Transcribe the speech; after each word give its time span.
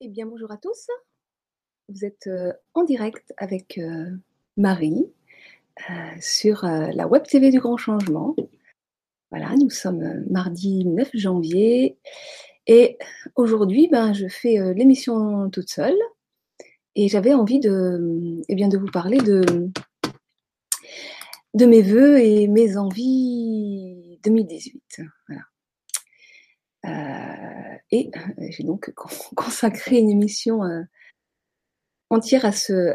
Eh 0.00 0.06
bien, 0.06 0.26
bonjour 0.26 0.52
à 0.52 0.56
tous. 0.56 0.86
Vous 1.88 2.04
êtes 2.04 2.28
euh, 2.28 2.52
en 2.74 2.84
direct 2.84 3.34
avec 3.36 3.78
euh, 3.78 4.16
Marie 4.56 5.12
euh, 5.90 5.92
sur 6.20 6.62
la 6.62 7.08
Web 7.08 7.24
TV 7.24 7.50
du 7.50 7.58
Grand 7.58 7.76
Changement. 7.76 8.36
Voilà, 9.32 9.52
nous 9.56 9.70
sommes 9.70 10.24
mardi 10.30 10.84
9 10.84 11.10
janvier 11.14 11.98
et 12.68 12.96
aujourd'hui, 13.34 13.88
ben, 13.88 14.12
je 14.12 14.28
fais 14.28 14.72
l'émission 14.72 15.50
toute 15.50 15.68
seule 15.68 15.98
et 16.94 17.08
j'avais 17.08 17.34
envie 17.34 17.58
de, 17.58 18.40
eh 18.48 18.54
bien, 18.54 18.68
de 18.68 18.78
vous 18.78 18.90
parler 18.92 19.18
de, 19.18 19.42
de 21.54 21.66
mes 21.66 21.82
voeux 21.82 22.20
et 22.20 22.46
mes 22.46 22.76
envies 22.76 24.20
2018. 24.22 25.00
Voilà. 25.26 25.42
Et 27.90 28.10
euh, 28.16 28.46
j'ai 28.50 28.64
donc 28.64 28.92
consacré 29.36 29.98
une 29.98 30.10
émission 30.10 30.64
euh, 30.64 30.82
entière 32.10 32.44
à 32.44 32.52
ce, 32.52 32.94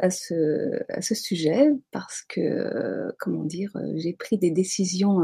sujet 1.13 1.69
parce 1.91 2.23
que, 2.27 2.41
euh, 2.41 3.11
comment 3.19 3.43
dire, 3.43 3.71
j'ai 3.95 4.13
pris 4.13 4.37
des 4.37 4.51
décisions 4.51 5.19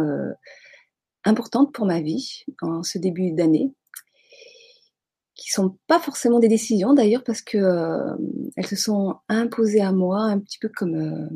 importantes 1.26 1.74
pour 1.74 1.86
ma 1.86 2.02
vie 2.02 2.44
en 2.62 2.84
ce 2.84 2.98
début 2.98 3.32
d'année 3.32 3.74
qui 5.36 5.50
sont 5.50 5.78
pas 5.88 6.00
forcément 6.00 6.40
des 6.40 6.50
décisions 6.50 6.94
d'ailleurs 6.94 7.24
parce 7.24 7.42
que 7.42 7.58
elles 8.58 8.68
se 8.68 8.76
sont 8.76 9.16
imposées 9.30 9.82
à 9.82 9.94
moi 9.94 10.20
un 10.24 10.40
petit 10.40 10.60
peu 10.60 10.70
comme 10.70 11.30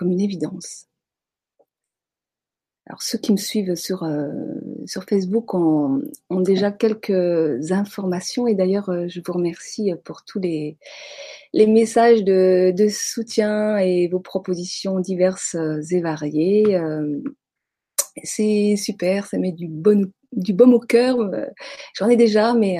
une 0.00 0.20
évidence. 0.20 0.89
Alors 2.86 3.02
ceux 3.02 3.18
qui 3.18 3.32
me 3.32 3.36
suivent 3.36 3.76
sur, 3.76 4.02
euh, 4.02 4.32
sur 4.86 5.04
Facebook 5.04 5.54
ont, 5.54 6.02
ont, 6.28 6.40
déjà 6.40 6.72
quelques 6.72 7.70
informations 7.70 8.46
et 8.46 8.54
d'ailleurs 8.54 8.88
euh, 8.88 9.06
je 9.06 9.20
vous 9.24 9.32
remercie 9.32 9.92
pour 10.04 10.24
tous 10.24 10.40
les, 10.40 10.76
les 11.52 11.66
messages 11.66 12.24
de, 12.24 12.72
de 12.76 12.88
soutien 12.88 13.76
et 13.78 14.08
vos 14.08 14.18
propositions 14.18 14.98
diverses 14.98 15.56
et 15.90 16.00
variées. 16.00 16.74
Euh, 16.74 17.22
c'est 18.24 18.76
super, 18.76 19.26
ça 19.26 19.38
met 19.38 19.52
du 19.52 19.68
bon, 19.68 20.10
du 20.32 20.52
baume 20.52 20.74
au 20.74 20.80
cœur. 20.80 21.16
J'en 21.94 22.08
ai 22.08 22.16
déjà, 22.16 22.54
mais 22.54 22.78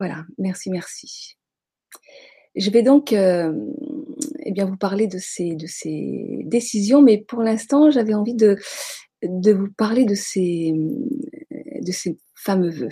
voilà, 0.00 0.24
merci, 0.38 0.70
merci. 0.70 1.36
Je 2.54 2.70
vais 2.70 2.82
donc 2.82 3.14
eh 4.46 4.52
bien, 4.52 4.64
vous 4.64 4.76
parler 4.76 5.06
de 5.06 5.18
ces, 5.18 5.56
décisions, 6.44 7.02
mais 7.02 7.18
pour 7.18 7.42
l'instant, 7.42 7.90
j'avais 7.90 8.14
envie 8.14 8.34
de, 8.34 8.56
vous 9.22 9.72
parler 9.76 10.04
de 10.04 10.14
ces, 10.14 10.72
de 10.72 11.92
ces 11.92 12.16
fameux 12.34 12.70
vœux. 12.70 12.88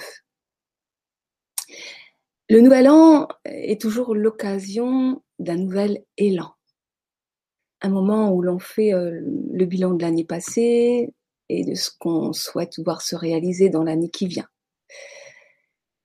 Le 2.50 2.60
nouvel 2.60 2.88
an 2.88 3.28
est 3.44 3.80
toujours 3.80 4.14
l'occasion 4.14 5.22
d'un 5.38 5.56
nouvel 5.56 6.04
élan. 6.18 6.52
Un 7.80 7.88
moment 7.88 8.32
où 8.32 8.42
l'on 8.42 8.58
fait 8.58 8.92
euh, 8.92 9.20
le 9.52 9.64
bilan 9.64 9.94
de 9.94 10.02
l'année 10.02 10.24
passée 10.24 11.12
et 11.48 11.64
de 11.64 11.74
ce 11.74 11.90
qu'on 11.98 12.32
souhaite 12.32 12.78
voir 12.84 13.02
se 13.02 13.16
réaliser 13.16 13.68
dans 13.70 13.82
l'année 13.82 14.10
qui 14.10 14.26
vient. 14.26 14.48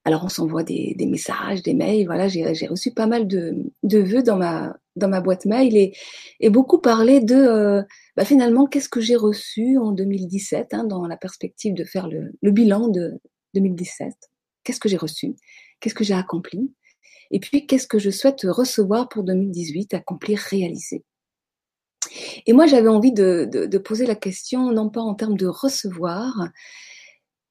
Alors 0.05 0.23
on 0.23 0.29
s'envoie 0.29 0.63
des, 0.63 0.95
messages, 1.07 1.61
des 1.61 1.73
mails. 1.73 2.05
Voilà, 2.05 2.27
j'ai 2.27 2.67
reçu 2.67 2.91
pas 2.91 3.07
mal 3.07 3.27
de, 3.27 3.71
vœux 3.83 4.23
dans 4.23 4.37
ma 4.37 5.21
boîte 5.21 5.45
mail 5.45 5.75
et, 6.39 6.49
beaucoup 6.49 6.79
parlé 6.79 7.19
de 7.19 7.35
euh, 7.35 7.83
bah 8.15 8.25
finalement 8.25 8.65
qu'est-ce 8.65 8.89
que 8.89 9.01
j'ai 9.01 9.15
reçu 9.15 9.77
en 9.77 9.91
2017 9.91 10.73
hein, 10.73 10.83
dans 10.85 11.05
la 11.05 11.17
perspective 11.17 11.73
de 11.73 11.83
faire 11.83 12.07
le, 12.07 12.51
bilan 12.51 12.87
de 12.87 13.19
2017. 13.55 14.13
Qu'est-ce 14.63 14.79
que 14.79 14.89
j'ai 14.89 14.97
reçu? 14.97 15.35
Qu'est-ce 15.79 15.95
que 15.95 16.03
j'ai 16.03 16.13
accompli? 16.13 16.73
Et 17.31 17.39
puis 17.39 17.67
qu'est-ce 17.67 17.87
que 17.87 17.99
je 17.99 18.09
souhaite 18.09 18.41
recevoir 18.43 19.09
pour 19.09 19.23
2018, 19.23 19.93
accomplir, 19.93 20.39
réaliser? 20.39 21.03
Et 22.47 22.53
moi 22.53 22.65
j'avais 22.67 22.87
envie 22.87 23.11
de 23.11 23.77
poser 23.77 24.05
la 24.05 24.15
question 24.15 24.71
non 24.71 24.89
pas 24.89 25.01
en 25.01 25.13
termes 25.13 25.37
de 25.37 25.45
recevoir, 25.47 26.49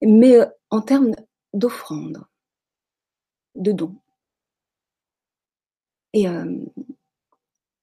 mais 0.02 0.36
euh, 0.36 0.46
en 0.70 0.80
termes 0.80 1.12
d'offrande 1.54 2.24
de 3.54 3.72
dons. 3.72 3.96
Et 6.12 6.28
euh, 6.28 6.56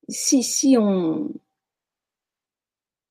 si, 0.09 0.43
si 0.43 0.77
on, 0.77 1.31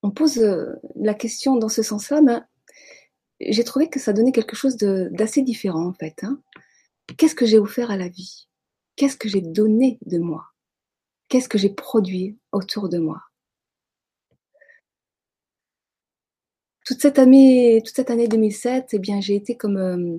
on 0.02 0.10
pose 0.10 0.38
euh, 0.38 0.74
la 0.96 1.14
question 1.14 1.56
dans 1.56 1.68
ce 1.68 1.82
sens-là, 1.82 2.20
ben, 2.22 2.46
j'ai 3.40 3.64
trouvé 3.64 3.88
que 3.88 4.00
ça 4.00 4.12
donnait 4.12 4.32
quelque 4.32 4.56
chose 4.56 4.76
d'assez 4.76 5.42
différent 5.42 5.86
en 5.86 5.94
fait. 5.94 6.22
Hein. 6.24 6.40
Qu'est-ce 7.16 7.34
que 7.34 7.46
j'ai 7.46 7.58
offert 7.58 7.90
à 7.90 7.96
la 7.96 8.08
vie? 8.08 8.48
Qu'est-ce 8.96 9.16
que 9.16 9.28
j'ai 9.28 9.40
donné 9.40 9.98
de 10.06 10.18
moi? 10.18 10.46
Qu'est-ce 11.28 11.48
que 11.48 11.58
j'ai 11.58 11.70
produit 11.70 12.38
autour 12.52 12.88
de 12.88 12.98
moi? 12.98 13.22
Toute 16.84 17.00
cette 17.00 17.18
année, 17.18 17.82
toute 17.84 17.96
cette 17.96 18.10
année 18.10 18.28
2007, 18.28 18.90
eh 18.92 18.98
bien, 18.98 19.20
j'ai 19.20 19.34
été 19.34 19.56
comme 19.56 19.78
euh, 19.78 20.18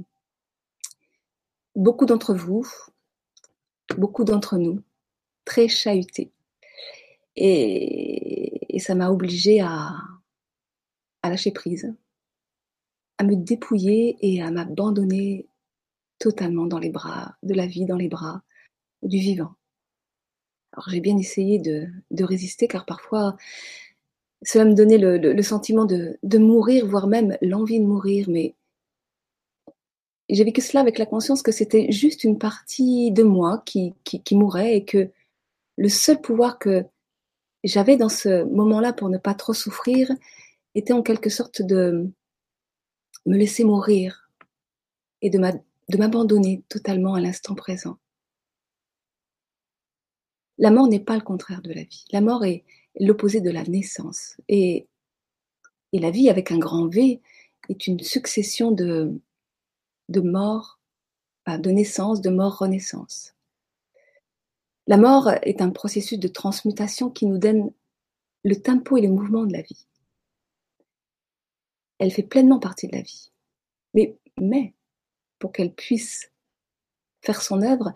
beaucoup 1.75 2.05
d'entre 2.05 2.33
vous, 2.33 2.67
beaucoup 3.97 4.23
d'entre 4.23 4.57
nous, 4.57 4.81
très 5.45 5.67
chahutés. 5.67 6.31
Et, 7.35 8.51
ça 8.79 8.93
m'a 8.93 9.09
obligée 9.09 9.61
à, 9.61 9.93
lâcher 11.23 11.51
prise, 11.51 11.93
à 13.17 13.23
me 13.23 13.35
dépouiller 13.35 14.17
et 14.21 14.43
à 14.43 14.51
m'abandonner 14.51 15.47
totalement 16.19 16.65
dans 16.65 16.77
les 16.77 16.89
bras 16.89 17.35
de 17.41 17.53
la 17.53 17.65
vie, 17.65 17.85
dans 17.85 17.95
les 17.95 18.09
bras 18.09 18.43
du 19.01 19.17
vivant. 19.17 19.55
Alors 20.73 20.89
j'ai 20.89 20.99
bien 20.99 21.17
essayé 21.17 21.57
de, 21.57 21.87
résister 22.23 22.67
car 22.67 22.85
parfois 22.85 23.37
cela 24.43 24.65
me 24.65 24.75
donnait 24.75 24.99
le, 24.99 25.17
le, 25.17 25.41
sentiment 25.41 25.85
de, 25.85 26.19
de, 26.21 26.37
mourir, 26.37 26.85
voire 26.85 27.07
même 27.07 27.37
l'envie 27.41 27.79
de 27.79 27.85
mourir, 27.85 28.29
mais 28.29 28.53
j'ai 30.29 30.43
vécu 30.43 30.61
cela 30.61 30.81
avec 30.81 30.97
la 30.97 31.05
conscience 31.05 31.41
que 31.41 31.51
c'était 31.51 31.91
juste 31.91 32.23
une 32.23 32.37
partie 32.37 33.11
de 33.11 33.23
moi 33.23 33.61
qui, 33.65 33.93
qui, 34.03 34.35
mourait 34.35 34.75
et 34.75 34.85
que 34.85 35.09
le 35.77 35.89
seul 35.89 36.19
pouvoir 36.19 36.57
que 36.57 36.85
j'avais 37.63 37.97
dans 37.97 38.09
ce 38.09 38.43
moment-là 38.45 38.93
pour 38.93 39.09
ne 39.09 39.17
pas 39.17 39.33
trop 39.33 39.53
souffrir 39.53 40.11
était 40.73 40.93
en 40.93 41.03
quelque 41.03 41.29
sorte 41.29 41.61
de 41.61 42.09
me 43.25 43.37
laisser 43.37 43.63
mourir 43.63 44.29
et 45.21 45.29
de 45.29 45.39
m'abandonner 45.97 46.63
totalement 46.69 47.13
à 47.13 47.21
l'instant 47.21 47.55
présent. 47.55 47.97
La 50.57 50.71
mort 50.71 50.87
n'est 50.87 50.99
pas 50.99 51.15
le 51.15 51.21
contraire 51.21 51.61
de 51.61 51.73
la 51.73 51.83
vie. 51.83 52.05
La 52.11 52.21
mort 52.21 52.45
est 52.45 52.63
l'opposé 52.99 53.41
de 53.41 53.49
la 53.51 53.63
naissance. 53.63 54.37
Et, 54.47 54.87
et 55.91 55.99
la 55.99 56.11
vie 56.11 56.29
avec 56.29 56.51
un 56.51 56.57
grand 56.57 56.87
V 56.87 57.21
est 57.67 57.87
une 57.87 57.99
succession 57.99 58.71
de, 58.71 59.19
de 60.09 60.21
mort, 60.21 60.79
de 61.47 61.69
naissance, 61.69 62.21
de 62.21 62.29
mort, 62.29 62.57
renaissance. 62.57 63.35
La 64.87 64.97
mort 64.97 65.31
est 65.41 65.61
un 65.61 65.71
processus 65.71 66.19
de 66.19 66.27
transmutation 66.27 67.09
qui 67.09 67.25
nous 67.25 67.37
donne 67.37 67.71
le 68.43 68.55
tempo 68.55 68.97
et 68.97 69.01
le 69.01 69.09
mouvement 69.09 69.45
de 69.45 69.53
la 69.53 69.61
vie. 69.61 69.87
Elle 71.97 72.11
fait 72.11 72.23
pleinement 72.23 72.59
partie 72.59 72.87
de 72.87 72.95
la 72.95 73.01
vie. 73.01 73.31
Mais, 73.93 74.17
mais 74.39 74.73
pour 75.39 75.51
qu'elle 75.51 75.73
puisse 75.73 76.31
faire 77.21 77.41
son 77.41 77.61
œuvre, 77.61 77.93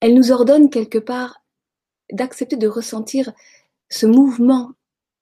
elle 0.00 0.14
nous 0.14 0.32
ordonne 0.32 0.68
quelque 0.68 0.98
part 0.98 1.42
d'accepter 2.12 2.56
de 2.56 2.68
ressentir 2.68 3.32
ce 3.88 4.06
mouvement 4.06 4.72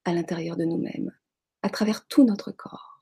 à 0.05 0.13
l'intérieur 0.13 0.57
de 0.57 0.65
nous-mêmes, 0.65 1.15
à 1.63 1.71
travers 1.71 2.07
tout 2.07 2.25
notre 2.25 2.51
corps 2.51 2.98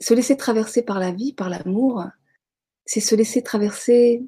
se 0.00 0.14
laisser 0.14 0.36
traverser 0.36 0.82
par 0.82 0.98
la 0.98 1.12
vie, 1.12 1.32
par 1.32 1.48
l'amour, 1.48 2.04
c'est 2.86 3.00
se 3.00 3.14
laisser 3.14 3.42
traverser 3.42 4.22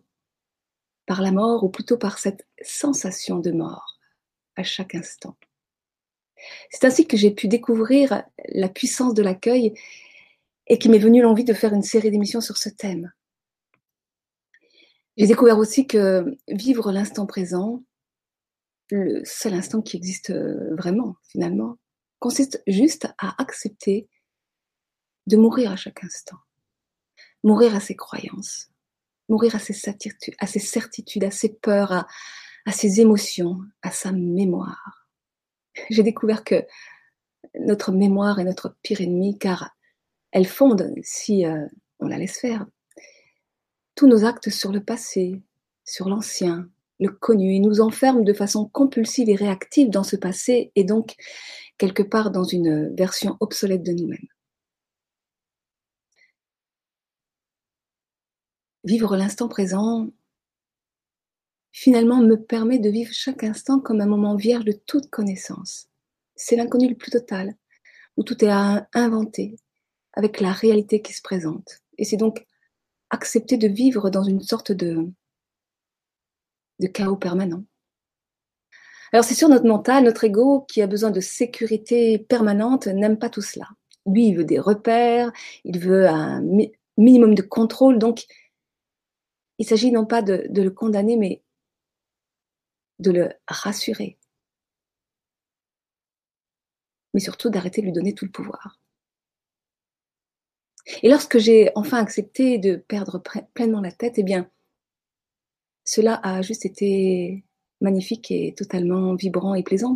par 1.06 1.22
la 1.22 1.30
mort, 1.30 1.62
ou 1.62 1.68
plutôt 1.68 1.96
par 1.96 2.18
cette 2.18 2.46
sensation 2.62 3.38
de 3.38 3.52
mort 3.52 3.98
à 4.56 4.62
chaque 4.62 4.94
instant. 4.94 5.36
C'est 6.70 6.84
ainsi 6.84 7.06
que 7.06 7.16
j'ai 7.16 7.30
pu 7.30 7.48
découvrir 7.48 8.24
la 8.48 8.68
puissance 8.68 9.14
de 9.14 9.22
l'accueil 9.22 9.74
et 10.66 10.78
qui 10.78 10.88
m'est 10.88 10.98
venue 10.98 11.22
l'envie 11.22 11.44
de 11.44 11.54
faire 11.54 11.72
une 11.72 11.82
série 11.82 12.10
d'émissions 12.10 12.40
sur 12.40 12.56
ce 12.56 12.68
thème. 12.68 13.12
J'ai 15.16 15.26
découvert 15.26 15.58
aussi 15.58 15.86
que 15.86 16.36
vivre 16.48 16.92
l'instant 16.92 17.26
présent, 17.26 17.82
le 18.90 19.22
seul 19.24 19.54
instant 19.54 19.80
qui 19.80 19.96
existe 19.96 20.32
vraiment 20.72 21.16
finalement, 21.30 21.78
consiste 22.18 22.62
juste 22.66 23.08
à 23.18 23.40
accepter 23.40 24.08
de 25.26 25.36
mourir 25.36 25.72
à 25.72 25.76
chaque 25.76 26.04
instant, 26.04 26.38
mourir 27.42 27.74
à 27.74 27.80
ses 27.80 27.96
croyances, 27.96 28.70
mourir 29.28 29.54
à 29.54 29.58
ses, 29.58 29.72
certitudes, 29.72 30.34
à 30.38 31.30
ses, 31.30 31.48
peurs, 31.48 31.92
à, 31.92 32.72
ses 32.72 33.00
émotions, 33.00 33.58
à 33.82 33.90
sa 33.90 34.12
mémoire. 34.12 35.08
J'ai 35.90 36.02
découvert 36.02 36.44
que 36.44 36.64
notre 37.58 37.92
mémoire 37.92 38.38
est 38.38 38.44
notre 38.44 38.76
pire 38.82 39.00
ennemi 39.00 39.38
car 39.38 39.76
elle 40.32 40.46
fonde, 40.46 40.92
si 41.02 41.46
euh, 41.46 41.66
on 42.00 42.06
la 42.06 42.18
laisse 42.18 42.38
faire, 42.38 42.66
tous 43.94 44.06
nos 44.06 44.24
actes 44.24 44.50
sur 44.50 44.72
le 44.72 44.82
passé, 44.82 45.42
sur 45.84 46.08
l'ancien, 46.08 46.68
le 47.00 47.08
connu, 47.08 47.54
et 47.54 47.60
nous 47.60 47.80
enferme 47.80 48.24
de 48.24 48.32
façon 48.32 48.68
compulsive 48.68 49.28
et 49.28 49.34
réactive 49.34 49.90
dans 49.90 50.04
ce 50.04 50.16
passé 50.16 50.72
et 50.74 50.84
donc 50.84 51.14
quelque 51.78 52.02
part 52.02 52.30
dans 52.30 52.44
une 52.44 52.94
version 52.94 53.36
obsolète 53.40 53.82
de 53.82 53.92
nous-mêmes. 53.92 54.28
Vivre 58.86 59.16
l'instant 59.16 59.48
présent, 59.48 60.12
finalement, 61.72 62.22
me 62.22 62.36
permet 62.36 62.78
de 62.78 62.88
vivre 62.88 63.12
chaque 63.12 63.42
instant 63.42 63.80
comme 63.80 64.00
un 64.00 64.06
moment 64.06 64.36
vierge 64.36 64.64
de 64.64 64.70
toute 64.86 65.10
connaissance. 65.10 65.88
C'est 66.36 66.54
l'inconnu 66.54 66.88
le 66.88 66.94
plus 66.94 67.10
total, 67.10 67.56
où 68.16 68.22
tout 68.22 68.44
est 68.44 68.48
à 68.48 68.88
inventer, 68.94 69.56
avec 70.12 70.40
la 70.40 70.52
réalité 70.52 71.02
qui 71.02 71.12
se 71.12 71.20
présente. 71.20 71.82
Et 71.98 72.04
c'est 72.04 72.16
donc 72.16 72.46
accepter 73.10 73.56
de 73.56 73.66
vivre 73.66 74.08
dans 74.08 74.22
une 74.22 74.40
sorte 74.40 74.70
de, 74.70 75.10
chaos 76.94 77.16
permanent. 77.16 77.64
Alors 79.12 79.24
c'est 79.24 79.34
sûr, 79.34 79.48
notre 79.48 79.66
mental, 79.66 80.04
notre 80.04 80.22
ego, 80.22 80.60
qui 80.60 80.80
a 80.80 80.86
besoin 80.86 81.10
de 81.10 81.20
sécurité 81.20 82.20
permanente, 82.20 82.86
n'aime 82.86 83.18
pas 83.18 83.30
tout 83.30 83.42
cela. 83.42 83.66
Lui, 84.06 84.28
il 84.28 84.36
veut 84.36 84.44
des 84.44 84.60
repères, 84.60 85.32
il 85.64 85.80
veut 85.80 86.06
un 86.06 86.40
minimum 86.96 87.34
de 87.34 87.42
contrôle, 87.42 87.98
donc 87.98 88.26
il 89.58 89.66
s'agit 89.66 89.90
non 89.90 90.06
pas 90.06 90.22
de, 90.22 90.48
le 90.50 90.70
condamner, 90.70 91.16
mais 91.16 91.42
de 92.98 93.10
le 93.10 93.28
rassurer. 93.48 94.18
Mais 97.14 97.20
surtout 97.20 97.50
d'arrêter 97.50 97.80
de 97.80 97.86
lui 97.86 97.92
donner 97.92 98.14
tout 98.14 98.24
le 98.24 98.30
pouvoir. 98.30 98.78
Et 101.02 101.08
lorsque 101.08 101.38
j'ai 101.38 101.70
enfin 101.74 101.98
accepté 101.98 102.58
de 102.58 102.76
perdre 102.76 103.22
pleinement 103.54 103.80
la 103.80 103.92
tête, 103.92 104.14
eh 104.18 104.22
bien, 104.22 104.50
cela 105.84 106.20
a 106.22 106.42
juste 106.42 106.64
été 106.64 107.44
magnifique 107.80 108.30
et 108.30 108.54
totalement 108.54 109.14
vibrant 109.14 109.54
et 109.54 109.62
plaisant, 109.62 109.94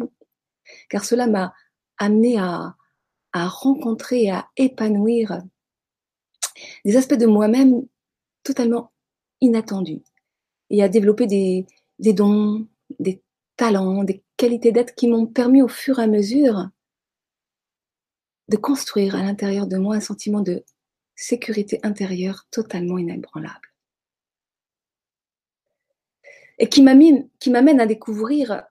car 0.89 1.05
cela 1.05 1.27
m'a 1.27 1.55
amené 1.99 2.39
à, 2.39 2.77
à 3.33 3.49
rencontrer 3.49 4.25
et 4.25 4.31
à 4.31 4.49
épanouir 4.56 5.43
des 6.85 6.97
aspects 6.97 7.15
de 7.15 7.27
moi-même 7.27 7.87
totalement 8.43 8.93
inattendus 9.41 10.03
et 10.71 10.83
à 10.83 10.89
développer 10.89 11.27
des, 11.27 11.67
dons, 12.13 12.67
des 12.99 13.23
talents, 13.57 14.05
des 14.05 14.23
qualités 14.37 14.73
d'être 14.73 14.95
qui 14.95 15.09
m'ont 15.09 15.27
permis 15.27 15.63
au 15.63 15.69
fur 15.69 15.99
et 15.99 16.03
à 16.03 16.07
mesure 16.07 16.69
de 18.49 18.57
construire 18.57 19.15
à 19.15 19.23
l'intérieur 19.23 19.67
de 19.67 19.77
moi 19.77 19.97
un 19.97 20.01
sentiment 20.01 20.41
de 20.41 20.65
sécurité 21.15 21.79
intérieure 21.83 22.47
totalement 22.51 22.99
inébranlable. 22.99 23.75
Et 26.59 26.69
qui 26.69 26.83
m'amène 26.83 27.81
à 27.81 27.87
découvrir 27.87 28.65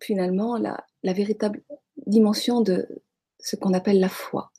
finalement 0.00 0.56
la, 0.56 0.84
la 1.02 1.12
véritable 1.12 1.62
dimension 2.06 2.60
de 2.60 2.86
ce 3.40 3.56
qu'on 3.56 3.74
appelle 3.74 4.00
la 4.00 4.08
foi 4.08 4.52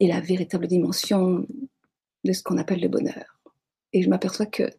et 0.00 0.08
la 0.08 0.20
véritable 0.20 0.66
dimension 0.66 1.46
de 2.26 2.32
ce 2.32 2.42
qu'on 2.42 2.58
appelle 2.58 2.80
le 2.80 2.88
bonheur. 2.88 3.40
Et 3.92 4.02
je 4.02 4.08
m'aperçois 4.08 4.46
que 4.46 4.70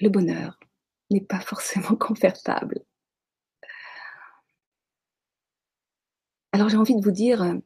le 0.00 0.08
bonheur 0.08 0.58
n'est 1.10 1.20
pas 1.20 1.40
forcément 1.40 1.96
confortable. 2.00 2.84
Alors 6.52 6.68
j'ai 6.68 6.76
envie 6.76 6.96
de 6.96 7.04
vous 7.04 7.10
dire, 7.10 7.60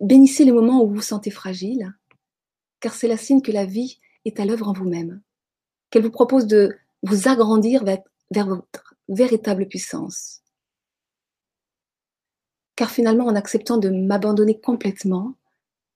Bénissez 0.00 0.44
les 0.44 0.52
moments 0.52 0.82
où 0.82 0.88
vous 0.88 0.96
vous 0.96 1.02
sentez 1.02 1.30
fragile, 1.30 1.94
car 2.80 2.94
c'est 2.94 3.08
la 3.08 3.16
signe 3.16 3.42
que 3.42 3.52
la 3.52 3.66
vie 3.66 4.00
est 4.24 4.40
à 4.40 4.44
l'œuvre 4.44 4.68
en 4.68 4.72
vous-même, 4.72 5.20
qu'elle 5.90 6.02
vous 6.02 6.10
propose 6.10 6.46
de 6.46 6.76
vous 7.02 7.28
agrandir 7.28 7.84
vers 7.84 8.46
votre 8.46 8.94
véritable 9.08 9.66
puissance. 9.66 10.40
Car 12.76 12.90
finalement, 12.90 13.26
en 13.26 13.34
acceptant 13.34 13.78
de 13.78 13.88
m'abandonner 13.88 14.60
complètement, 14.60 15.34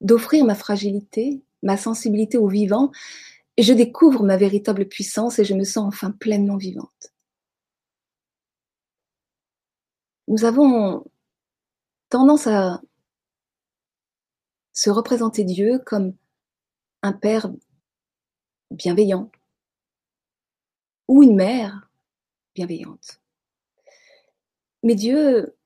d'offrir 0.01 0.45
ma 0.45 0.55
fragilité, 0.55 1.43
ma 1.63 1.77
sensibilité 1.77 2.39
au 2.39 2.49
vivant, 2.49 2.91
je 3.59 3.73
découvre 3.73 4.25
ma 4.25 4.37
véritable 4.37 4.87
puissance 4.89 5.39
et 5.39 5.45
je 5.45 5.55
me 5.55 5.65
sens 5.65 5.87
enfin 5.87 6.11
pleinement 6.11 6.57
vivante. 6.57 7.13
Nous 10.29 10.45
avons 10.45 11.05
tendance 12.09 12.47
à 12.47 12.81
se 14.73 14.91
représenter 14.91 15.45
Dieu 15.45 15.79
comme 15.85 16.17
un 17.03 17.13
père 17.13 17.51
bienveillant 18.71 19.31
ou 21.09 21.23
une 21.23 21.37
mère 21.37 21.91
bienveillante. 22.55 23.21
Mais 24.83 24.95
Dieu, 24.95 25.57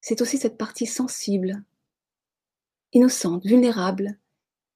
c'est 0.00 0.20
aussi 0.20 0.38
cette 0.38 0.58
partie 0.58 0.86
sensible, 0.86 1.64
innocente, 2.92 3.44
vulnérable, 3.44 4.18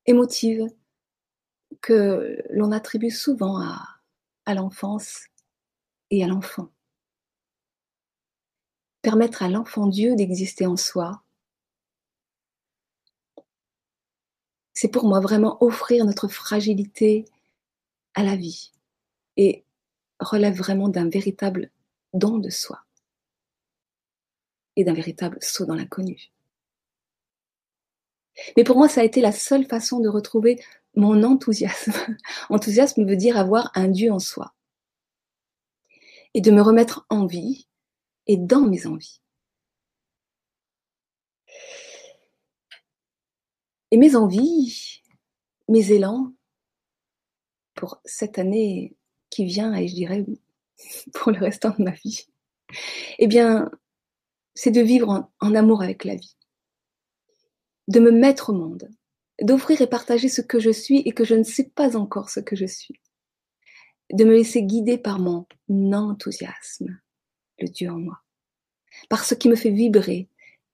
émotive, 0.06 0.66
que 1.80 2.42
l'on 2.50 2.72
attribue 2.72 3.10
souvent 3.10 3.60
à, 3.60 4.54
l'enfance 4.54 5.26
et 6.10 6.24
à 6.24 6.26
l'enfant. 6.26 6.68
Permettre 9.02 9.44
à 9.44 9.48
l'enfant 9.48 9.86
Dieu 9.86 10.16
d'exister 10.16 10.66
en 10.66 10.76
soi, 10.76 11.22
c'est 14.74 14.90
pour 14.90 15.06
moi 15.06 15.20
vraiment 15.20 15.62
offrir 15.62 16.04
notre 16.04 16.26
fragilité 16.26 17.24
à 18.14 18.24
la 18.24 18.34
vie 18.34 18.72
et 19.36 19.64
relève 20.18 20.56
vraiment 20.56 20.88
d'un 20.88 21.08
véritable 21.08 21.70
don 22.12 22.38
de 22.38 22.50
soi 22.50 22.84
et 24.76 24.84
d'un 24.84 24.94
véritable 24.94 25.38
saut 25.40 25.66
dans 25.66 25.74
l'inconnu. 25.74 26.32
Mais 28.56 28.64
pour 28.64 28.76
moi, 28.76 28.88
ça 28.88 29.00
a 29.00 29.04
été 29.04 29.20
la 29.20 29.32
seule 29.32 29.66
façon 29.66 30.00
de 30.00 30.08
retrouver 30.08 30.60
mon 30.94 31.22
enthousiasme. 31.22 31.92
enthousiasme 32.50 33.04
veut 33.04 33.16
dire 33.16 33.36
avoir 33.36 33.70
un 33.74 33.88
Dieu 33.88 34.12
en 34.12 34.18
soi 34.18 34.54
et 36.34 36.40
de 36.40 36.50
me 36.50 36.62
remettre 36.62 37.06
en 37.08 37.26
vie 37.26 37.66
et 38.26 38.36
dans 38.36 38.62
mes 38.62 38.86
envies. 38.86 39.20
Et 43.90 43.96
mes 43.96 44.14
envies, 44.14 45.02
mes 45.68 45.92
élans 45.92 46.32
pour 47.74 48.00
cette 48.04 48.38
année 48.38 48.96
qui 49.30 49.44
vient 49.44 49.74
et 49.74 49.88
je 49.88 49.94
dirais 49.94 50.24
pour 51.14 51.32
le 51.32 51.38
restant 51.38 51.74
de 51.76 51.82
ma 51.82 51.92
vie, 51.92 52.26
eh 53.18 53.26
bien, 53.26 53.70
c'est 54.54 54.70
de 54.70 54.80
vivre 54.80 55.08
en, 55.08 55.32
en, 55.40 55.54
amour 55.54 55.82
avec 55.82 56.04
la 56.04 56.14
vie, 56.14 56.36
de 57.90 57.98
me 57.98 58.12
mettre 58.12 58.50
au 58.50 58.52
monde, 58.52 58.88
d'offrir 59.42 59.80
et 59.82 59.88
partager 59.88 60.28
ce 60.28 60.42
que 60.42 60.60
je 60.60 60.70
suis 60.70 60.98
et 61.00 61.10
que 61.10 61.24
je 61.24 61.34
ne 61.34 61.42
sais 61.42 61.70
pas 61.74 61.96
encore 61.96 62.30
ce 62.30 62.38
que 62.38 62.54
je 62.54 62.66
suis, 62.66 63.00
de 64.12 64.24
me 64.24 64.32
laisser 64.32 64.62
guider 64.62 64.96
par 64.96 65.18
mon 65.18 65.44
enthousiasme, 65.92 67.00
le 67.58 67.68
Dieu 67.68 67.90
en 67.90 67.98
moi, 67.98 68.22
par 69.08 69.24
ce 69.24 69.34
qui 69.34 69.48
me 69.48 69.56
fait 69.56 69.70
vibrer 69.70 70.28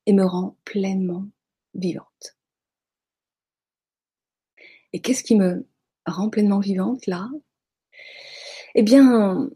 et 0.04 0.12
me 0.12 0.26
rend 0.26 0.58
pleinement 0.64 1.26
vivante. 1.72 2.36
Et 4.92 5.00
qu'est-ce 5.00 5.24
qui 5.24 5.36
me 5.36 5.66
rend 6.04 6.28
pleinement 6.28 6.60
vivante 6.60 7.06
là? 7.06 7.30
Eh 8.74 8.82
bien, 8.82 9.48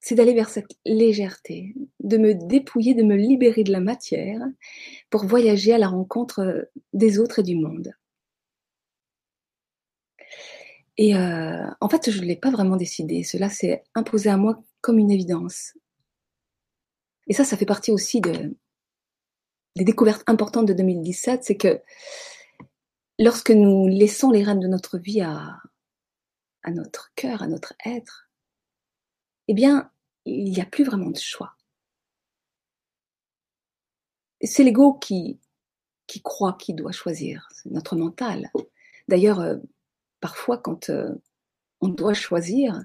c'est 0.00 0.14
d'aller 0.14 0.34
vers 0.34 0.48
cette 0.48 0.70
légèreté, 0.84 1.74
de 2.00 2.18
me 2.18 2.34
dépouiller, 2.34 2.94
de 2.94 3.02
me 3.02 3.16
libérer 3.16 3.64
de 3.64 3.72
la 3.72 3.80
matière 3.80 4.40
pour 5.10 5.24
voyager 5.24 5.72
à 5.72 5.78
la 5.78 5.88
rencontre 5.88 6.68
des 6.92 7.18
autres 7.18 7.40
et 7.40 7.42
du 7.42 7.56
monde. 7.56 7.92
Et 10.96 11.14
euh, 11.14 11.66
en 11.80 11.88
fait, 11.88 12.10
je 12.10 12.20
ne 12.20 12.26
l'ai 12.26 12.36
pas 12.36 12.50
vraiment 12.50 12.76
décidé. 12.76 13.22
Cela 13.22 13.48
s'est 13.48 13.84
imposé 13.94 14.30
à 14.30 14.36
moi 14.36 14.62
comme 14.80 14.98
une 14.98 15.10
évidence. 15.10 15.74
Et 17.28 17.34
ça, 17.34 17.44
ça 17.44 17.56
fait 17.56 17.66
partie 17.66 17.92
aussi 17.92 18.20
de, 18.20 18.56
des 19.76 19.84
découvertes 19.84 20.24
importantes 20.26 20.66
de 20.66 20.72
2017, 20.72 21.44
c'est 21.44 21.56
que 21.56 21.80
lorsque 23.18 23.50
nous 23.50 23.86
laissons 23.86 24.30
les 24.30 24.42
rênes 24.42 24.60
de 24.60 24.68
notre 24.68 24.98
vie 24.98 25.20
à, 25.20 25.58
à 26.62 26.70
notre 26.70 27.12
cœur, 27.14 27.42
à 27.42 27.46
notre 27.46 27.74
être, 27.84 28.27
eh 29.48 29.54
bien, 29.54 29.90
il 30.24 30.50
n'y 30.52 30.60
a 30.60 30.66
plus 30.66 30.84
vraiment 30.84 31.10
de 31.10 31.18
choix. 31.18 31.54
C'est 34.42 34.62
l'ego 34.62 34.94
qui, 34.94 35.40
qui 36.06 36.22
croit 36.22 36.54
qu'il 36.54 36.76
doit 36.76 36.92
choisir, 36.92 37.48
c'est 37.52 37.70
notre 37.70 37.96
mental. 37.96 38.50
D'ailleurs, 39.08 39.40
euh, 39.40 39.56
parfois, 40.20 40.58
quand 40.58 40.90
euh, 40.90 41.14
on 41.80 41.88
doit 41.88 42.14
choisir, 42.14 42.84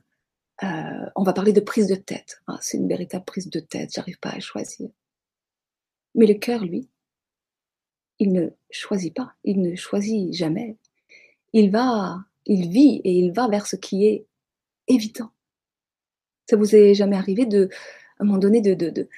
euh, 0.63 1.10
on 1.15 1.24
va 1.24 1.34
parler 1.34 1.53
de 1.53 1.60
prise 1.60 1.88
de 1.88 1.96
tête. 1.96 2.41
Ah, 2.48 2.58
c'est 2.62 2.77
une 2.77 2.88
véritable 2.88 3.25
prise 3.25 3.50
de 3.50 3.60
tête, 3.60 3.91
j'arrive 3.93 4.20
pas 4.20 4.29
à 4.29 4.39
choisir. 4.39 4.89
Mais 6.15 6.25
le 6.27 6.36
cœur, 6.36 6.63
lui, 6.63 6.89
il 8.20 8.32
ne 8.32 8.50
choisit 8.70 9.13
pas, 9.13 9.34
il 9.43 9.62
ne 9.62 9.75
choisit 9.75 10.34
jamais. 10.34 10.77
il 11.53 11.72
va, 11.72 12.20
il 12.46 12.70
vit 12.70 13.01
et 13.03 13.12
il 13.12 13.32
va 13.34 13.48
vers 13.48 13.67
ce 13.67 13.75
qui 13.75 14.05
est 14.05 14.27
évident. 14.88 15.32
Ça 16.50 16.55
vous 16.55 16.75
est 16.75 16.93
jamais 16.93 17.15
arrivé 17.15 17.45
de, 17.45 17.69
à 18.19 18.23
un 18.23 18.25
moment 18.25 18.39
donné, 18.39 18.62
de, 18.62 18.73
de, 18.73 19.09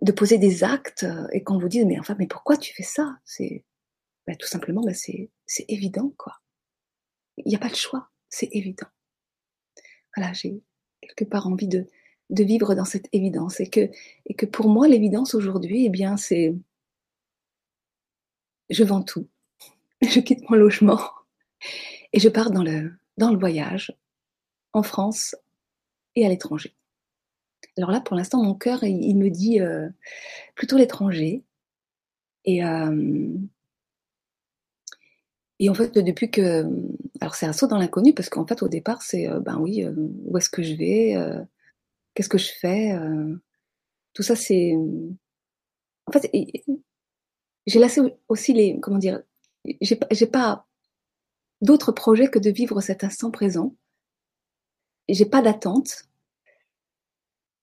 de, 0.00 0.12
poser 0.12 0.38
des 0.38 0.64
actes 0.64 1.06
et 1.32 1.42
qu'on 1.42 1.58
vous 1.58 1.68
dise, 1.68 1.84
mais 1.84 1.98
enfin, 1.98 2.16
mais 2.18 2.26
pourquoi 2.26 2.56
tu 2.56 2.74
fais 2.74 2.82
ça? 2.82 3.18
C'est 3.24 3.64
ben, 4.26 4.36
tout 4.36 4.48
simplement, 4.48 4.82
ben, 4.82 4.94
c'est 4.94 5.30
évident, 5.68 6.12
quoi. 6.16 6.34
Il 7.38 7.48
n'y 7.48 7.56
a 7.56 7.58
pas 7.58 7.68
de 7.68 7.76
choix, 7.76 8.08
c'est 8.28 8.48
évident. 8.52 8.86
Voilà, 10.16 10.32
j'ai 10.32 10.60
quelque 11.00 11.24
part 11.24 11.46
envie 11.46 11.68
de, 11.68 11.86
de 12.30 12.44
vivre 12.44 12.74
dans 12.74 12.84
cette 12.84 13.08
évidence 13.12 13.60
et 13.60 13.68
que, 13.68 13.90
et 14.26 14.34
que 14.34 14.46
pour 14.46 14.68
moi, 14.68 14.88
l'évidence 14.88 15.34
aujourd'hui, 15.34 15.86
eh 15.86 15.90
bien, 15.90 16.16
c'est 16.16 16.54
je 18.70 18.84
vends 18.84 19.02
tout, 19.02 19.28
je 20.02 20.20
quitte 20.20 20.48
mon 20.48 20.56
logement 20.56 21.00
et 22.12 22.20
je 22.20 22.28
pars 22.28 22.50
dans 22.50 22.62
le, 22.62 22.92
dans 23.18 23.30
le 23.30 23.38
voyage 23.38 23.94
en 24.72 24.82
France 24.82 25.36
et 26.16 26.26
à 26.26 26.28
l'étranger. 26.28 26.74
Alors 27.76 27.90
là, 27.90 28.00
pour 28.00 28.16
l'instant, 28.16 28.42
mon 28.42 28.54
cœur, 28.54 28.84
il, 28.84 29.16
me 29.16 29.30
dit 29.30 29.60
euh, 29.60 29.88
plutôt 30.54 30.76
l'étranger. 30.76 31.42
Et, 32.44 32.64
euh, 32.64 33.28
et 35.58 35.68
en 35.68 35.74
fait, 35.74 35.96
depuis 35.96 36.30
que. 36.30 36.66
Alors, 37.20 37.34
c'est 37.34 37.46
un 37.46 37.52
saut 37.52 37.66
dans 37.66 37.78
l'inconnu, 37.78 38.12
parce 38.14 38.28
qu'en 38.28 38.46
fait, 38.46 38.62
au 38.62 38.68
départ, 38.68 39.02
c'est 39.02 39.28
euh, 39.28 39.40
ben 39.40 39.58
oui, 39.58 39.86
où 39.86 40.36
est-ce 40.36 40.50
que 40.50 40.62
je 40.62 40.74
vais 40.74 41.16
Qu'est-ce 42.14 42.28
que 42.28 42.38
je 42.38 42.50
fais 42.60 42.94
Tout 44.12 44.22
ça, 44.22 44.36
c'est. 44.36 44.74
En 46.06 46.12
fait, 46.12 46.30
j'ai 47.66 47.78
laissé 47.78 48.00
aussi 48.28 48.52
les. 48.52 48.78
Comment 48.80 48.98
dire 48.98 49.22
J'ai 49.80 50.26
pas 50.26 50.66
d'autres 51.62 51.92
projets 51.92 52.28
que 52.28 52.40
de 52.40 52.50
vivre 52.50 52.80
cet 52.80 53.04
instant 53.04 53.30
présent. 53.30 53.74
J'ai 55.08 55.26
pas 55.26 55.42
d'attente. 55.42 56.04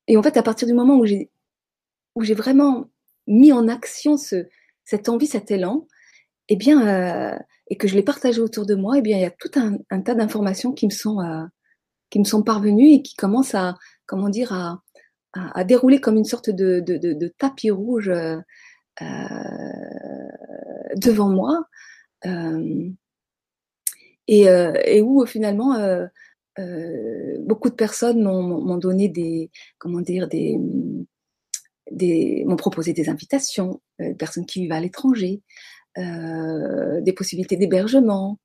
Et 0.08 0.18
en 0.18 0.24
fait, 0.24 0.38
à 0.38 0.44
partir 0.44 0.68
du 0.68 0.74
moment 0.74 0.98
où 0.98 1.06
j'ai 1.06 1.30
où 2.16 2.24
j'ai 2.24 2.34
vraiment 2.34 2.90
mis 3.28 3.54
en 3.54 3.68
action 3.68 4.18
ce, 4.18 4.48
cette 4.84 5.08
envie, 5.10 5.28
cet 5.28 5.52
élan, 5.52 5.88
eh 6.50 6.56
bien, 6.56 6.88
euh, 6.88 7.38
et 7.68 7.78
que 7.78 7.88
je 7.88 7.96
l'ai 7.96 8.04
partagé 8.04 8.42
autour 8.42 8.66
de 8.66 8.76
moi, 8.76 8.98
eh 8.98 9.02
bien, 9.02 9.18
il 9.18 9.22
y 9.22 9.26
a 9.26 9.32
tout 9.32 9.52
un, 9.56 10.02
tas 10.02 10.16
d'informations 10.16 10.74
qui 10.74 10.88
me 10.88 10.92
sont 10.92 11.22
euh, 11.22 11.46
qui 12.10 12.20
me 12.20 12.24
sont 12.24 12.44
parvenues 12.44 12.94
et 12.94 13.02
qui 13.04 13.16
commencent 13.16 13.56
à 13.56 13.78
comment 14.08 14.30
dire 14.30 14.52
à, 14.52 14.82
à, 15.34 15.64
dérouler 15.64 16.02
comme 16.02 16.18
une 16.18 16.26
sorte 16.26 16.50
de, 16.50 16.80
de, 16.80 17.28
tapis 17.38 17.70
rouge 17.70 18.10
euh, 18.10 18.42
devant 20.96 21.30
moi. 21.30 21.68
Et 24.28 25.02
où 25.02 25.26
finalement 25.28 25.76
euh, 26.60 26.62
euh, 26.62 27.38
beaucoup 27.40 27.70
de 27.70 27.76
personnes 27.76 28.22
m'ont 28.22 28.78
donné 28.78 29.10
des 29.10 29.50
comment 29.78 30.02
dire 30.02 30.28
m'ont 31.92 32.56
proposé 32.56 32.94
des 32.94 33.10
invitations, 33.10 33.82
des 34.00 34.14
personnes 34.16 34.46
qui 34.46 34.62
vivent 34.62 34.74
à 34.74 34.80
l'étranger, 34.80 35.42
des 35.98 37.14
possibilités 37.16 37.58
d'hébergement. 37.58 38.40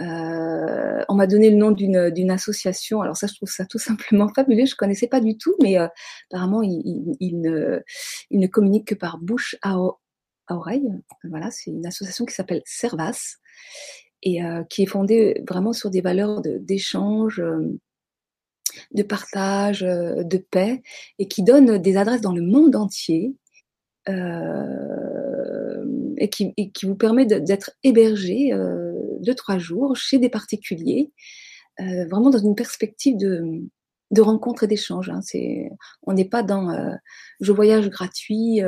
Euh, 0.00 1.04
on 1.08 1.14
m'a 1.14 1.26
donné 1.26 1.50
le 1.50 1.56
nom 1.56 1.70
d'une 1.70 2.30
association. 2.30 3.00
Alors 3.00 3.16
ça, 3.16 3.26
je 3.26 3.34
trouve 3.34 3.50
ça 3.50 3.64
tout 3.64 3.78
simplement 3.90 4.28
fabuleux. 4.34 4.66
Je 4.66 4.74
connaissais 4.74 5.08
pas 5.08 5.20
du 5.20 5.36
tout, 5.36 5.54
mais 5.62 5.78
euh, 5.78 5.88
apparemment, 6.30 6.62
il, 6.62 7.16
il, 7.20 7.40
ne, 7.40 7.80
il 8.30 8.40
ne 8.40 8.46
communique 8.46 8.88
que 8.88 8.94
par 8.94 9.18
bouche 9.18 9.56
à, 9.62 9.76
à 10.46 10.54
oreille. 10.54 10.88
Voilà, 11.24 11.50
c'est 11.50 11.70
une 11.70 11.86
association 11.86 12.24
qui 12.24 12.34
s'appelle 12.34 12.62
Servas 12.64 13.36
et 14.24 14.42
euh, 14.42 14.64
qui 14.64 14.82
est 14.82 14.86
fondée 14.86 15.42
vraiment 15.46 15.72
sur 15.72 15.90
des 15.90 16.00
valeurs 16.00 16.40
d'échange, 16.42 17.36
de, 17.36 17.44
euh, 17.44 17.78
de, 18.92 19.02
partage, 19.02 19.84
euh, 19.84 20.24
de 20.24 20.38
paix, 20.38 20.82
et 21.18 21.28
qui 21.28 21.42
donne 21.42 21.78
des 21.78 21.96
adresses 21.96 22.22
dans 22.22 22.34
le 22.34 22.42
monde 22.42 22.74
entier. 22.74 23.36
et 26.16 26.28
qui, 26.30 26.52
et 26.56 26.70
qui, 26.70 26.86
vous 26.86 26.96
permet 26.96 27.26
d'être 27.26 27.72
hébergé 27.82 28.50
deux 29.20 29.34
trois 29.34 29.58
jours 29.58 29.96
chez 29.96 30.18
des 30.18 30.28
particuliers, 30.28 31.10
vraiment 31.78 32.28
dans 32.28 32.38
une 32.38 32.54
perspective 32.54 33.16
de, 33.16 33.62
de 34.10 34.20
rencontre 34.20 34.64
et 34.64 34.66
d'échange. 34.66 35.08
Hein. 35.08 35.20
on 36.02 36.12
n'est 36.12 36.28
pas 36.28 36.42
dans 36.42 36.68
je 37.40 37.52
voyage 37.52 37.88
gratuit 37.88 38.60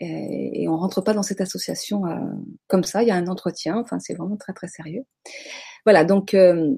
et, 0.00 0.66
on 0.68 0.76
rentre 0.76 1.00
pas 1.00 1.14
dans 1.14 1.22
cette 1.22 1.40
association 1.40 2.06
euh, 2.06 2.18
comme 2.68 2.84
ça. 2.84 3.02
Il 3.02 3.08
y 3.08 3.10
a 3.12 3.16
un 3.16 3.28
entretien. 3.28 3.78
Enfin, 3.78 3.98
c'est 4.00 4.14
vraiment 4.14 4.36
très 4.36 4.52
très 4.52 4.68
sérieux. 4.68 5.04
Voilà. 5.86 6.04
Donc 6.04 6.34
euh, 6.34 6.74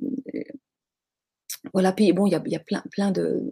voilà. 1.72 1.92
Puis 1.92 2.12
bon, 2.12 2.26
il 2.26 2.32
y 2.32 2.34
a, 2.34 2.42
y 2.46 2.56
a 2.56 2.60
plein 2.60 2.82
plein 2.90 3.10
de, 3.10 3.42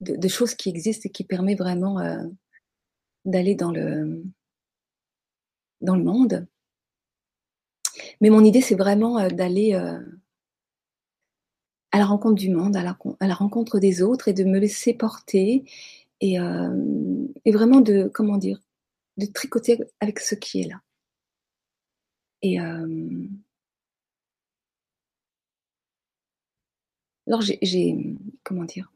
de, 0.00 0.28
choses 0.28 0.54
qui 0.54 0.68
existent 0.68 1.08
et 1.08 1.12
qui 1.12 1.24
permet 1.24 1.54
vraiment 1.54 2.00
euh, 2.00 2.22
d'aller 3.24 3.54
dans 3.54 3.72
le 3.72 4.22
dans 5.80 5.96
le 5.96 6.04
monde. 6.04 6.46
Mais 8.20 8.30
mon 8.30 8.44
idée, 8.44 8.60
c'est 8.60 8.74
vraiment 8.74 9.18
euh, 9.18 9.28
d'aller 9.28 9.74
euh, 9.74 9.98
à 11.90 11.98
la 11.98 12.06
rencontre 12.06 12.36
du 12.36 12.50
monde, 12.50 12.76
à 12.76 12.82
la, 12.82 12.96
à 13.20 13.26
la, 13.26 13.34
rencontre 13.34 13.78
des 13.78 14.02
autres 14.02 14.28
et 14.28 14.32
de 14.32 14.44
me 14.44 14.58
laisser 14.58 14.94
porter 14.94 15.64
et, 16.20 16.40
euh, 16.40 17.26
et 17.44 17.52
vraiment 17.52 17.80
de, 17.80 18.10
comment 18.12 18.38
dire, 18.38 18.60
de 19.16 19.26
tricoter 19.26 19.78
avec 20.00 20.20
ce 20.20 20.34
qui 20.34 20.62
est 20.62 20.68
là. 20.68 20.80
Et 22.42 22.60
euh, 22.60 23.28
alors 27.26 27.40
j'ai, 27.40 28.16
comment 28.42 28.64
dire, 28.64 28.92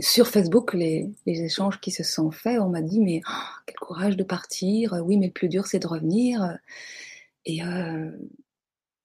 sur 0.00 0.26
Facebook, 0.26 0.74
les, 0.74 1.12
échanges 1.26 1.80
qui 1.80 1.90
se 1.90 2.02
sont 2.02 2.30
faits, 2.30 2.58
on 2.60 2.70
m'a 2.70 2.82
dit 2.82 3.00
mais 3.00 3.20
oh, 3.28 3.60
quel 3.66 3.76
courage 3.76 4.16
de 4.16 4.24
partir. 4.24 4.94
Oui, 5.04 5.16
mais 5.16 5.26
le 5.26 5.32
plus 5.32 5.48
dur 5.48 5.66
c'est 5.66 5.78
de 5.78 5.86
revenir. 5.86 6.58
Et 7.44 7.62
euh, 7.64 8.10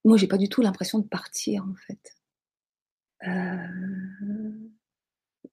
moi, 0.06 0.17
j'ai 0.17 0.27
pas 0.27 0.38
du 0.38 0.50
tout 0.50 0.62
l'impression 0.62 1.00
de 1.00 1.08
partir 1.08 1.65
en 1.65 1.75
fait. 1.86 2.15
Euh, 3.27 4.70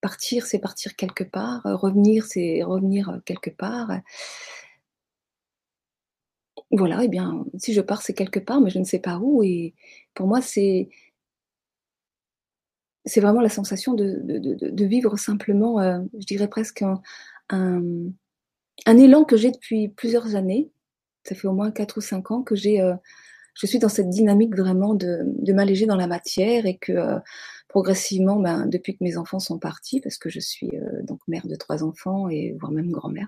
partir, 0.04 0.46
c'est 0.46 0.58
partir 0.58 0.96
quelque 0.96 1.24
part. 1.24 1.64
Euh, 1.64 1.76
revenir, 1.76 2.26
c'est 2.26 2.62
revenir 2.62 3.08
euh, 3.08 3.18
quelque 3.24 3.48
part. 3.48 3.90
Voilà, 6.70 7.02
eh 7.02 7.08
bien, 7.08 7.46
si 7.56 7.72
je 7.72 7.80
pars, 7.80 8.02
c'est 8.02 8.12
quelque 8.12 8.38
part, 8.38 8.60
mais 8.60 8.68
je 8.68 8.78
ne 8.78 8.84
sais 8.84 8.98
pas 8.98 9.16
où. 9.18 9.42
Et 9.42 9.74
pour 10.12 10.26
moi, 10.26 10.42
c'est 10.42 10.90
c'est 13.06 13.20
vraiment 13.20 13.40
la 13.40 13.48
sensation 13.48 13.94
de, 13.94 14.84
vivre 14.84 15.18
simplement, 15.18 15.80
euh, 15.80 16.00
je 16.18 16.26
dirais 16.26 16.48
presque 16.48 16.82
un, 16.82 17.00
un, 18.86 18.96
élan 18.98 19.24
que 19.24 19.36
j'ai 19.36 19.52
depuis 19.52 19.88
plusieurs 19.88 20.36
années. 20.36 20.70
Ça 21.22 21.34
fait 21.34 21.48
au 21.48 21.52
moins 21.52 21.70
quatre 21.70 21.98
ou 21.98 22.00
cinq 22.02 22.30
ans 22.30 22.42
que 22.42 22.54
j'ai, 22.54 22.78
je 23.54 23.66
suis 23.66 23.78
dans 23.78 23.88
cette 23.88 24.10
dynamique 24.10 24.56
vraiment 24.56 24.94
de, 24.94 25.52
m'alléger 25.52 25.86
dans 25.86 25.96
la 25.96 26.06
matière 26.06 26.66
et 26.66 26.76
que 26.76 27.20
progressivement, 27.74 28.36
ben, 28.38 28.66
depuis 28.66 28.92
que 28.96 29.02
mes 29.02 29.16
enfants 29.16 29.40
sont 29.40 29.58
partis, 29.58 30.00
parce 30.00 30.16
que 30.16 30.30
je 30.30 30.38
suis 30.38 30.70
euh, 30.74 31.02
donc 31.02 31.18
mère 31.26 31.44
de 31.48 31.56
trois 31.56 31.82
enfants 31.82 32.28
et 32.28 32.54
voire 32.60 32.70
même 32.70 32.92
grand-mère. 32.92 33.26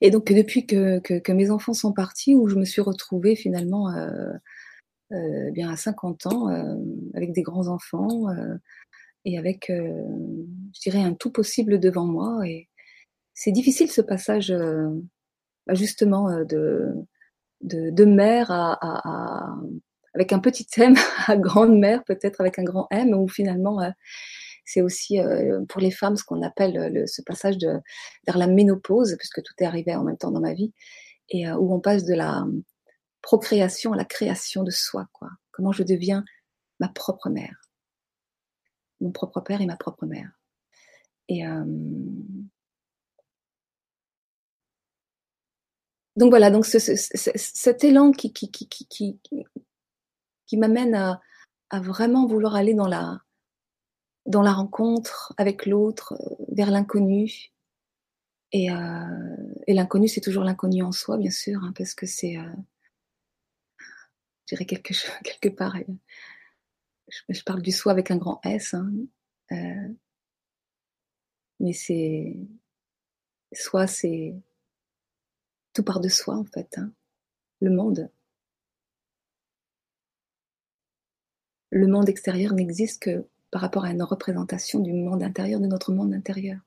Et 0.00 0.10
donc 0.10 0.32
depuis 0.32 0.64
que, 0.64 0.98
que, 1.00 1.18
que, 1.18 1.32
mes 1.32 1.50
enfants 1.50 1.74
sont 1.74 1.92
partis, 1.92 2.34
où 2.34 2.48
je 2.48 2.54
me 2.54 2.64
suis 2.64 2.80
retrouvée 2.80 3.36
finalement 3.36 3.90
euh, 3.90 4.32
euh, 5.12 5.50
bien 5.50 5.68
à 5.70 5.76
50 5.76 6.26
ans 6.28 6.48
euh, 6.48 6.76
avec 7.12 7.32
des 7.32 7.42
grands 7.42 7.68
enfants 7.68 8.30
euh, 8.30 8.56
et 9.26 9.36
avec, 9.36 9.68
euh, 9.68 10.06
je 10.74 10.80
dirais, 10.80 11.02
un 11.02 11.12
tout 11.12 11.30
possible 11.30 11.78
devant 11.78 12.06
moi. 12.06 12.40
Et 12.48 12.70
c'est 13.34 13.52
difficile 13.52 13.90
ce 13.90 14.00
passage 14.00 14.50
bah, 15.66 15.74
justement 15.74 16.42
de, 16.42 16.94
de, 17.60 17.90
de 17.90 18.04
mère 18.06 18.50
à, 18.50 18.72
à, 18.80 19.00
à 19.04 19.58
avec 20.18 20.32
un 20.32 20.40
petit 20.40 20.66
M 20.78 20.94
à 21.28 21.36
grande 21.36 21.78
mère, 21.78 22.02
peut-être 22.04 22.40
avec 22.40 22.58
un 22.58 22.64
grand 22.64 22.88
M, 22.90 23.14
où 23.14 23.28
finalement 23.28 23.80
euh, 23.80 23.90
c'est 24.64 24.82
aussi 24.82 25.20
euh, 25.20 25.64
pour 25.68 25.80
les 25.80 25.92
femmes 25.92 26.16
ce 26.16 26.24
qu'on 26.24 26.42
appelle 26.42 26.92
le, 26.92 27.06
ce 27.06 27.22
passage 27.22 27.56
de, 27.56 27.78
vers 28.26 28.36
la 28.36 28.48
ménopause, 28.48 29.16
puisque 29.16 29.42
tout 29.42 29.54
est 29.60 29.64
arrivé 29.64 29.94
en 29.94 30.02
même 30.02 30.18
temps 30.18 30.32
dans 30.32 30.40
ma 30.40 30.54
vie, 30.54 30.72
et 31.28 31.48
euh, 31.48 31.56
où 31.56 31.72
on 31.72 31.80
passe 31.80 32.04
de 32.04 32.14
la 32.14 32.44
procréation 33.22 33.92
à 33.92 33.96
la 33.96 34.04
création 34.04 34.64
de 34.64 34.70
soi, 34.70 35.06
quoi. 35.12 35.30
Comment 35.52 35.72
je 35.72 35.84
deviens 35.84 36.24
ma 36.80 36.88
propre 36.88 37.28
mère, 37.30 37.60
mon 39.00 39.12
propre 39.12 39.40
père 39.40 39.60
et 39.60 39.66
ma 39.66 39.76
propre 39.76 40.04
mère. 40.04 40.30
Et 41.28 41.46
euh, 41.46 41.64
donc 46.16 46.30
voilà, 46.30 46.50
donc 46.50 46.66
ce, 46.66 46.78
cet 46.78 47.84
élan 47.84 48.10
qui, 48.10 48.32
qui, 48.32 48.50
qui, 48.50 48.68
qui, 48.68 49.20
qui 50.48 50.56
m'amène 50.56 50.96
à, 50.96 51.20
à, 51.70 51.80
vraiment 51.80 52.26
vouloir 52.26 52.56
aller 52.56 52.74
dans 52.74 52.88
la, 52.88 53.20
dans 54.26 54.42
la 54.42 54.52
rencontre 54.52 55.32
avec 55.36 55.66
l'autre, 55.66 56.14
euh, 56.14 56.44
vers 56.48 56.72
l'inconnu. 56.72 57.52
Et, 58.50 58.72
euh, 58.72 59.36
et 59.68 59.74
l'inconnu, 59.74 60.08
c'est 60.08 60.20
toujours 60.20 60.42
l'inconnu 60.42 60.82
en 60.82 60.90
soi, 60.90 61.18
bien 61.18 61.30
sûr, 61.30 61.62
hein, 61.62 61.72
parce 61.76 61.94
que 61.94 62.06
c'est 62.06 62.36
euh, 62.36 62.50
je 64.48 64.54
dirais 64.54 64.64
quelque, 64.64 64.94
quelque 65.24 65.54
part. 65.54 65.76
Je, 67.28 67.42
parle 67.42 67.62
du 67.62 67.72
soi 67.72 67.92
avec 67.92 68.10
un 68.10 68.16
grand 68.16 68.40
S, 68.44 68.74
hein, 68.74 68.90
euh, 69.52 69.88
mais 71.60 71.72
c'est 71.72 72.36
soi, 73.52 73.86
c'est 73.86 74.34
tout 75.72 75.82
part 75.82 76.00
de 76.00 76.08
soi 76.08 76.36
en 76.36 76.44
fait. 76.44 76.78
Hein. 76.78 76.92
Le 77.60 77.70
monde, 77.70 78.10
le 81.70 81.86
monde 81.86 82.08
extérieur 82.08 82.52
n'existe 82.52 83.02
que 83.02 83.26
par 83.50 83.60
rapport 83.62 83.84
à 83.84 83.90
une 83.90 84.02
représentation 84.02 84.80
du 84.80 84.92
monde 84.92 85.22
intérieur, 85.22 85.60
de 85.60 85.66
notre 85.66 85.92
monde 85.92 86.12
intérieur. 86.14 86.60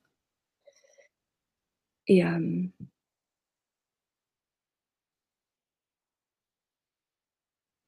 Et 2.07 2.25
euh, 2.25 2.63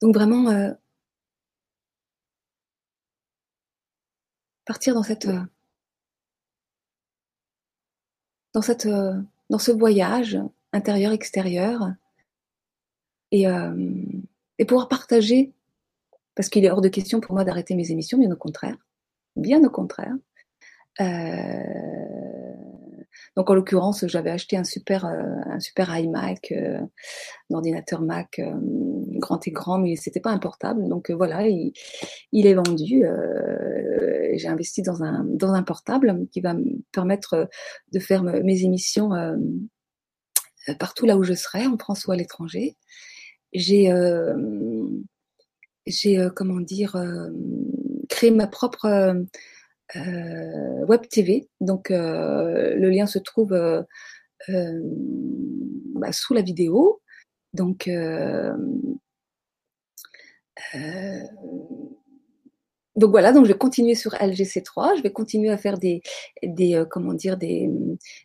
donc 0.01 0.13
vraiment 0.15 0.49
euh, 0.49 0.73
partir 4.65 4.93
dans 4.93 5.03
cette 5.03 5.27
dans 8.53 8.61
cette 8.61 8.87
dans 9.49 9.59
ce 9.59 9.71
voyage 9.71 10.39
intérieur-extérieur 10.71 11.93
et, 13.31 13.47
euh, 13.47 14.03
et 14.59 14.65
pouvoir 14.65 14.87
partager 14.87 15.53
parce 16.35 16.49
qu'il 16.49 16.65
est 16.65 16.71
hors 16.71 16.81
de 16.81 16.89
question 16.89 17.19
pour 17.19 17.35
moi 17.35 17.43
d'arrêter 17.43 17.75
mes 17.75 17.91
émissions, 17.91 18.17
bien 18.17 18.31
au 18.31 18.37
contraire. 18.37 18.77
Bien 19.35 19.63
au 19.63 19.69
contraire. 19.69 20.13
Euh, 21.01 21.63
donc 23.35 23.49
en 23.49 23.55
l'occurrence, 23.55 24.05
j'avais 24.07 24.29
acheté 24.29 24.57
un 24.57 24.63
super, 24.63 25.05
euh, 25.05 25.23
un 25.45 25.59
super 25.59 25.97
iMac, 25.97 26.51
euh, 26.51 26.79
un 27.49 27.55
ordinateur 27.55 28.01
Mac 28.01 28.39
euh, 28.39 28.53
grand 29.17 29.45
et 29.47 29.51
grand, 29.51 29.79
mais 29.79 29.95
c'était 29.95 30.19
pas 30.19 30.31
un 30.31 30.37
portable. 30.37 30.87
Donc 30.87 31.09
euh, 31.09 31.15
voilà, 31.15 31.47
il, 31.47 31.73
il, 32.31 32.45
est 32.45 32.53
vendu. 32.53 33.03
J'ai 34.35 34.47
investi 34.47 34.81
dans 34.81 35.03
un, 35.03 35.23
dans 35.25 35.53
un 35.53 35.63
portable 35.63 36.27
qui 36.31 36.41
va 36.41 36.53
me 36.53 36.81
permettre 36.91 37.49
de 37.91 37.99
faire 37.99 38.23
mes 38.23 38.63
émissions 38.63 39.11
partout 40.79 41.05
là 41.05 41.17
où 41.17 41.23
je 41.23 41.33
serai, 41.33 41.67
en 41.67 41.77
France 41.77 42.05
ou 42.07 42.11
à 42.11 42.15
l'étranger. 42.15 42.75
J'ai 43.53 43.91
j'ai, 45.85 46.19
euh, 46.19 46.29
comment 46.29 46.59
dire, 46.59 46.95
euh, 46.95 47.29
créé 48.09 48.31
ma 48.31 48.47
propre 48.47 48.85
euh, 49.95 50.85
web 50.85 51.01
TV. 51.09 51.49
Donc, 51.61 51.89
le 51.89 52.89
lien 52.89 53.05
se 53.07 53.19
trouve 53.19 53.49
bah, 54.49 56.11
sous 56.11 56.33
la 56.33 56.41
vidéo. 56.41 57.01
Donc, 57.53 57.89
donc 62.95 63.09
voilà, 63.09 63.31
donc 63.31 63.45
je 63.45 63.51
vais 63.51 63.57
continuer 63.57 63.95
sur 63.95 64.11
LGC3, 64.13 64.97
je 64.97 65.01
vais 65.01 65.11
continuer 65.11 65.49
à 65.49 65.57
faire 65.57 65.79
des, 65.79 66.03
des 66.43 66.75
euh, 66.75 66.85
comment 66.85 67.13
dire, 67.13 67.37
des, 67.37 67.67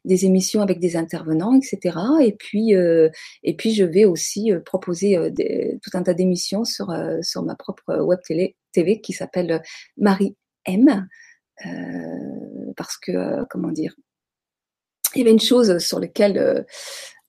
des 0.04 0.26
émissions 0.26 0.60
avec 0.60 0.78
des 0.78 0.96
intervenants, 0.96 1.54
etc. 1.54 1.98
Et 2.20 2.32
puis, 2.32 2.74
euh, 2.74 3.08
et 3.42 3.56
puis 3.56 3.72
je 3.74 3.84
vais 3.84 4.04
aussi 4.04 4.52
euh, 4.52 4.60
proposer 4.60 5.30
des, 5.30 5.78
tout 5.82 5.90
un 5.94 6.02
tas 6.02 6.12
d'émissions 6.12 6.64
sur 6.64 6.94
sur 7.22 7.42
ma 7.42 7.56
propre 7.56 7.98
web 8.00 8.20
télé, 8.26 8.56
TV 8.72 9.00
qui 9.00 9.14
s'appelle 9.14 9.62
Marie 9.96 10.36
M, 10.66 11.08
parce 12.76 12.98
que 12.98 13.44
comment 13.48 13.72
dire, 13.72 13.94
il 15.14 15.20
y 15.20 15.22
avait 15.22 15.32
une 15.32 15.40
chose 15.40 15.78
sur 15.78 15.98
laquelle 15.98 16.66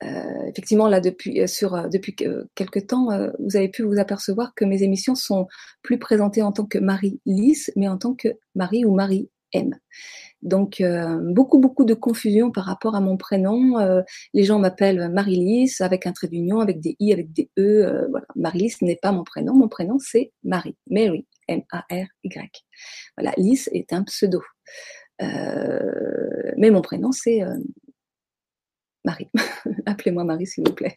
euh, 0.03 0.47
effectivement, 0.47 0.87
là, 0.87 1.01
depuis, 1.01 1.41
euh, 1.41 1.47
sur, 1.47 1.75
euh, 1.75 1.87
depuis 1.87 2.15
quelques 2.15 2.87
temps, 2.87 3.09
vous 3.39 3.55
avez 3.55 3.69
pu 3.69 3.83
vous 3.83 3.99
apercevoir 3.99 4.53
que 4.55 4.65
mes 4.65 4.83
émissions 4.83 5.15
sont 5.15 5.47
plus 5.81 5.99
présentées 5.99 6.41
en 6.41 6.51
tant 6.51 6.65
que 6.65 6.77
Marie 6.79 7.19
Lys, 7.25 7.71
mais 7.75 7.87
en 7.87 7.97
tant 7.97 8.13
que 8.13 8.29
Marie 8.55 8.85
ou 8.85 8.93
Marie 8.93 9.29
M. 9.53 9.75
Donc 10.41 10.81
beaucoup 11.21 11.59
beaucoup 11.59 11.83
de 11.83 11.93
confusion 11.93 12.49
par 12.51 12.63
rapport 12.63 12.95
à 12.95 13.01
mon 13.01 13.17
prénom. 13.17 13.77
les 14.33 14.43
gens 14.43 14.57
m'appellent 14.59 15.09
Marie-Lys 15.09 15.81
avec 15.81 16.05
un 16.07 16.13
trait 16.13 16.27
d'union, 16.27 16.61
avec 16.61 16.79
des 16.79 16.95
i, 16.99 17.11
avec 17.11 17.33
des 17.33 17.49
e. 17.57 18.07
voilà, 18.09 18.25
Marie-Lys 18.35 18.81
n'est 18.81 18.95
pas 18.95 19.11
mon 19.11 19.23
prénom. 19.25 19.53
Mon 19.53 19.67
prénom 19.67 19.97
c'est 19.99 20.31
Marie, 20.43 20.77
Mary, 20.89 21.25
M-A-R-Y. 21.49 22.65
Voilà, 23.17 23.33
Lys 23.37 23.69
est 23.73 23.91
un 23.91 24.03
pseudo. 24.03 24.41
mais 25.19 26.69
mon 26.71 26.81
prénom 26.81 27.11
c'est 27.11 27.41
Marie. 29.09 29.29
Appelez-moi 29.87 30.23
Marie, 30.23 30.45
s'il 30.45 30.63
vous 30.67 30.75
plaît. 30.75 30.95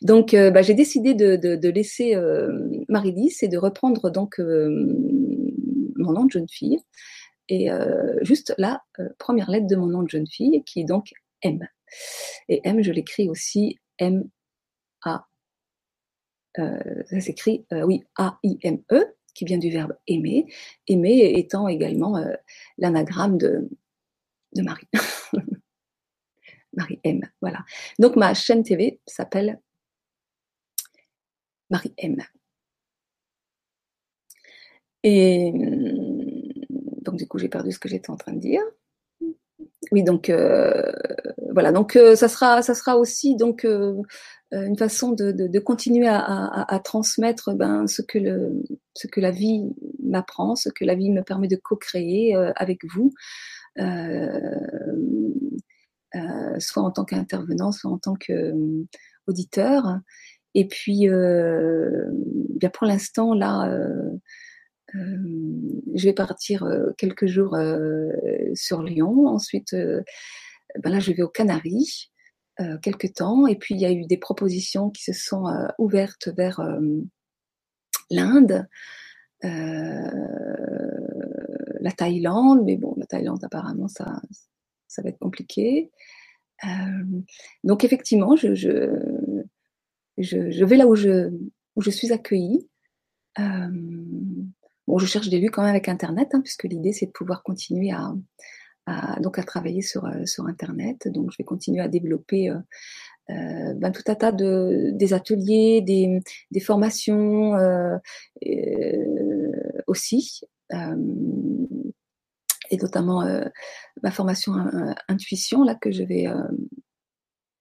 Donc, 0.00 0.32
euh, 0.32 0.50
bah, 0.50 0.62
j'ai 0.62 0.72
décidé 0.72 1.14
de, 1.14 1.68
laisser 1.68 2.14
euh, 2.14 2.50
Marie 2.88 3.12
Lys 3.12 3.42
et 3.42 3.48
de 3.48 3.58
reprendre 3.58 4.10
donc 4.10 4.40
euh, 4.40 4.68
mon 5.96 6.12
nom 6.12 6.24
de 6.24 6.30
jeune 6.30 6.48
fille. 6.48 6.78
Et 7.48 7.68
juste 8.22 8.54
la 8.56 8.80
première 9.18 9.50
lettre 9.50 9.66
de 9.66 9.76
mon 9.76 9.86
nom 9.86 10.02
de 10.02 10.08
jeune 10.08 10.26
fille, 10.26 10.62
qui 10.64 10.80
est 10.80 10.84
donc 10.84 11.12
M. 11.42 11.58
Et 12.48 12.62
M, 12.64 12.82
je 12.82 12.92
l'écris 12.92 13.28
aussi 13.28 13.78
M-A. 13.98 15.26
ça 16.56 17.20
s'écrit, 17.20 17.66
oui, 17.84 18.04
A-I-M-E, 18.16 19.04
qui 19.34 19.44
vient 19.44 19.58
du 19.58 19.70
verbe 19.70 19.92
aimer. 20.06 20.46
Aimer 20.86 21.34
étant 21.36 21.68
également 21.68 22.24
l'anagramme 22.78 23.36
de 23.36 23.68
Marie. 24.56 24.88
Marie 26.74 27.00
M. 27.04 27.20
Voilà. 27.40 27.64
Donc 27.98 28.16
ma 28.16 28.34
chaîne 28.34 28.62
TV 28.62 29.00
s'appelle 29.06 29.60
Marie 31.70 31.94
M. 31.98 32.16
Et 35.04 35.52
donc 37.02 37.16
du 37.16 37.26
coup 37.26 37.38
j'ai 37.38 37.48
perdu 37.48 37.72
ce 37.72 37.78
que 37.78 37.88
j'étais 37.88 38.10
en 38.10 38.16
train 38.16 38.32
de 38.32 38.40
dire. 38.40 38.62
Oui, 39.90 40.02
donc 40.04 40.30
euh, 40.30 40.92
voilà, 41.52 41.72
donc 41.72 41.96
euh, 41.96 42.14
ça 42.14 42.28
sera, 42.28 42.62
ça 42.62 42.74
sera 42.74 42.96
aussi 42.96 43.36
donc 43.36 43.64
euh, 43.64 44.00
une 44.52 44.76
façon 44.78 45.12
de, 45.12 45.58
continuer 45.58 46.08
à, 46.08 46.80
transmettre 46.84 47.54
ben, 47.54 47.86
ce 47.86 48.00
que 48.02 48.18
le, 48.18 48.62
ce 48.94 49.06
que 49.06 49.20
la 49.20 49.30
vie 49.30 49.64
m'apprend, 50.02 50.56
ce 50.56 50.68
que 50.68 50.84
la 50.84 50.94
vie 50.94 51.10
me 51.10 51.22
permet 51.22 51.48
de 51.48 51.56
co-créer 51.56 52.34
avec 52.56 52.84
vous. 52.84 53.12
Euh, 56.14 56.58
soit 56.58 56.82
en 56.82 56.90
tant 56.90 57.04
qu'intervenant, 57.04 57.72
soit 57.72 57.90
en 57.90 57.98
tant 57.98 58.14
qu'auditeur. 58.14 59.86
Euh, 59.86 59.96
Et 60.54 60.68
puis, 60.68 61.08
euh, 61.08 62.10
bien 62.56 62.68
pour 62.68 62.86
l'instant, 62.86 63.32
là, 63.34 63.74
je 64.94 66.04
vais 66.04 66.12
partir 66.12 66.68
quelques 66.98 67.26
jours 67.26 67.56
sur 68.54 68.82
Lyon. 68.82 69.26
Ensuite, 69.26 69.74
ben 69.74 70.90
là, 70.90 71.00
je 71.00 71.12
vais 71.12 71.22
aux 71.22 71.30
Canaries 71.30 72.10
quelques 72.82 73.14
temps. 73.14 73.46
Et 73.46 73.56
puis, 73.56 73.74
il 73.74 73.80
y 73.80 73.86
a 73.86 73.92
eu 73.92 74.04
des 74.04 74.18
propositions 74.18 74.90
qui 74.90 75.02
se 75.02 75.14
sont 75.14 75.44
ouvertes 75.78 76.28
vers 76.36 76.60
l'Inde, 78.10 78.68
euh, 79.44 80.10
la 81.80 81.92
Thaïlande. 81.92 82.62
Mais 82.64 82.76
bon, 82.76 82.94
la 82.98 83.06
Thaïlande, 83.06 83.42
apparemment, 83.42 83.88
ça, 83.88 84.20
ça 84.92 85.02
va 85.02 85.08
être 85.08 85.18
compliqué. 85.18 85.90
Euh, 86.64 87.22
donc 87.64 87.84
effectivement, 87.84 88.36
je, 88.36 88.54
je, 88.54 90.64
vais 90.64 90.76
là 90.76 90.86
où 90.86 90.94
je, 90.94 91.30
où 91.76 91.82
je 91.82 91.90
suis 91.90 92.12
accueillie. 92.12 92.68
Euh, 93.38 93.70
bon, 94.86 94.98
je 94.98 95.06
cherche 95.06 95.28
des 95.28 95.40
vues 95.40 95.50
quand 95.50 95.62
même 95.62 95.70
avec 95.70 95.88
Internet, 95.88 96.28
hein, 96.32 96.42
puisque 96.42 96.64
l'idée 96.64 96.92
c'est 96.92 97.06
de 97.06 97.12
pouvoir 97.12 97.42
continuer 97.42 97.90
à, 97.90 98.14
donc 99.20 99.38
à 99.38 99.44
travailler 99.44 99.82
sur, 99.82 100.04
euh, 100.04 100.26
sur 100.26 100.46
Internet. 100.46 101.08
Donc 101.08 101.30
je 101.32 101.38
vais 101.38 101.44
continuer 101.44 101.80
à 101.80 101.88
développer 101.88 102.52
ben, 103.28 103.92
tout 103.92 104.02
un 104.08 104.14
tas 104.14 104.32
de 104.32 104.90
des 104.92 105.14
ateliers, 105.14 105.80
des, 105.80 106.60
formations 106.60 107.54
aussi 109.86 110.42
et 112.72 112.78
notamment 112.78 113.22
euh, 113.22 113.44
ma 114.02 114.10
formation 114.10 114.54
euh, 114.56 114.92
intuition 115.06 115.62
là 115.62 115.74
que 115.74 115.92
je 115.92 116.02
vais 116.02 116.26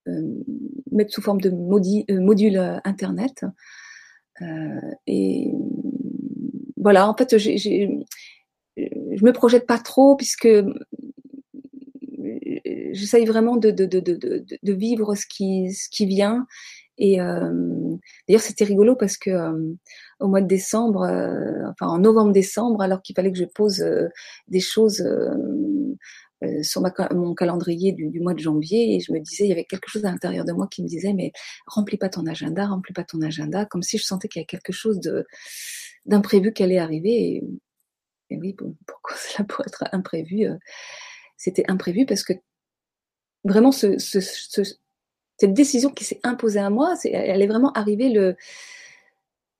euh, 0.08 0.22
mettre 0.92 1.14
sous 1.14 1.22
forme 1.22 1.42
de 1.42 1.50
module 1.50 2.58
internet. 2.84 3.46
et 5.06 5.52
voilà, 6.78 7.08
en 7.08 7.14
fait, 7.14 7.38
j'ai, 7.38 7.60
je 7.60 9.24
me 9.24 9.32
projette 9.32 9.68
pas 9.68 9.78
trop 9.78 10.16
puisque 10.16 10.50
j'essaye 12.94 13.26
vraiment 13.26 13.58
de, 13.58 13.70
de, 13.70 13.86
de, 13.86 14.00
de, 14.02 14.74
vivre 14.74 15.14
ce 15.14 15.28
qui, 15.28 15.72
ce 15.72 15.88
qui 15.90 16.08
vient 16.08 16.48
et 17.04 17.20
euh, 17.20 17.98
d'ailleurs, 18.28 18.44
c'était 18.44 18.64
rigolo 18.64 18.96
parce 18.96 19.18
que 19.18 19.32
euh, 19.32 19.74
au 20.20 20.28
mois 20.28 20.40
de 20.40 20.46
décembre, 20.46 21.02
euh, 21.02 21.68
enfin 21.72 21.88
en 21.88 21.98
novembre-décembre, 21.98 22.80
alors 22.80 23.02
qu'il 23.02 23.16
fallait 23.16 23.32
que 23.32 23.40
je 23.40 23.46
pose 23.46 23.84
des 24.48 24.60
choses 24.60 25.04
sur 26.62 26.84
mon 27.12 27.34
calendrier 27.34 27.92
du, 27.92 28.20
mois 28.20 28.36
de 28.36 28.40
janvier 28.40 28.96
et 28.96 29.00
je 29.00 29.12
me 29.12 29.20
disais, 29.20 29.46
il 29.46 29.50
y 29.50 29.52
avait 29.52 29.66
quelque 29.66 29.90
chose 29.90 30.06
à 30.06 30.12
l'intérieur 30.12 30.46
de 30.46 30.52
moi 30.54 30.68
qui 30.70 30.84
me 30.84 30.88
disait, 30.88 31.14
mais 31.14 31.32
remplis 31.66 31.98
pas 31.98 32.10
ton 32.10 32.28
agenda, 32.28 32.68
remplis 32.68 32.94
pas 32.94 33.04
ton 33.04 33.22
agenda, 33.24 33.66
comme 33.66 33.82
si 33.82 33.98
je 33.98 34.04
sentais 34.04 34.28
qu'il 34.28 34.40
y 34.40 34.42
avait 34.42 34.46
quelque 34.46 34.72
chose 34.72 35.00
d'imprévu 36.06 36.54
qui 36.54 36.62
allait 36.62 36.78
arriver. 36.78 37.44
Et, 38.30 38.38
oui, 38.38 38.56
pourquoi 38.86 39.16
cela 39.16 39.44
pourrait 39.44 39.66
être 39.68 39.86
imprévu 39.92 40.46
C'était 41.36 41.66
imprévu 41.68 42.06
parce 42.06 42.22
que 42.22 42.34
vraiment 43.44 43.72
ce, 43.72 43.98
cette 45.38 45.54
décision 45.54 45.90
qui 45.90 46.04
s'est 46.04 46.20
imposée 46.24 46.60
à 46.60 46.70
moi, 46.70 46.96
elle 47.04 47.42
est 47.42 47.48
vraiment 47.48 47.72
arrivée 47.74 48.10
le. 48.10 48.36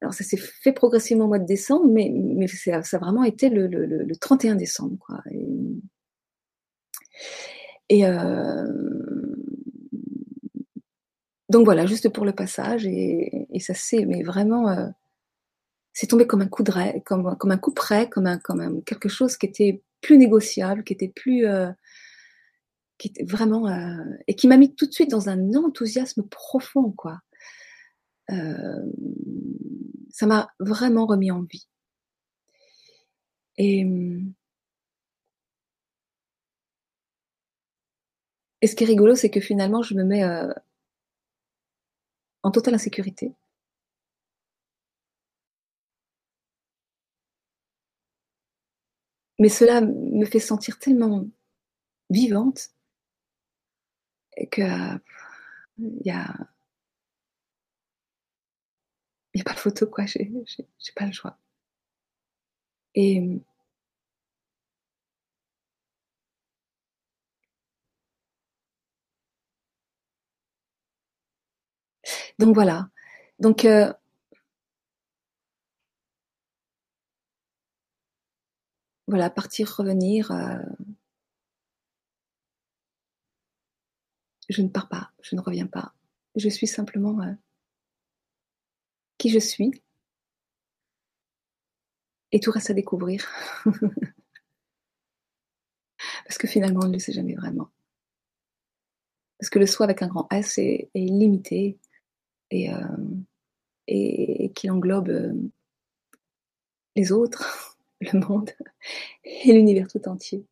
Alors 0.02 0.14
ça 0.14 0.24
s'est 0.24 0.38
fait 0.38 0.74
progressivement 0.74 1.26
au 1.26 1.28
mois 1.28 1.40
de 1.40 1.46
décembre, 1.46 1.88
mais, 1.88 2.48
ça, 2.48 2.78
a 2.78 3.00
vraiment 3.00 3.24
été 3.24 3.50
le, 3.50 3.68
le, 3.68 3.86
le 3.86 4.16
31 4.16 4.56
décembre. 4.56 4.98
Quoi. 5.00 5.20
Et, 7.90 8.06
euh, 8.06 8.68
donc 11.50 11.66
voilà, 11.66 11.86
juste 11.86 12.10
pour 12.10 12.26
le 12.26 12.32
passage, 12.32 12.86
et, 12.86 13.48
ça 13.60 13.74
c'est, 13.74 14.06
mais 14.06 14.24
vraiment, 14.24 14.70
euh, 14.70 14.88
c'est 15.94 16.08
tombé 16.08 16.26
comme 16.26 16.42
un 16.42 16.48
coup 16.48 16.64
de 16.64 16.72
comme, 17.02 17.28
un 17.28 17.58
coup 17.58 17.74
près, 17.74 18.10
comme 18.10 18.28
un, 18.28 18.38
comme 18.38 18.82
quelque 18.84 19.10
chose 19.10 19.36
qui 19.36 19.46
était 19.46 19.84
plus 20.00 20.18
négociable, 20.18 20.84
qui 20.84 20.94
était 20.94 21.10
plus, 21.10 21.46
euh, 21.46 21.70
qui 23.02 23.12
vraiment, 23.24 23.68
euh, 23.68 24.04
et 24.28 24.36
qui 24.36 24.48
m'a 24.48 24.58
mis 24.58 24.76
tout 24.76 24.86
de 24.86 24.92
suite 24.92 25.10
dans 25.10 25.30
un 25.30 25.54
enthousiasme 25.56 26.24
profond, 26.24 26.92
quoi. 26.92 27.20
Euh, 28.30 28.86
ça 30.12 30.26
m'a 30.28 30.50
vraiment 30.60 31.06
remis 31.08 31.32
en 31.32 31.42
vie. 31.44 31.68
Et, 33.58 33.86
et 38.62 38.68
ce 38.68 38.76
qui 38.76 38.84
est 38.84 38.88
rigolo, 38.88 39.16
c'est 39.16 39.30
que 39.30 39.40
finalement, 39.42 39.82
je 39.82 39.96
me 39.96 40.04
mets 40.04 40.24
euh, 40.24 40.54
en 42.44 42.52
totale 42.52 42.76
insécurité. 42.76 43.34
Mais 49.40 49.50
cela 49.50 49.82
me 49.82 50.26
fait 50.26 50.40
sentir 50.40 50.78
tellement 50.80 51.26
vivante 52.10 52.70
que 54.48 54.62
il 55.80 56.02
y 56.06 56.12
a 56.12 56.28
il 59.34 59.40
n'y 59.40 59.42
a 59.42 59.44
pas 59.44 59.56
photo 59.60 59.88
quoi, 59.88 60.06
j'ai 60.06 60.32
pas 60.96 61.06
le 61.06 61.12
choix. 61.12 61.38
Et 62.96 63.42
donc 72.40 72.54
voilà. 72.54 72.90
Donc 73.40 73.66
euh, 73.66 73.92
voilà, 79.08 79.30
partir, 79.30 79.70
revenir. 79.78 80.32
Euh, 80.32 80.58
je 84.52 84.62
ne 84.62 84.68
pars 84.68 84.90
pas, 84.90 85.12
je 85.22 85.36
ne 85.36 85.42
reviens 85.42 85.68
pas. 85.68 85.94
Je 86.36 86.50
suis 86.50 86.68
simplement 86.68 87.22
euh, 87.22 87.34
qui 89.18 89.30
je 89.30 89.40
suis. 89.40 89.82
Et 92.32 92.40
tout 92.40 92.52
reste 92.52 92.70
à 92.70 92.74
découvrir. 92.74 93.28
Parce 96.26 96.38
que 96.38 96.48
finalement, 96.48 96.82
on 96.84 96.88
ne 96.88 96.94
le 96.94 97.00
sait 97.00 97.12
jamais 97.12 97.36
vraiment. 97.36 97.70
Parce 99.40 99.50
que 99.50 99.60
le 99.60 99.66
soi 99.68 99.86
avec 99.86 100.02
un 100.02 100.08
grand 100.08 100.32
S 100.32 100.58
est, 100.58 100.90
limité 100.94 101.78
et, 102.52 102.74
euh, 102.74 102.98
et 103.88 104.52
qu'il 104.54 104.72
englobe 104.72 105.10
euh, 105.10 105.34
les 106.96 107.12
autres 107.12 107.78
le 108.02 108.20
monde 108.20 108.52
et 109.24 109.54
l'univers 109.54 109.88
tout 109.88 110.08
entier. 110.08 110.46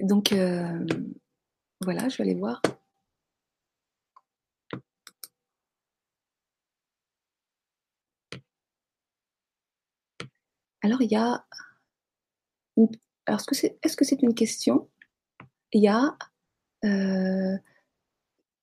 Donc 0.00 0.32
euh, 0.32 0.86
voilà, 1.82 2.08
je 2.08 2.16
vais 2.18 2.24
aller 2.24 2.34
voir. 2.38 2.62
Alors 10.82 11.02
il 11.02 11.10
y 11.10 11.16
a 11.16 11.44
alors 13.26 13.40
est-ce 13.40 13.46
que 13.46 13.54
c'est 13.54 13.78
est-ce 13.82 13.96
que 13.96 14.04
c'est 14.04 14.22
une 14.22 14.34
question? 14.34 14.88
Il 15.72 15.82
y 15.82 15.88
a 15.88 16.16
euh, 16.84 17.56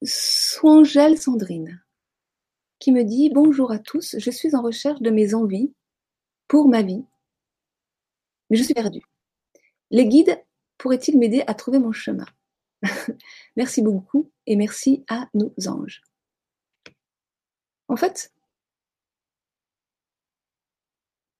Swangel 0.02 1.18
Sandrine 1.18 1.82
qui 2.80 2.92
me 2.92 3.04
dit 3.04 3.30
Bonjour 3.30 3.70
à 3.72 3.78
tous, 3.78 4.16
je 4.18 4.30
suis 4.30 4.54
en 4.56 4.62
recherche 4.62 5.00
de 5.00 5.10
mes 5.10 5.34
envies 5.34 5.72
pour 6.48 6.68
ma 6.68 6.82
vie, 6.82 7.04
mais 8.50 8.56
je 8.56 8.62
suis 8.64 8.74
perdue. 8.74 9.02
Les 9.90 10.06
guides 10.06 10.42
pourraient-ils 10.78 11.18
m'aider 11.18 11.42
à 11.46 11.54
trouver 11.54 11.78
mon 11.78 11.92
chemin? 11.92 12.26
Merci 13.56 13.82
beaucoup 13.82 14.30
et 14.46 14.56
merci 14.56 15.04
à 15.08 15.28
nos 15.34 15.52
anges. 15.66 16.02
En 17.88 17.96
fait, 17.96 18.32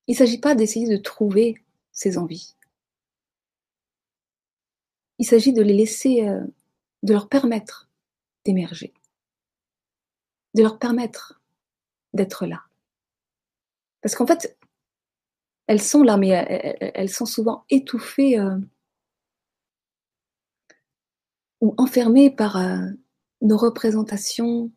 il 0.06 0.12
ne 0.12 0.16
s'agit 0.16 0.40
pas 0.40 0.54
d'essayer 0.54 0.88
de 0.88 1.00
trouver 1.00 1.62
ces 1.92 2.18
envies. 2.18 2.56
Il 5.18 5.26
s'agit 5.26 5.52
de 5.52 5.62
les 5.62 5.74
laisser, 5.74 6.26
euh, 6.26 6.44
de 7.02 7.12
leur 7.12 7.28
permettre 7.28 7.88
d'émerger 8.44 8.92
de 10.54 10.62
leur 10.62 10.78
permettre 10.78 11.40
d'être 12.14 12.46
là. 12.46 12.62
Parce 14.02 14.14
qu'en 14.14 14.26
fait, 14.26 14.56
elles 15.66 15.82
sont 15.82 16.02
là, 16.02 16.16
mais 16.16 16.28
elles, 16.28 17.10
sont 17.10 17.26
souvent 17.26 17.64
étouffées 17.68 18.38
euh, 18.38 18.56
ou 21.60 21.74
enfermées 21.78 22.30
par 22.30 22.56
euh, 22.56 22.88
nos 23.42 23.56
représentations. 23.56 24.70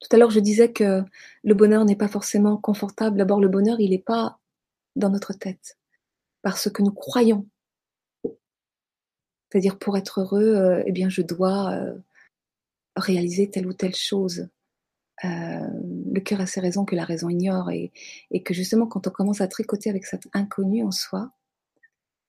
Tout 0.00 0.08
à 0.12 0.16
l'heure, 0.18 0.30
je 0.30 0.40
disais 0.40 0.72
que 0.72 1.02
le 1.44 1.54
bonheur 1.54 1.84
n'est 1.84 1.96
pas 1.96 2.08
forcément 2.08 2.56
confortable. 2.56 3.18
D'abord, 3.18 3.40
le 3.40 3.48
bonheur, 3.48 3.80
il 3.80 3.90
n'est 3.90 3.98
pas 3.98 4.38
dans 4.96 5.10
notre 5.10 5.32
tête, 5.32 5.78
parce 6.42 6.70
que 6.70 6.82
nous 6.82 6.92
croyons. 6.92 7.46
C'est-à-dire, 9.50 9.78
pour 9.78 9.96
être 9.96 10.20
heureux, 10.20 10.56
euh, 10.56 10.82
eh 10.86 10.92
bien, 10.92 11.08
je 11.08 11.22
dois 11.22 11.72
réaliser 12.96 13.50
telle 13.50 13.66
ou 13.66 13.72
telle 13.72 13.94
chose. 13.94 14.48
Euh, 15.24 15.68
le 16.12 16.20
cœur 16.20 16.40
a 16.40 16.46
ses 16.46 16.60
raisons 16.60 16.84
que 16.84 16.94
la 16.94 17.04
raison 17.04 17.28
ignore 17.28 17.70
et, 17.70 17.92
et, 18.30 18.42
que 18.42 18.54
justement 18.54 18.86
quand 18.86 19.08
on 19.08 19.10
commence 19.10 19.40
à 19.40 19.48
tricoter 19.48 19.90
avec 19.90 20.06
cet 20.06 20.28
inconnu 20.32 20.84
en 20.84 20.92
soi, 20.92 21.32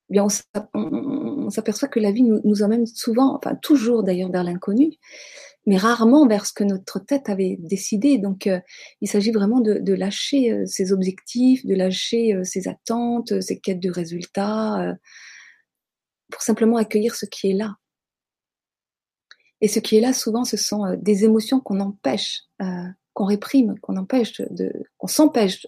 eh 0.09 0.13
bien 0.13 0.27
on, 0.73 1.49
s'aperçoit 1.49 1.87
que 1.87 1.99
la 1.99 2.11
vie 2.11 2.23
nous, 2.23 2.41
nous, 2.43 2.63
emmène 2.63 2.85
souvent, 2.85 3.35
enfin 3.35 3.55
toujours 3.55 4.03
d'ailleurs 4.03 4.31
vers 4.31 4.43
l'inconnu, 4.43 4.97
mais 5.65 5.77
rarement 5.77 6.27
vers 6.27 6.45
ce 6.45 6.53
que 6.53 6.63
notre 6.63 6.99
tête 6.99 7.29
avait 7.29 7.57
décidé. 7.59 8.17
Donc 8.17 8.47
euh, 8.47 8.59
il 9.01 9.07
s'agit 9.07 9.31
vraiment 9.31 9.59
de, 9.61 9.93
lâcher 9.93 10.51
euh, 10.51 10.65
ses 10.65 10.91
objectifs, 10.91 11.65
de 11.65 11.75
lâcher 11.75 12.33
euh, 12.33 12.43
ses 12.43 12.67
attentes, 12.67 13.39
ses 13.41 13.59
quêtes 13.59 13.79
de 13.79 13.91
résultats, 13.91 14.95
pour 16.31 16.41
simplement 16.41 16.77
accueillir 16.77 17.15
ce 17.15 17.25
qui 17.25 17.51
est 17.51 17.53
là. 17.53 17.75
Et 19.61 19.67
ce 19.67 19.79
qui 19.79 19.97
est 19.97 20.01
là, 20.01 20.13
souvent, 20.13 20.43
ce 20.43 20.57
sont 20.57 20.95
des 20.95 21.25
émotions 21.25 21.59
qu'on 21.59 21.81
empêche, 21.81 22.43
qu'on 23.13 23.25
réprime, 23.25 23.77
qu'on 23.79 23.97
empêche 23.97 24.39
de, 24.41 24.71
qu'on 24.97 25.07
s'empêche 25.07 25.67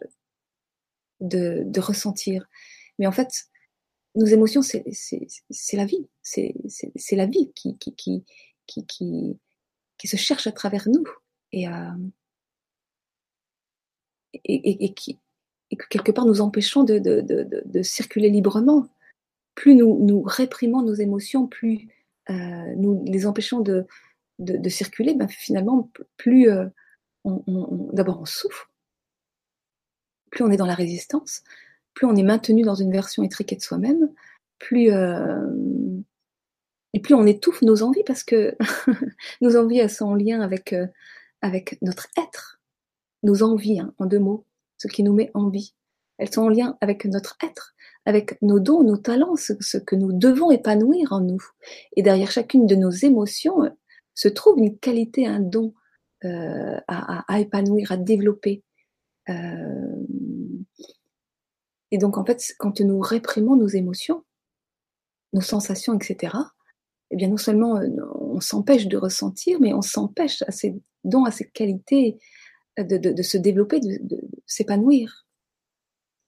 de, 1.20 1.64
de, 1.66 1.80
ressentir. 1.80 2.48
Mais 3.00 3.06
en 3.06 3.12
fait, 3.12 3.51
nos 4.16 4.26
émotions, 4.26 4.62
c'est, 4.62 4.84
la 5.74 5.86
vie. 5.86 6.08
C'est, 6.22 6.54
la 7.12 7.26
vie 7.26 7.52
qui, 7.56 7.78
qui, 7.78 7.96
qui, 7.96 8.24
qui, 8.68 9.38
qui, 9.98 10.08
se 10.08 10.18
cherche 10.18 10.48
à 10.48 10.52
travers 10.52 10.88
nous. 10.88 11.04
Et, 11.52 11.68
euh, 11.68 11.72
et, 14.34 14.56
et, 14.56 14.86
et, 14.86 14.94
qui, 14.94 15.20
et 15.70 15.76
que 15.76 15.88
quelque 15.88 16.12
part 16.12 16.26
nous 16.26 16.42
empêchons 16.42 16.84
de, 16.84 17.00
de, 17.00 17.22
de, 17.22 17.62
de 17.64 17.82
circuler 17.82 18.30
librement. 18.30 18.88
Plus 19.56 19.76
nous, 19.76 20.00
nous 20.00 20.22
réprimons 20.22 20.82
nos 20.82 20.94
émotions, 20.94 21.48
plus 21.48 21.90
euh, 22.30 22.76
nous 22.78 23.04
les 23.06 23.26
empêchons 23.26 23.60
de 23.60 23.86
circuler, 24.70 25.14
ben 25.14 25.28
finalement, 25.28 25.90
plus 26.18 26.50
euh, 26.50 26.68
on, 27.24 27.44
on, 27.48 27.90
d'abord 27.94 28.22
on 28.22 28.26
souffre, 28.26 28.72
plus 30.32 30.44
on 30.44 30.52
est 30.52 30.58
dans 30.58 30.66
la 30.66 30.76
résistance, 30.76 31.44
plus 31.94 32.08
on 32.08 32.16
est 32.16 32.24
maintenu 32.24 32.64
dans 32.64 32.76
une 32.76 32.92
version 32.92 33.24
étriquée 33.24 33.56
de 33.56 33.62
soi-même, 33.62 34.10
plus 34.60 34.92
euh, 34.92 35.48
et 36.94 37.00
plus 37.00 37.14
on 37.14 37.26
étouffe 37.26 37.62
nos 37.62 37.84
envies 37.84 38.04
parce 38.06 38.24
que 38.24 38.56
nos 39.42 39.56
envies 39.58 39.80
elles 39.80 39.90
sont 39.90 40.06
en 40.06 40.16
lien 40.16 40.42
avec 40.42 40.74
euh, 40.74 40.88
avec 41.42 41.78
notre 41.82 42.08
être, 42.18 42.62
nos 43.24 43.44
envies 43.44 43.80
hein, 43.80 43.94
en 43.98 44.06
deux 44.06 44.20
mots, 44.20 44.46
ce 44.78 44.88
qui 44.88 45.04
nous 45.04 45.14
met 45.14 45.32
en 45.34 45.50
vie. 45.50 45.74
Elles 46.18 46.32
sont 46.32 46.44
en 46.44 46.50
lien 46.50 46.78
avec 46.82 47.06
notre 47.06 47.38
être, 47.44 47.74
avec 48.06 48.40
nos 48.42 48.60
dons, 48.60 48.84
nos 48.84 48.98
talents, 48.98 49.36
ce, 49.36 49.78
que 49.78 49.96
nous 49.96 50.14
devons 50.14 50.52
épanouir 50.52 51.14
en 51.14 51.22
nous. 51.22 51.44
Et 51.96 52.04
derrière 52.04 52.32
chacune 52.32 52.68
de 52.68 52.76
nos 52.76 52.92
émotions 52.92 53.64
euh, 53.64 53.70
se 54.14 54.28
trouve 54.28 54.60
une 54.60 54.78
qualité, 54.78 55.26
un 55.26 55.40
don 55.40 55.74
euh, 56.26 56.80
à, 56.88 57.40
épanouir, 57.40 57.92
à 57.92 57.98
développer. 57.98 58.64
Euh, 59.30 59.96
et 61.92 61.98
donc 61.98 62.18
en 62.18 62.26
fait, 62.26 62.56
quand 62.58 62.80
nous 62.82 63.00
réprimons 63.00 63.56
nos 63.56 63.68
émotions, 63.68 64.24
nos 65.34 65.42
sensations, 65.42 65.94
etc., 65.94 66.36
eh 67.12 67.18
bien 67.18 67.28
non 67.28 67.38
seulement 67.38 67.82
on 68.20 68.40
s'empêche 68.40 68.88
de 68.88 68.98
ressentir, 68.98 69.60
mais 69.60 69.74
on 69.74 69.82
s'empêche 69.82 70.42
à 70.44 70.52
ces 70.52 70.76
dons, 71.04 71.26
à 71.26 71.32
ces 71.32 71.50
qualités 71.50 72.18
de, 72.78 73.22
se 73.22 73.38
développer, 73.38 73.82
de 73.82 74.22
s'épanouir. 74.46 75.26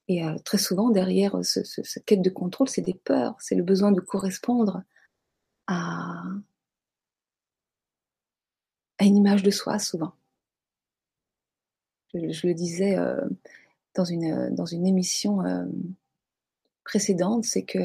Et 0.08 0.26
euh, 0.26 0.38
très 0.43 0.58
souvent, 0.58 0.89
derrière 0.89 1.43
ce, 1.43 1.63
cette 1.63 2.06
quête 2.06 2.21
de 2.21 2.30
contrôle, 2.30 2.67
c'est 2.67 2.82
des 2.82 2.93
peurs, 2.93 3.36
c'est 3.39 3.56
le 3.56 3.63
besoin 3.63 3.91
de 3.91 4.02
correspondre 4.02 4.84
à, 5.67 6.23
une 8.99 9.17
image 9.17 9.43
de 9.43 9.52
soi, 9.52 9.80
souvent. 9.80 10.13
Je, 12.13 12.47
le 12.47 12.54
disais 12.54 12.97
euh, 12.97 13.28
dans, 13.95 14.06
une, 14.06 14.53
dans 14.53 14.65
une 14.65 14.86
émission 14.86 15.45
euh, 15.45 15.65
précédente, 16.84 17.45
c'est 17.45 17.63
que 17.63 17.79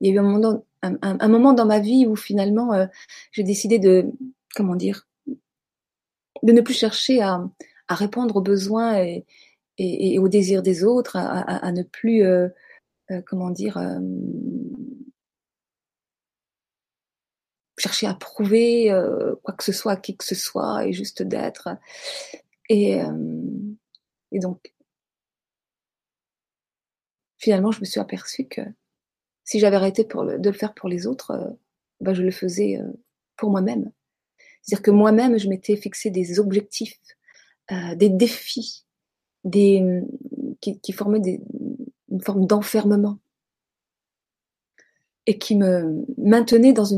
il 0.00 0.06
y 0.06 0.10
a 0.10 0.14
eu 0.14 0.18
un 0.18 0.22
moment, 0.22 0.64
un, 0.82 1.28
moment 1.28 1.52
dans 1.52 1.66
ma 1.66 1.80
vie 1.80 2.06
où 2.06 2.14
finalement 2.14 2.86
j'ai 3.32 3.42
décidé 3.42 3.80
de, 3.80 4.06
comment 4.54 4.76
dire, 4.76 5.08
de 5.26 6.52
ne 6.52 6.60
plus 6.60 6.74
chercher 6.74 7.20
à, 7.20 7.42
à 7.88 7.94
répondre 7.94 8.36
aux 8.36 8.42
besoins 8.42 9.02
et, 9.02 9.26
et, 9.78 10.18
au 10.18 10.28
désir 10.28 10.62
des 10.62 10.84
autres, 10.84 11.16
à, 11.16 11.72
ne 11.72 11.82
plus, 11.82 12.22
euh, 12.22 12.48
euh, 13.10 13.22
comment 13.26 13.50
dire, 13.50 13.78
euh, 13.78 14.00
chercher 17.78 18.06
à 18.06 18.14
prouver 18.14 18.88
quoi 19.42 19.54
que 19.54 19.62
ce 19.62 19.72
soit 19.72 19.92
à 19.92 19.96
qui 19.96 20.16
que 20.16 20.24
ce 20.24 20.34
soit 20.34 20.86
et 20.86 20.92
juste 20.92 21.22
d'être. 21.22 21.68
Et, 22.68 22.98
et 24.32 24.38
donc, 24.40 24.74
finalement, 27.38 27.70
je 27.70 27.80
me 27.80 27.84
suis 27.84 28.00
aperçue 28.00 28.46
que 28.46 28.60
si 29.44 29.58
j'avais 29.58 29.76
arrêté 29.76 30.04
de 30.04 30.48
le 30.48 30.56
faire 30.56 30.74
pour 30.74 30.88
les 30.88 31.06
autres, 31.06 31.56
ben 32.00 32.12
je 32.12 32.22
le 32.22 32.30
faisais 32.30 32.80
pour 33.36 33.50
moi-même. 33.50 33.90
C'est-à-dire 34.62 34.82
que 34.82 34.90
moi-même, 34.90 35.38
je 35.38 35.48
m'étais 35.48 35.76
fixé 35.76 36.10
des 36.10 36.38
objectifs, 36.38 36.98
des 37.96 38.10
défis 38.10 38.84
des, 39.44 40.02
qui, 40.60 40.92
formaient 40.92 41.20
des, 41.20 41.40
une 42.10 42.20
forme 42.20 42.46
d'enfermement 42.46 43.18
et 45.26 45.38
qui 45.38 45.56
me 45.56 46.04
maintenait 46.16 46.72
dans 46.72 46.94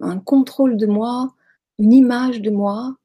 un 0.00 0.18
contrôle 0.20 0.76
de 0.76 0.86
moi, 0.86 1.34
une 1.78 1.92
image 1.92 2.40
de 2.40 2.50
moi, 2.50 2.96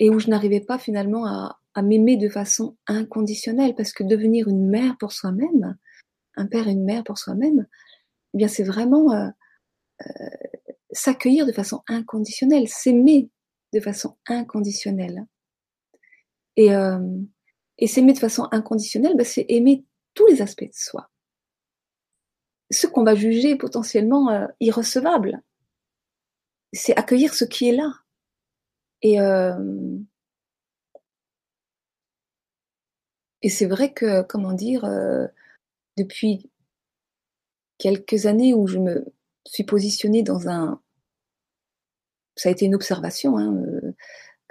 et 0.00 0.10
où 0.10 0.18
je 0.18 0.28
n'arrivais 0.28 0.60
pas 0.60 0.78
finalement 0.78 1.26
à, 1.26 1.57
à 1.78 1.82
m'aimer 1.82 2.16
de 2.16 2.28
façon 2.28 2.76
inconditionnelle, 2.88 3.76
parce 3.76 3.92
que 3.92 4.02
devenir 4.02 4.48
une 4.48 4.68
mère 4.68 4.96
pour 4.98 5.12
soi-même, 5.12 5.78
un 6.34 6.46
père 6.46 6.66
et 6.66 6.72
une 6.72 6.84
mère 6.84 7.04
pour 7.04 7.18
soi-même, 7.18 7.68
eh 8.34 8.38
bien 8.38 8.48
c'est 8.48 8.64
vraiment 8.64 9.12
euh, 9.12 9.28
euh, 10.04 10.28
s'accueillir 10.90 11.46
de 11.46 11.52
façon 11.52 11.84
inconditionnelle, 11.86 12.66
s'aimer 12.66 13.30
de 13.72 13.78
façon 13.78 14.16
inconditionnelle. 14.26 15.24
Et, 16.56 16.74
euh, 16.74 16.98
et 17.78 17.86
s'aimer 17.86 18.12
de 18.12 18.18
façon 18.18 18.48
inconditionnelle, 18.50 19.16
bah, 19.16 19.22
c'est 19.22 19.46
aimer 19.48 19.84
tous 20.14 20.26
les 20.26 20.42
aspects 20.42 20.64
de 20.64 20.72
soi. 20.72 21.08
Ce 22.72 22.88
qu'on 22.88 23.04
va 23.04 23.14
juger 23.14 23.54
potentiellement 23.54 24.48
irrecevable, 24.58 25.40
c'est 26.72 26.98
accueillir 26.98 27.34
ce 27.34 27.44
qui 27.44 27.68
est 27.68 27.76
là. 27.76 27.92
Et, 29.02 29.20
et 33.42 33.48
c'est 33.48 33.66
vrai 33.66 33.92
que, 33.92 34.22
comment 34.22 34.52
dire, 34.52 34.84
euh, 34.84 35.26
depuis 35.96 36.50
quelques 37.78 38.26
années 38.26 38.54
où 38.54 38.66
je 38.66 38.78
me 38.78 39.04
suis 39.46 39.64
positionnée 39.64 40.22
dans 40.22 40.48
un... 40.48 40.80
Ça 42.36 42.48
a 42.48 42.52
été 42.52 42.66
une 42.66 42.74
observation, 42.74 43.36
hein, 43.38 43.64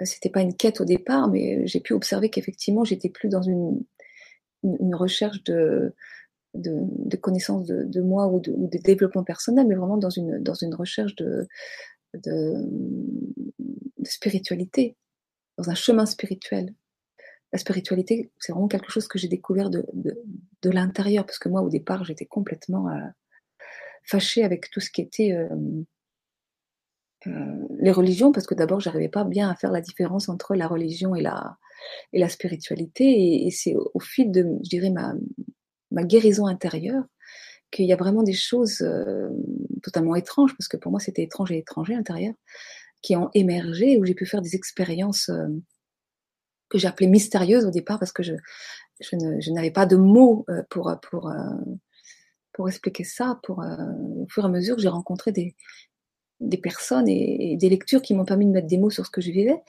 c'était 0.04 0.30
pas 0.30 0.42
une 0.42 0.54
quête 0.54 0.80
au 0.80 0.84
départ, 0.84 1.28
mais 1.28 1.66
j'ai 1.66 1.80
pu 1.80 1.92
observer 1.92 2.30
qu'effectivement, 2.30 2.84
j'étais 2.84 3.08
plus 3.08 3.28
dans 3.28 3.42
une, 3.42 3.82
une, 4.62 4.94
recherche 4.94 5.42
de, 5.44 5.94
de, 6.54 6.72
de 6.80 7.16
connaissance 7.16 7.66
de, 7.66 7.84
de, 7.84 8.00
moi 8.00 8.26
ou 8.28 8.40
de, 8.40 8.52
ou 8.52 8.68
de, 8.68 8.78
développement 8.78 9.24
personnel, 9.24 9.66
mais 9.66 9.74
vraiment 9.74 9.96
dans 9.96 10.10
une, 10.10 10.42
dans 10.42 10.54
une 10.54 10.74
recherche 10.74 11.16
de, 11.16 11.48
de, 12.14 12.54
spiritualité, 14.04 14.96
dans 15.56 15.70
un 15.70 15.74
chemin 15.74 16.06
spirituel. 16.06 16.74
La 17.52 17.58
spiritualité, 17.58 18.30
c'est 18.38 18.52
vraiment 18.52 18.68
quelque 18.68 18.90
chose 18.90 19.08
que 19.08 19.18
j'ai 19.18 19.28
découvert 19.28 19.70
de, 19.70 19.86
de, 19.94 20.70
l'intérieur, 20.70 21.24
parce 21.24 21.38
que 21.38 21.48
moi, 21.48 21.62
au 21.62 21.70
départ, 21.70 22.04
j'étais 22.04 22.26
complètement 22.26 22.90
euh, 22.90 23.00
fâchée 24.04 24.44
avec 24.44 24.70
tout 24.70 24.80
ce 24.80 24.90
qui 24.90 25.00
était 25.00 25.32
euh, 25.32 25.48
euh, 27.26 27.66
les 27.78 27.90
religions, 27.90 28.32
parce 28.32 28.46
que 28.46 28.54
d'abord, 28.54 28.80
j'arrivais 28.80 29.08
pas 29.08 29.24
bien 29.24 29.48
à 29.50 29.54
faire 29.54 29.72
la 29.72 29.80
différence 29.80 30.28
entre 30.28 30.54
la 30.54 30.66
religion 30.66 31.14
et 31.14 31.22
la, 31.22 31.56
et 32.12 32.18
la 32.18 32.28
spiritualité. 32.28 33.46
Et, 33.46 33.50
c'est 33.50 33.74
au, 33.74 34.00
fil 34.00 34.30
de, 34.30 34.46
je 34.62 34.68
dirais, 34.68 34.90
ma, 34.90 35.14
ma 35.90 36.04
guérison 36.04 36.46
intérieure 36.46 37.04
qu'il 37.70 37.86
y 37.86 37.92
a 37.92 37.96
vraiment 37.96 38.22
des 38.22 38.32
choses 38.32 38.80
euh, 38.80 39.28
totalement 39.82 40.14
étranges, 40.14 40.54
parce 40.56 40.68
que 40.68 40.76
pour 40.76 40.90
moi, 40.90 41.00
c'était 41.00 41.22
étrange 41.22 41.52
et 41.52 41.58
étranger 41.58 41.94
intérieur, 41.94 42.34
qui 43.02 43.14
ont 43.16 43.30
émergé, 43.34 43.98
où 43.98 44.04
j'ai 44.04 44.14
pu 44.14 44.26
faire 44.26 44.42
des 44.42 44.54
expériences 44.54 45.30
euh, 46.68 46.76
que 46.76 46.78
j'appelais 46.78 47.06
mystérieuses 47.06 47.64
au 47.64 47.70
départ, 47.70 47.98
parce 47.98 48.12
que 48.12 48.22
je, 48.22 48.34
je, 49.00 49.50
n'avais 49.52 49.70
pas 49.70 49.86
de 49.86 49.96
mots 49.96 50.46
pour, 50.70 50.92
pour, 51.02 51.32
pour 52.52 52.68
expliquer 52.68 53.04
ça. 53.04 53.38
Pour, 53.42 53.58
au 53.60 54.26
fur 54.28 54.42
et 54.44 54.46
à 54.46 54.50
mesure, 54.50 54.78
j'ai 54.78 54.88
rencontré 54.88 55.32
des, 55.32 55.54
des 56.40 56.56
personnes 56.56 57.08
et, 57.08 57.56
des 57.56 57.68
lectures 57.68 58.02
qui 58.02 58.14
m'ont 58.14 58.24
permis 58.24 58.46
de 58.46 58.50
mettre 58.50 58.66
des 58.66 58.78
mots 58.78 58.90
sur 58.90 59.04
ce 59.04 59.10
que 59.10 59.20
je 59.20 59.30
vivais. 59.30 59.60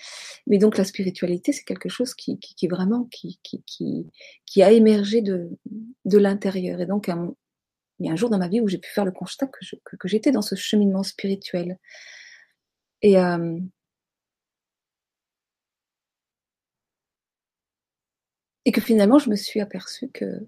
Mais 0.48 0.58
donc 0.58 0.78
la 0.78 0.84
spiritualité, 0.84 1.52
c'est 1.52 1.64
quelque 1.64 1.90
chose 1.90 2.14
qui, 2.14 2.40
qui, 2.40 2.56
qui 2.56 2.68
vraiment 2.68 3.06
qui, 3.06 3.40
qui, 3.44 3.64
qui, 4.46 4.64
a 4.64 4.72
émergé 4.72 5.22
de, 5.22 5.50
de 6.06 6.18
l'intérieur. 6.18 6.80
Et 6.82 6.86
donc 6.86 7.10
il 8.00 8.06
y 8.06 8.10
a 8.10 8.12
un 8.12 8.16
jour 8.16 8.30
dans 8.30 8.38
ma 8.38 8.48
vie 8.48 8.62
où 8.62 8.68
j'ai 8.68 8.78
pu 8.78 8.90
faire 8.90 9.06
le 9.06 9.12
constat 9.12 9.48
que, 9.48 9.96
que, 9.98 10.08
j'étais 10.08 10.32
dans 10.32 10.42
ce 10.42 10.56
cheminement 10.56 11.04
spirituel. 11.04 11.78
Et 13.02 13.18
euh, 13.18 13.60
et 18.70 18.72
que 18.72 18.82
finalement 18.82 19.18
je 19.18 19.32
me 19.32 19.36
suis 19.36 19.62
aperçue 19.62 20.10
que 20.10 20.46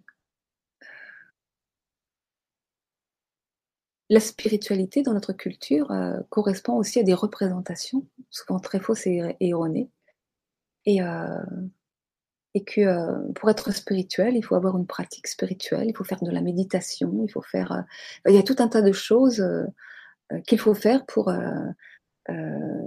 la 4.10 4.20
spiritualité 4.20 5.02
dans 5.02 5.14
notre 5.14 5.34
culture 5.34 5.90
euh, 5.90 6.20
correspond 6.30 6.74
aussi 6.74 7.00
à 7.00 7.04
des 7.04 7.16
représentations, 7.16 8.06
souvent 8.30 8.60
très 8.60 8.80
fausses 8.80 9.08
et, 9.08 9.36
erronées. 9.40 9.90
Et, 10.86 11.02
euh, 11.02 11.42
que 12.68 12.82
euh, 12.82 13.32
pour 13.34 13.50
être 13.50 13.74
spirituel, 13.74 14.36
il 14.36 14.44
faut 14.44 14.54
avoir 14.54 14.78
une 14.78 14.86
pratique 14.86 15.26
spirituelle, 15.26 15.88
il 15.90 15.98
faut 15.98 16.04
faire 16.04 16.22
de 16.22 16.30
la 16.30 16.42
méditation, 16.42 17.24
il 17.28 17.32
faut 17.32 17.42
faire... 17.42 17.86
il 18.28 18.36
y 18.36 18.38
a 18.38 18.44
tout 18.44 18.58
un 18.60 18.68
tas 18.68 18.84
de 18.84 18.92
choses 18.92 19.44
qu'il 20.46 20.60
faut 20.60 20.76
faire 20.76 21.08
pour 21.08 21.34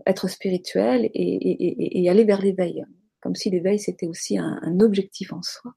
être 0.06 0.28
spirituel 0.28 1.10
et, 1.12 2.08
aller 2.08 2.24
vers 2.24 2.40
l'éveil, 2.40 2.84
comme 3.24 3.34
si 3.34 3.50
l'éveil 3.50 3.80
c'était 3.80 4.06
aussi 4.06 4.38
un 4.38 4.78
objectif 4.80 5.32
en 5.32 5.42
soi. 5.42 5.74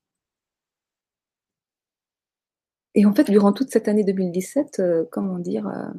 Et 2.98 3.06
en 3.06 3.14
fait, 3.14 3.30
durant 3.30 3.54
toute 3.54 3.70
cette 3.70 3.88
année 3.88 4.04
2017, 4.04 4.80
euh, 4.80 5.06
comment 5.12 5.38
dire, 5.38 5.68
euh, 5.68 5.94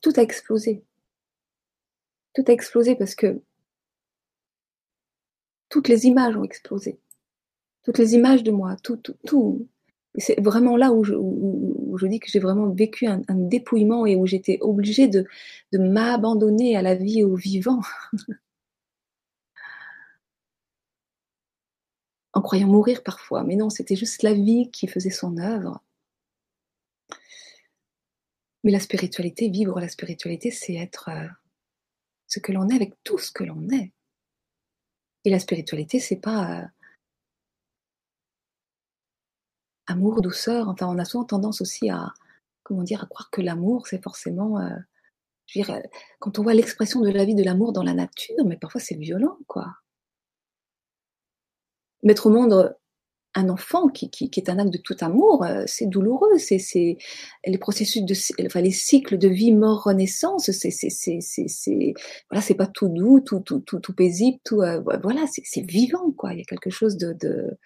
tout 0.00 0.12
a 0.16 0.22
explosé. 0.22 0.82
Tout 2.34 2.42
a 2.48 2.52
explosé 2.52 2.96
parce 2.96 3.14
que 3.14 3.42
toutes 5.68 5.88
les 5.88 6.06
images 6.06 6.36
ont 6.38 6.42
explosé. 6.42 6.98
Toutes 7.84 7.98
les 7.98 8.14
images 8.14 8.42
de 8.44 8.50
moi, 8.50 8.76
tout, 8.82 8.96
tout, 8.96 9.16
tout. 9.26 9.68
C'est 10.16 10.40
vraiment 10.40 10.78
là 10.78 10.90
où 10.90 11.04
je, 11.04 12.06
dis 12.06 12.18
que 12.18 12.30
j'ai 12.30 12.40
vraiment 12.40 12.70
vécu 12.70 13.06
un, 13.06 13.20
dépouillement 13.28 14.06
et 14.06 14.16
où 14.16 14.24
j'étais 14.26 14.56
obligée 14.62 15.06
de 15.06 15.26
m'abandonner 15.74 16.76
à 16.76 16.82
la 16.82 16.94
vie 16.94 17.20
et 17.20 17.24
au 17.24 17.36
vivant. 17.36 17.82
en 22.36 22.42
croyant 22.42 22.68
mourir 22.68 23.02
parfois. 23.02 23.44
Mais 23.44 23.56
non, 23.56 23.70
c'était 23.70 23.96
juste 23.96 24.22
la 24.22 24.34
vie 24.34 24.70
qui 24.70 24.86
faisait 24.88 25.10
son 25.10 25.38
œuvre. 25.38 25.82
Mais 28.62 28.72
la 28.72 28.80
spiritualité, 28.80 29.48
vivre 29.48 29.80
la 29.80 29.88
spiritualité, 29.88 30.50
c'est 30.50 30.74
être 30.74 31.08
euh, 31.08 31.26
ce 32.26 32.38
que 32.38 32.52
l'on 32.52 32.68
est 32.68 32.74
avec 32.74 32.92
tout 33.04 33.16
ce 33.16 33.32
que 33.32 33.42
l'on 33.42 33.66
est. 33.70 33.90
Et 35.24 35.30
la 35.30 35.38
spiritualité, 35.38 35.98
c'est 35.98 36.20
pas 36.20 36.60
euh, 36.60 36.64
amour, 39.86 40.20
douceur. 40.20 40.68
Enfin, 40.68 40.88
on 40.88 40.98
a 40.98 41.06
souvent 41.06 41.24
tendance 41.24 41.62
aussi 41.62 41.88
à, 41.88 42.12
comment 42.64 42.82
dire, 42.82 43.02
à 43.02 43.06
croire 43.06 43.30
que 43.30 43.40
l'amour, 43.40 43.86
c'est 43.86 44.02
forcément, 44.02 44.60
euh, 44.60 44.76
quand 46.18 46.38
on 46.38 46.42
voit 46.42 46.54
l'expression 46.54 47.00
de 47.00 47.08
la 47.08 47.24
vie 47.24 47.34
de 47.34 47.44
l'amour 47.44 47.72
dans 47.72 47.82
la 47.82 47.94
nature, 47.94 48.44
mais 48.44 48.58
parfois 48.58 48.80
c'est 48.80 48.96
violent, 48.96 49.38
quoi. 49.46 49.78
Mettre 52.02 52.26
au 52.26 52.30
monde 52.30 52.76
un 53.36 53.50
enfant 53.50 53.88
qui, 53.88 54.10
qui, 54.10 54.30
est 54.34 54.48
un 54.48 54.58
acte 54.58 54.72
de 54.72 54.78
tout 54.78 54.96
amour, 55.00 55.44
euh, 55.44 55.64
c'est 55.66 55.86
douloureux. 55.86 56.38
C'est, 56.38 56.58
c'est 56.58 56.96
les 57.44 57.58
processus 57.58 58.02
de, 58.02 58.14
enfin 58.46 58.62
les 58.62 58.70
cycles 58.70 59.18
de 59.18 59.28
vie, 59.28 59.52
mort, 59.52 59.84
renaissance. 59.84 60.50
C'est, 60.50 60.70
c'est, 60.70 60.88
c'est, 60.90 61.20
c'est, 61.20 61.94
voilà, 62.30 62.40
c'est 62.40 62.54
pas 62.54 62.66
tout 62.66 62.88
doux, 62.88 63.20
tout, 63.20 63.40
tout, 63.40 63.60
tout, 63.60 63.78
tout 63.78 63.92
paisible, 63.92 64.38
tout, 64.42 64.62
euh, 64.62 64.80
voilà, 65.02 65.26
c'est, 65.26 65.60
vivant, 65.60 66.12
quoi. 66.12 66.32
Il 66.32 66.38
y 66.38 66.42
a 66.42 66.44
quelque 66.44 66.70
chose 66.70 66.96
de, 66.96 67.58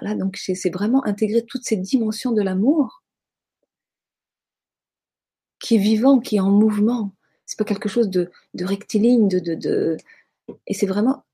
voilà. 0.00 0.14
Donc 0.14 0.36
c'est 0.36 0.72
vraiment 0.72 1.04
intégrer 1.04 1.44
toutes 1.44 1.64
ces 1.64 1.76
dimensions 1.76 2.30
de 2.32 2.42
l'amour 2.42 3.02
qui 5.58 5.74
est 5.74 5.78
vivant, 5.78 6.20
qui 6.20 6.36
est 6.36 6.40
en 6.40 6.50
mouvement. 6.50 7.12
C'est 7.46 7.58
pas 7.58 7.64
quelque 7.64 7.88
chose 7.88 8.10
de, 8.10 8.30
de 8.54 8.64
rectiligne, 8.64 9.28
de, 9.28 9.54
de... 9.54 9.96
et 10.68 10.74
c'est 10.74 10.86
vraiment 10.86 11.24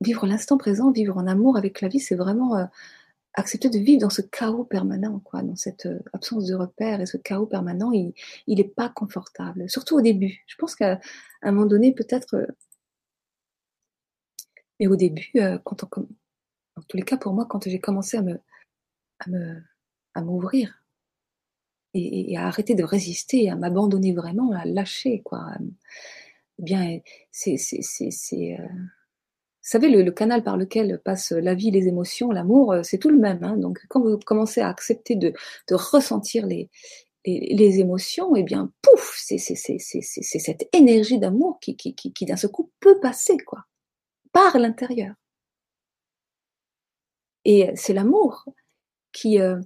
vivre 0.00 0.26
l'instant 0.26 0.58
présent, 0.58 0.90
vivre 0.90 1.16
en 1.16 1.26
amour 1.26 1.56
avec 1.56 1.80
la 1.80 1.88
vie, 1.88 2.00
c'est 2.00 2.14
vraiment 2.14 2.56
euh, 2.56 2.64
accepter 3.34 3.70
de 3.70 3.78
vivre 3.78 4.00
dans 4.00 4.10
ce 4.10 4.22
chaos 4.22 4.64
permanent, 4.64 5.20
quoi, 5.20 5.42
dans 5.42 5.56
cette 5.56 5.86
euh, 5.86 6.00
absence 6.12 6.46
de 6.46 6.54
repères. 6.54 7.00
Et 7.00 7.06
ce 7.06 7.16
chaos 7.16 7.46
permanent, 7.46 7.92
il 7.92 8.14
n'est 8.46 8.64
pas 8.64 8.88
confortable, 8.88 9.68
surtout 9.70 9.96
au 9.96 10.00
début. 10.02 10.44
Je 10.46 10.56
pense 10.56 10.74
qu'à 10.74 11.00
un 11.42 11.52
moment 11.52 11.66
donné, 11.66 11.92
peut-être, 11.94 12.34
euh, 12.36 12.46
mais 14.80 14.86
au 14.86 14.96
début, 14.96 15.32
quand 15.64 15.84
on, 15.84 16.02
en 16.76 16.82
tous 16.86 16.96
les 16.98 17.02
cas 17.02 17.16
pour 17.16 17.32
moi, 17.32 17.46
quand 17.48 17.66
j'ai 17.66 17.80
commencé 17.80 18.18
à 18.18 18.22
me, 18.22 18.38
à 19.20 19.30
me, 19.30 19.62
à 20.14 20.20
m'ouvrir 20.20 20.82
et, 21.94 22.36
à 22.36 22.46
arrêter 22.46 22.74
de 22.74 22.84
résister, 22.84 23.48
à 23.48 23.56
m'abandonner 23.56 24.12
vraiment, 24.12 24.52
à 24.52 24.66
lâcher, 24.66 25.22
quoi. 25.24 25.46
Eh 26.58 26.62
bien, 26.62 27.00
c'est, 27.32 27.56
c'est, 27.56 27.80
c'est, 27.80 28.10
c'est 28.10 28.58
savez, 29.68 29.88
le, 29.88 30.10
canal 30.12 30.42
par 30.42 30.56
lequel 30.56 31.00
passent 31.04 31.32
la 31.32 31.54
vie, 31.54 31.70
les 31.70 31.88
émotions, 31.88 32.30
l'amour, 32.30 32.72
euh, 32.72 32.82
c'est 32.82 32.98
tout 32.98 33.10
le 33.10 33.18
même. 33.18 33.42
Hein. 33.42 33.56
Donc, 33.56 33.80
quand 33.88 34.00
vous 34.00 34.18
commencez 34.18 34.60
à 34.60 34.68
accepter 34.68 35.16
de, 35.16 35.34
ressentir 35.70 36.46
les, 36.46 36.70
les, 37.24 37.80
émotions, 37.80 38.36
eh 38.36 38.42
bien, 38.42 38.72
pouf, 38.82 39.16
c'est 39.18 39.38
cette 39.38 40.68
énergie 40.72 41.18
d'amour 41.18 41.58
qui, 41.60 41.76
qui, 41.76 41.94
qui, 41.94 42.12
qui 42.12 42.24
d'un 42.26 42.36
seul 42.36 42.50
coup 42.50 42.70
peut 42.80 43.00
passer, 43.00 43.36
quoi, 43.38 43.64
par 44.32 44.58
l'intérieur. 44.58 45.14
Et 47.44 47.70
c'est 47.76 47.92
l'amour 47.92 48.44
qui, 49.12 49.40
euh, 49.40 49.60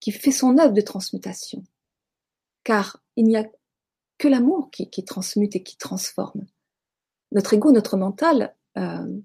qui 0.00 0.12
fait 0.12 0.30
son 0.30 0.58
œuvre 0.58 0.72
de 0.72 0.80
transmutation. 0.80 1.62
Car 2.64 3.02
il 3.16 3.24
n'y 3.24 3.36
a 3.36 3.46
que 4.18 4.28
l'amour 4.28 4.70
qui, 4.70 4.90
qui 4.90 5.04
transmute 5.04 5.56
et 5.56 5.62
qui 5.62 5.76
transforme. 5.76 6.46
Notre 7.32 7.54
ego, 7.54 7.72
notre 7.72 7.96
mental, 7.96 8.54
euh, 8.76 9.20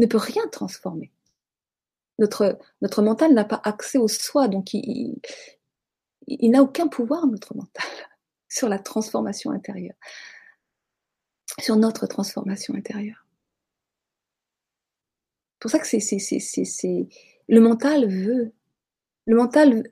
ne 0.00 0.06
peut 0.06 0.18
rien 0.18 0.46
transformer. 0.48 1.12
Notre, 2.18 2.58
mental 3.02 3.32
n'a 3.32 3.44
pas 3.44 3.60
accès 3.64 3.98
au 3.98 4.08
soi, 4.08 4.48
donc 4.48 4.74
il, 4.74 5.20
n'a 6.26 6.62
aucun 6.62 6.88
pouvoir, 6.88 7.26
notre 7.26 7.54
mental, 7.54 7.84
sur 8.48 8.68
la 8.68 8.78
transformation 8.78 9.50
intérieure, 9.52 9.94
sur 11.60 11.76
notre 11.76 12.06
transformation 12.06 12.74
intérieure. 12.74 13.26
C'est 15.54 15.60
pour 15.60 15.70
ça 15.70 15.78
que 15.78 17.06
le 17.48 17.60
mental 17.60 18.08
veut, 18.08 18.52
le 19.26 19.36
mental 19.36 19.90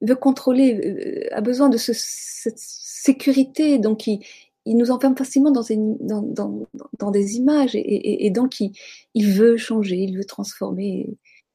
veut 0.00 0.16
contrôler, 0.16 1.28
euh, 1.30 1.36
a 1.36 1.40
besoin 1.40 1.68
de 1.68 1.76
ce, 1.76 1.92
cette 1.92 2.58
sécurité, 2.58 3.78
donc 3.78 4.06
il, 4.06 4.24
il 4.64 4.76
nous 4.76 4.90
enferme 4.90 5.16
facilement 5.16 5.50
dans, 5.50 7.10
des 7.10 7.36
images 7.36 7.72
et, 7.74 8.30
donc 8.30 8.60
il, 8.60 9.32
veut 9.32 9.56
changer, 9.56 9.96
il 9.96 10.16
veut 10.16 10.24
transformer. 10.24 11.08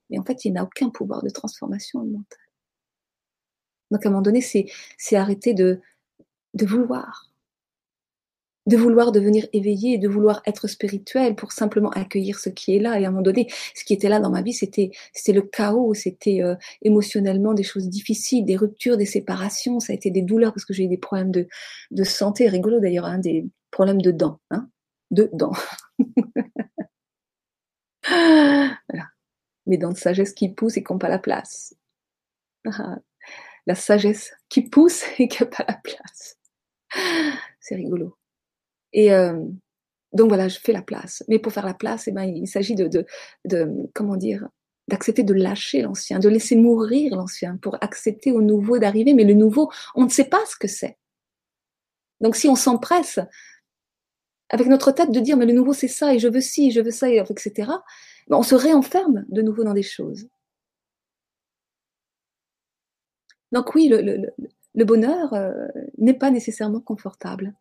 Mais 0.10 0.20
en 0.20 0.24
fait, 0.24 0.46
il 0.46 0.54
n'a 0.54 0.64
aucun 0.64 0.90
pouvoir 0.90 1.24
de 1.24 1.30
transformation 1.30 2.04
mental. 2.04 2.40
Donc 3.92 4.06
à 4.06 4.10
un 4.10 4.12
moment 4.12 4.22
donné, 4.22 4.42
c'est 4.42 5.16
arrêter 5.16 5.54
de 5.54 5.80
vouloir 6.54 7.28
de 8.68 8.78
vouloir 8.78 9.12
devenir 9.14 9.48
éveillé, 9.54 9.98
de 9.98 10.10
vouloir 10.10 10.42
être 10.46 10.68
spirituel 10.68 11.36
pour 11.36 11.54
simplement 11.54 11.90
accueillir 11.92 12.38
ce 12.38 12.50
qui 12.50 12.76
est 12.76 12.80
là. 12.80 13.00
Et 13.00 13.06
à 13.06 13.08
un 13.08 13.12
moment 13.12 13.24
donné, 13.24 13.48
ce 13.74 13.86
qui 13.86 13.94
était 13.94 14.10
là 14.10 14.20
dans 14.20 14.30
ma 14.30 14.42
vie, 14.42 14.54
c'était 14.54 14.92
c'était 15.14 15.32
le 15.34 15.42
chaos, 15.42 15.94
c'était 15.94 16.44
euh, 16.44 16.56
émotionnellement 16.82 17.54
des 17.54 17.64
choses 17.64 17.88
difficiles, 17.88 18.46
des 18.46 18.58
ruptures, 18.58 18.98
des 18.98 19.06
séparations, 19.06 19.80
ça 19.80 19.94
a 19.94 19.96
été 19.96 20.12
des 20.12 20.22
douleurs 20.22 20.54
parce 20.54 20.66
que 20.66 20.74
j'ai 20.74 20.84
eu 20.84 20.90
des 20.90 20.98
problèmes 20.98 21.32
de, 21.32 21.48
de 21.92 22.04
santé, 22.04 22.50
rigolo 22.50 22.82
d'ailleurs, 22.82 23.06
hein, 23.06 23.20
des 23.20 23.46
problèmes 23.72 24.02
de 24.02 24.12
dents, 24.12 24.42
hein, 24.52 24.70
de 25.12 25.30
dents. 25.34 25.54
voilà. 28.04 29.08
Mes 29.66 29.78
dents 29.78 29.92
de 29.92 29.98
sagesse 29.98 30.34
qui 30.34 30.50
poussent 30.50 30.78
et 30.78 30.84
qui 30.84 30.92
n'ont 30.92 31.00
pas 31.00 31.10
la 31.10 31.20
place. 31.20 31.74
la 33.66 33.76
sagesse 33.76 34.34
qui 34.50 34.62
pousse 34.70 35.04
et 35.20 35.30
qui 35.30 35.44
n'a 35.44 35.50
pas 35.50 35.66
la 35.68 35.76
place. 35.76 36.38
C'est 37.62 37.76
rigolo. 37.76 38.17
Et 38.98 39.14
euh, 39.14 39.40
donc 40.12 40.30
voilà, 40.30 40.48
je 40.48 40.58
fais 40.58 40.74
la 40.74 40.82
place. 40.82 41.24
Mais 41.28 41.38
pour 41.38 41.54
faire 41.54 41.66
la 41.66 41.76
place, 41.76 42.08
eh 42.08 42.12
ben, 42.12 42.24
il 42.24 42.48
s'agit 42.48 42.74
de, 42.74 43.06
comment 43.94 44.18
dire, 44.18 44.50
d'accepter 44.88 45.22
de 45.22 45.36
lâcher 45.36 45.84
l'ancien, 45.84 46.18
de 46.18 46.28
laisser 46.28 46.56
mourir 46.56 47.16
l'ancien 47.16 47.58
pour 47.58 47.78
accepter 47.82 48.32
au 48.32 48.42
nouveau 48.42 48.80
d'arriver. 48.80 49.14
Mais 49.14 49.24
le 49.24 49.36
nouveau, 49.36 49.72
on 49.94 50.06
ne 50.06 50.10
sait 50.10 50.26
pas 50.26 50.44
ce 50.48 50.56
que 50.58 50.68
c'est. 50.68 50.98
Donc 52.22 52.36
si 52.36 52.50
on 52.50 52.56
s'empresse 52.56 53.20
avec 54.50 54.66
notre 54.66 54.92
tête 54.92 55.12
de 55.12 55.20
dire 55.20 55.38
mais 55.38 55.46
le 55.46 55.54
nouveau 55.54 55.74
c'est 55.74 55.88
ça 55.90 56.16
et 56.16 56.20
je 56.20 56.28
veux 56.28 56.42
ci, 56.42 56.72
je 56.72 56.82
veux 56.82 56.90
ça, 56.90 57.08
etc. 57.08 57.52
Ben, 58.28 58.38
on 58.38 58.44
se 58.44 58.56
réenferme 58.56 59.26
de 59.30 59.44
nouveau 59.44 59.64
dans 59.64 59.76
des 59.76 59.84
choses. 59.84 60.28
Donc 63.52 63.76
oui, 63.76 63.90
le 63.90 64.86
bonheur 64.86 65.34
euh, 65.36 65.68
n'est 66.00 66.18
pas 66.18 66.32
nécessairement 66.32 66.82
confortable. 66.82 67.54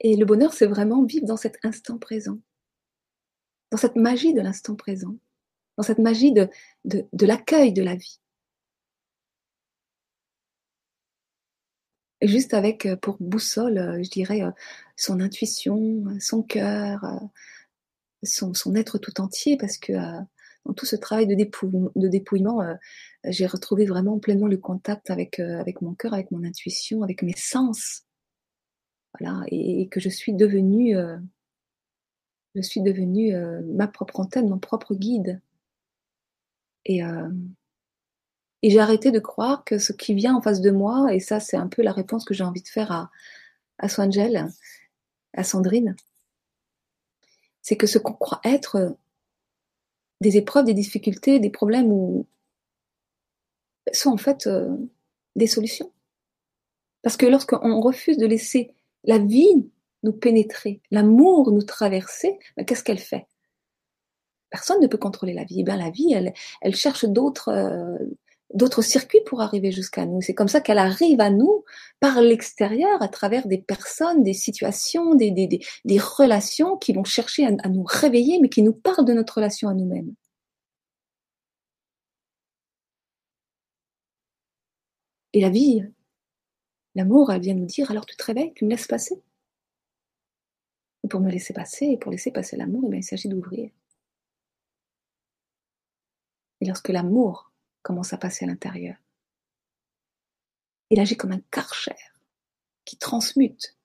Et 0.00 0.16
le 0.16 0.24
bonheur, 0.24 0.52
c'est 0.52 0.66
vraiment 0.66 1.04
vivre 1.04 1.26
dans 1.26 1.36
cet 1.36 1.58
instant 1.62 1.98
présent, 1.98 2.38
dans 3.70 3.78
cette 3.78 3.96
magie 3.96 4.34
de 4.34 4.40
l'instant 4.40 4.74
présent, 4.74 5.16
dans 5.76 5.82
cette 5.82 5.98
magie 5.98 6.32
de, 6.32 6.48
l'accueil 7.20 7.72
de 7.72 7.82
la 7.82 7.94
vie. 7.94 8.20
Juste 12.22 12.54
avec 12.54 12.86
euh, 12.86 12.96
pour 12.96 13.18
boussole, 13.20 13.76
euh, 13.78 14.02
je 14.02 14.08
dirais, 14.08 14.42
euh, 14.42 14.50
son 14.96 15.20
intuition, 15.20 16.04
son 16.20 16.42
cœur, 16.42 17.20
son, 18.22 18.52
être 18.74 18.98
tout 18.98 19.20
entier, 19.20 19.56
parce 19.58 19.76
que 19.76 19.92
dans 20.64 20.72
tout 20.74 20.86
ce 20.86 20.96
travail 20.96 21.26
de, 21.26 21.34
de 21.34 22.08
dépouillement, 22.08 22.62
j'ai 23.24 23.46
retrouvé 23.46 23.84
vraiment 23.84 24.18
pleinement 24.18 24.46
le 24.46 24.56
contact 24.56 25.10
avec, 25.10 25.38
avec 25.40 25.82
mon 25.82 25.94
cœur, 25.94 26.14
avec 26.14 26.30
mon 26.30 26.42
intuition, 26.42 27.02
avec 27.02 27.22
mes 27.22 27.36
sens 27.36 28.04
voilà, 29.18 29.44
et, 29.48 29.88
que 29.88 30.00
je 30.00 30.08
suis 30.08 30.32
devenue, 30.32 30.96
euh, 30.96 31.16
je 32.54 32.62
suis 32.62 32.80
devenue 32.80 33.34
euh, 33.34 33.62
ma 33.62 33.86
propre 33.86 34.20
antenne, 34.20 34.48
mon 34.48 34.58
propre 34.58 34.94
guide. 34.94 35.40
Et, 36.84 37.02
euh, 37.04 37.30
et 38.62 38.70
j'ai 38.70 38.80
arrêté 38.80 39.10
de 39.10 39.20
croire 39.20 39.64
que 39.64 39.78
ce 39.78 39.92
qui 39.92 40.14
vient 40.14 40.34
en 40.34 40.42
face 40.42 40.60
de 40.60 40.70
moi, 40.70 41.14
et 41.14 41.20
ça 41.20 41.40
c'est 41.40 41.56
un 41.56 41.68
peu 41.68 41.82
la 41.82 41.92
réponse 41.92 42.24
que 42.24 42.34
j'ai 42.34 42.44
envie 42.44 42.62
de 42.62 42.68
faire 42.68 42.90
à, 42.90 43.10
à 43.78 43.88
Swangel, 43.88 44.48
à 45.32 45.44
Sandrine, 45.44 45.96
c'est 47.62 47.76
que 47.76 47.86
ce 47.86 47.98
qu'on 47.98 48.12
croit 48.14 48.40
être 48.44 48.96
des 50.20 50.36
épreuves, 50.36 50.64
des 50.66 50.74
difficultés, 50.74 51.40
des 51.40 51.50
problèmes 51.50 51.90
ou 51.90 52.26
sont 53.92 54.10
en 54.10 54.16
fait 54.16 54.48
des 55.36 55.46
solutions. 55.46 55.90
Parce 57.02 57.16
que 57.16 57.26
lorsqu'on 57.26 57.80
refuse 57.80 58.16
de 58.16 58.26
laisser 58.26 58.74
la 59.04 59.18
vie 59.18 59.70
nous 60.02 60.12
pénétrer, 60.12 60.80
l'amour 60.90 61.50
nous 61.50 61.62
traverser, 61.62 62.38
qu'est-ce 62.66 62.84
qu'elle 62.84 62.98
fait? 62.98 63.26
Personne 64.50 64.80
ne 64.80 64.86
peut 64.86 64.98
contrôler 64.98 65.32
la 65.32 65.44
vie. 65.44 65.60
Eh 65.60 65.64
bien, 65.64 65.76
la 65.76 65.90
vie, 65.90 66.14
elle, 66.60 66.76
cherche 66.76 67.04
d'autres 67.06 67.48
euh, 67.48 67.98
d'autres 68.54 68.82
circuits 68.82 69.20
pour 69.26 69.40
arriver 69.42 69.72
jusqu'à 69.72 70.06
nous. 70.06 70.20
C'est 70.22 70.34
comme 70.34 70.48
ça 70.48 70.60
qu'elle 70.60 70.78
arrive 70.78 71.20
à 71.20 71.30
nous 71.30 71.64
par 72.00 72.20
l'extérieur, 72.20 73.02
à 73.02 73.08
travers 73.08 73.46
des 73.46 73.58
personnes, 73.58 74.22
des 74.22 74.32
situations, 74.32 75.14
des, 75.14 75.60
relations 75.98 76.76
qui 76.76 76.92
vont 76.92 77.04
chercher 77.04 77.46
à, 77.46 77.68
nous 77.68 77.84
réveiller, 77.84 78.38
mais 78.40 78.48
qui 78.48 78.62
nous 78.62 78.72
parlent 78.72 79.04
de 79.04 79.12
notre 79.12 79.34
relation 79.36 79.68
à 79.68 79.74
nous-mêmes. 79.74 80.14
Et 85.32 85.40
la 85.40 85.50
vie, 85.50 85.82
L'amour, 86.94 87.32
elle 87.32 87.40
vient 87.40 87.54
nous 87.54 87.66
dire 87.66 87.90
alors 87.90 88.06
tu 88.06 88.16
te 88.16 88.24
réveilles, 88.24 88.54
tu 88.54 88.64
me 88.64 88.70
laisses 88.70 88.86
passer. 88.86 89.22
Et 91.02 91.08
pour 91.08 91.20
me 91.20 91.30
laisser 91.30 91.52
passer 91.52 91.86
et 91.86 91.98
pour 91.98 92.10
laisser 92.10 92.30
passer 92.30 92.56
l'amour, 92.56 92.90
eh 92.92 92.96
il 92.96 93.04
s'agit 93.04 93.28
d'ouvrir. 93.28 93.70
et 96.64 96.66
lorsque 96.66 96.88
l'amour 96.88 97.52
commence 97.82 98.14
à 98.14 98.18
passer 98.18 98.46
à 98.46 98.48
l'intérieur, 98.48 98.96
il 100.88 100.98
agit 100.98 101.14
comme 101.14 101.32
un 101.32 101.42
karcher 101.50 101.94
qui 102.86 102.96
transmute 102.96 103.76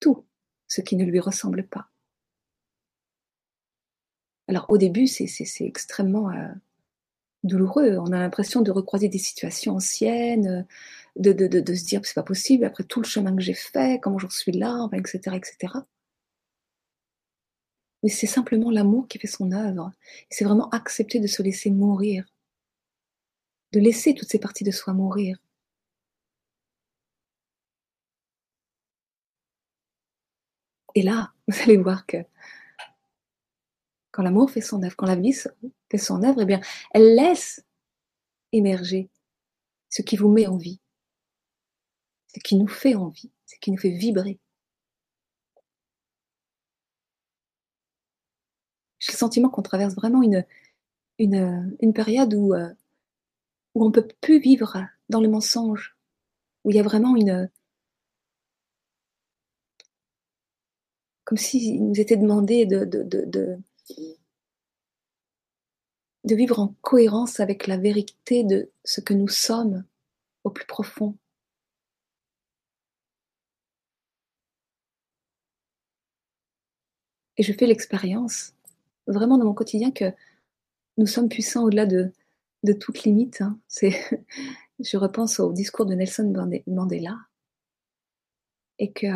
tout 0.00 0.26
ce 0.68 0.80
qui 0.80 0.96
ne 0.96 1.04
lui 1.04 1.20
ressemble 1.20 1.66
pas. 1.66 1.90
Alors 4.48 4.64
au 4.70 4.78
début, 4.78 5.06
c'est 5.06 5.26
extrêmement 5.60 6.30
euh, 6.30 6.54
douloureux. 7.44 7.98
On 7.98 8.12
a 8.12 8.18
l'impression 8.18 8.62
de 8.62 8.70
recroiser 8.70 9.08
des 9.08 9.18
situations 9.18 9.76
anciennes, 9.76 10.66
de, 11.16 11.32
de, 11.32 11.46
de, 11.46 11.74
se 11.74 11.84
dire 11.84 12.00
c'est 12.04 12.14
pas 12.14 12.22
possible 12.22 12.64
après 12.64 12.84
tout 12.84 13.00
le 13.00 13.06
chemin 13.06 13.34
que 13.36 13.42
j'ai 13.42 13.54
fait, 13.54 14.00
comment 14.00 14.18
j'en 14.18 14.30
suis 14.30 14.52
là, 14.52 14.88
etc., 14.92 15.36
etc. 15.36 15.74
Mais 18.02 18.08
c'est 18.10 18.26
simplement 18.26 18.70
l'amour 18.70 19.08
qui 19.08 19.18
fait 19.18 19.26
son 19.26 19.52
œuvre. 19.52 19.92
C'est 20.30 20.44
vraiment 20.44 20.68
accepter 20.70 21.20
de 21.20 21.26
se 21.26 21.42
laisser 21.42 21.70
mourir, 21.70 22.24
de 23.72 23.80
laisser 23.80 24.14
toutes 24.14 24.28
ces 24.30 24.38
parties 24.38 24.64
de 24.64 24.70
soi 24.70 24.92
mourir. 24.92 25.38
Et 30.94 31.02
là, 31.02 31.32
vous 31.48 31.60
allez 31.62 31.76
voir 31.76 32.06
que 32.06 32.18
quand 34.12 34.22
l'amour 34.22 34.50
fait 34.50 34.60
son 34.60 34.82
œuvre, 34.82 34.94
quand 34.94 35.06
la 35.06 35.16
vie 35.16 35.32
fait 35.90 35.98
son 35.98 36.22
œuvre, 36.22 36.42
eh 36.42 36.44
bien, 36.44 36.60
elle 36.92 37.14
laisse 37.16 37.64
émerger 38.52 39.10
ce 39.88 40.02
qui 40.02 40.16
vous 40.16 40.28
met 40.28 40.46
en 40.46 40.56
vie, 40.56 40.80
ce 42.28 42.38
qui 42.40 42.56
nous 42.56 42.68
fait 42.68 42.94
envie, 42.94 43.32
ce 43.46 43.56
qui 43.58 43.70
nous 43.70 43.78
fait 43.78 43.90
vibrer. 43.90 44.38
J'ai 48.98 49.12
le 49.12 49.18
sentiment 49.18 49.48
qu'on 49.48 49.62
traverse 49.62 49.94
vraiment 49.94 50.22
une, 50.22 50.46
une, 51.18 51.76
une 51.80 51.92
période 51.92 52.34
où, 52.34 52.54
euh, 52.54 52.72
où 53.74 53.84
on 53.84 53.88
ne 53.88 53.92
peut 53.92 54.06
plus 54.20 54.38
vivre 54.38 54.86
dans 55.08 55.20
le 55.20 55.28
mensonge, 55.28 55.96
où 56.64 56.70
il 56.70 56.76
y 56.76 56.80
a 56.80 56.84
vraiment 56.84 57.16
une, 57.16 57.50
comme 61.24 61.38
s'il 61.38 61.82
nous 61.82 61.98
était 61.98 62.16
demandé 62.16 62.66
de, 62.66 62.84
de, 62.84 63.02
de, 63.02 63.24
de, 63.24 63.58
vivre 66.34 66.58
en 66.60 66.74
cohérence 66.80 67.40
avec 67.40 67.66
la 67.66 67.76
vérité 67.76 68.44
de 68.44 68.70
ce 68.84 69.00
que 69.00 69.14
nous 69.14 69.28
sommes 69.28 69.84
au 70.44 70.50
plus 70.50 70.66
profond. 70.66 71.16
Et 77.36 77.42
je 77.42 77.52
fais 77.52 77.66
l'expérience, 77.66 78.54
vraiment 79.06 79.38
dans 79.38 79.46
mon 79.46 79.54
quotidien, 79.54 79.90
que 79.90 80.12
nous 80.98 81.06
sommes 81.06 81.28
puissants 81.28 81.64
au-delà 81.64 81.86
de, 81.86 82.12
de 82.62 82.72
toute 82.72 83.04
limite. 83.04 83.40
Hein. 83.40 83.58
C'est, 83.68 83.92
je 84.80 84.96
repense 84.96 85.40
au 85.40 85.52
discours 85.52 85.86
de 85.86 85.94
Nelson 85.94 86.32
Mandela 86.66 87.18
et 88.78 88.92
que 88.92 89.06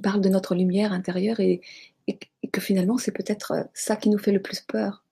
parle 0.00 0.20
de 0.20 0.28
notre 0.28 0.54
lumière 0.54 0.92
intérieure 0.92 1.40
et, 1.40 1.60
que 2.52 2.60
finalement 2.60 2.98
c'est 2.98 3.12
peut-être 3.12 3.52
euh, 3.52 3.64
ça 3.74 3.96
qui 3.96 4.08
nous 4.10 4.18
fait 4.18 4.32
le 4.32 4.40
plus 4.40 4.60
peur. 4.60 5.04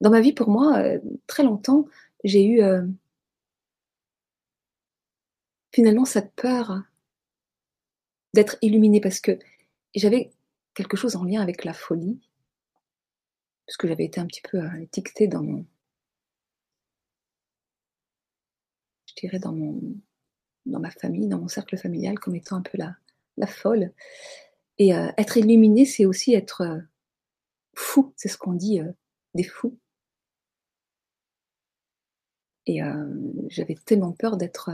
Dans 0.00 0.10
ma 0.10 0.20
vie, 0.20 0.32
pour 0.32 0.48
moi, 0.48 0.78
euh, 0.78 1.00
très 1.26 1.42
longtemps, 1.42 1.86
j'ai 2.24 2.44
eu 2.44 2.62
euh, 2.62 2.86
finalement 5.72 6.04
cette 6.04 6.32
peur 6.34 6.82
d'être 8.34 8.56
illuminée 8.62 9.00
parce 9.00 9.20
que 9.20 9.38
j'avais 9.94 10.32
quelque 10.74 10.96
chose 10.96 11.16
en 11.16 11.24
lien 11.24 11.42
avec 11.42 11.64
la 11.64 11.74
folie, 11.74 12.20
parce 13.66 13.76
que 13.76 13.88
j'avais 13.88 14.04
été 14.04 14.20
un 14.20 14.26
petit 14.26 14.42
peu 14.42 14.60
étiquetée 14.80 15.28
dans 15.28 15.42
mon, 15.42 15.66
je 19.06 19.14
dirais 19.16 19.38
dans 19.38 19.52
mon, 19.52 19.80
dans 20.66 20.80
ma 20.80 20.90
famille, 20.90 21.28
dans 21.28 21.38
mon 21.38 21.48
cercle 21.48 21.76
familial, 21.76 22.18
comme 22.18 22.34
étant 22.34 22.56
un 22.56 22.62
peu 22.62 22.78
la, 22.78 22.96
la 23.36 23.46
folle. 23.46 23.92
Et 24.78 24.94
euh, 24.94 25.10
être 25.18 25.36
illuminé, 25.36 25.84
c'est 25.84 26.06
aussi 26.06 26.34
être 26.34 26.62
euh, 26.62 26.80
fou, 27.74 28.12
c'est 28.16 28.28
ce 28.28 28.38
qu'on 28.38 28.54
dit 28.54 28.80
euh, 28.80 28.92
des 29.34 29.44
fous. 29.44 29.78
Et 32.66 32.78
j'avais 33.48 33.74
tellement 33.74 34.12
peur 34.12 34.36
d'être 34.36 34.70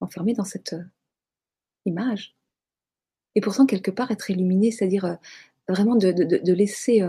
enfermée 0.00 0.32
dans 0.32 0.46
cette 0.46 0.74
image. 1.84 2.34
Et 3.34 3.42
pourtant, 3.42 3.66
quelque 3.66 3.90
part, 3.90 4.10
être 4.10 4.30
illuminé, 4.30 4.70
c'est-à-dire 4.70 5.18
vraiment 5.68 5.94
de, 5.94 6.52
laisser 6.54 7.02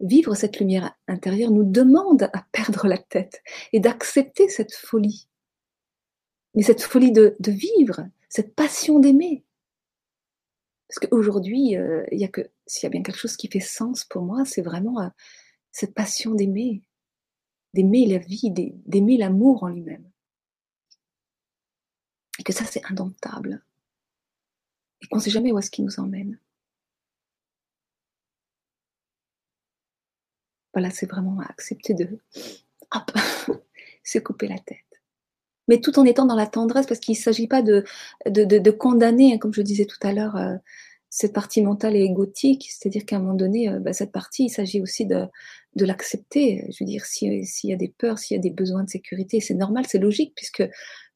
vivre 0.00 0.34
cette 0.34 0.60
lumière 0.60 0.96
intérieure, 1.08 1.50
nous 1.50 1.70
demande 1.70 2.30
à 2.32 2.46
perdre 2.52 2.86
la 2.86 2.96
tête 2.96 3.42
et 3.74 3.80
d'accepter 3.80 4.48
cette 4.48 4.72
folie. 4.72 5.28
Mais 6.54 6.62
cette 6.62 6.80
folie 6.80 7.12
de 7.12 7.36
vivre, 7.46 8.08
cette 8.34 8.56
passion 8.56 8.98
d'aimer. 8.98 9.44
Parce 10.88 10.98
qu'aujourd'hui, 10.98 11.76
euh, 11.76 12.04
s'il 12.66 12.82
y 12.82 12.86
a 12.86 12.88
bien 12.88 13.04
quelque 13.04 13.16
chose 13.16 13.36
qui 13.36 13.48
fait 13.48 13.60
sens 13.60 14.04
pour 14.04 14.22
moi, 14.22 14.44
c'est 14.44 14.60
vraiment 14.60 15.00
euh, 15.00 15.08
cette 15.70 15.94
passion 15.94 16.34
d'aimer, 16.34 16.82
d'aimer 17.74 18.06
la 18.06 18.18
vie, 18.18 18.50
d'aimer 18.50 19.18
l'amour 19.18 19.62
en 19.62 19.68
lui-même. 19.68 20.10
Et 22.40 22.42
que 22.42 22.52
ça, 22.52 22.64
c'est 22.64 22.84
indomptable. 22.86 23.64
Et 25.00 25.06
qu'on 25.06 25.18
ne 25.18 25.22
sait 25.22 25.30
jamais 25.30 25.52
où 25.52 25.58
est-ce 25.60 25.70
qu'il 25.70 25.84
nous 25.84 26.00
emmène. 26.00 26.40
Voilà, 30.72 30.90
c'est 30.90 31.06
vraiment 31.08 31.38
accepter 31.38 31.94
de 31.94 32.18
hop, 32.90 33.12
se 34.02 34.18
couper 34.18 34.48
la 34.48 34.58
tête 34.58 34.83
mais 35.68 35.80
tout 35.80 35.98
en 35.98 36.04
étant 36.04 36.26
dans 36.26 36.36
la 36.36 36.46
tendresse, 36.46 36.86
parce 36.86 37.00
qu'il 37.00 37.14
ne 37.14 37.22
s'agit 37.22 37.46
pas 37.46 37.62
de, 37.62 37.84
de, 38.26 38.44
de, 38.44 38.70
condamner, 38.70 39.34
hein, 39.34 39.38
comme 39.38 39.54
je 39.54 39.62
disais 39.62 39.86
tout 39.86 39.98
à 40.02 40.12
l'heure, 40.12 40.36
euh, 40.36 40.56
cette 41.10 41.32
partie 41.32 41.62
mentale 41.62 41.96
et 41.96 42.02
égotique, 42.02 42.68
c'est-à-dire 42.70 43.06
qu'à 43.06 43.16
un 43.16 43.20
moment 43.20 43.34
donné, 43.34 43.68
euh, 43.68 43.78
bah, 43.78 43.92
cette 43.92 44.12
partie, 44.12 44.46
il 44.46 44.50
s'agit 44.50 44.80
aussi 44.82 45.06
de, 45.06 45.26
de 45.76 45.84
l'accepter. 45.84 46.66
Je 46.70 46.82
veux 46.82 46.88
dire, 46.88 47.04
s'il 47.04 47.44
y 47.64 47.72
a 47.72 47.76
des 47.76 47.88
peurs, 47.88 48.18
s'il 48.18 48.36
y 48.36 48.38
a 48.38 48.42
des 48.42 48.50
besoins 48.50 48.84
de 48.84 48.90
sécurité, 48.90 49.40
c'est 49.40 49.54
normal, 49.54 49.84
c'est 49.88 49.98
logique, 49.98 50.34
puisque 50.34 50.64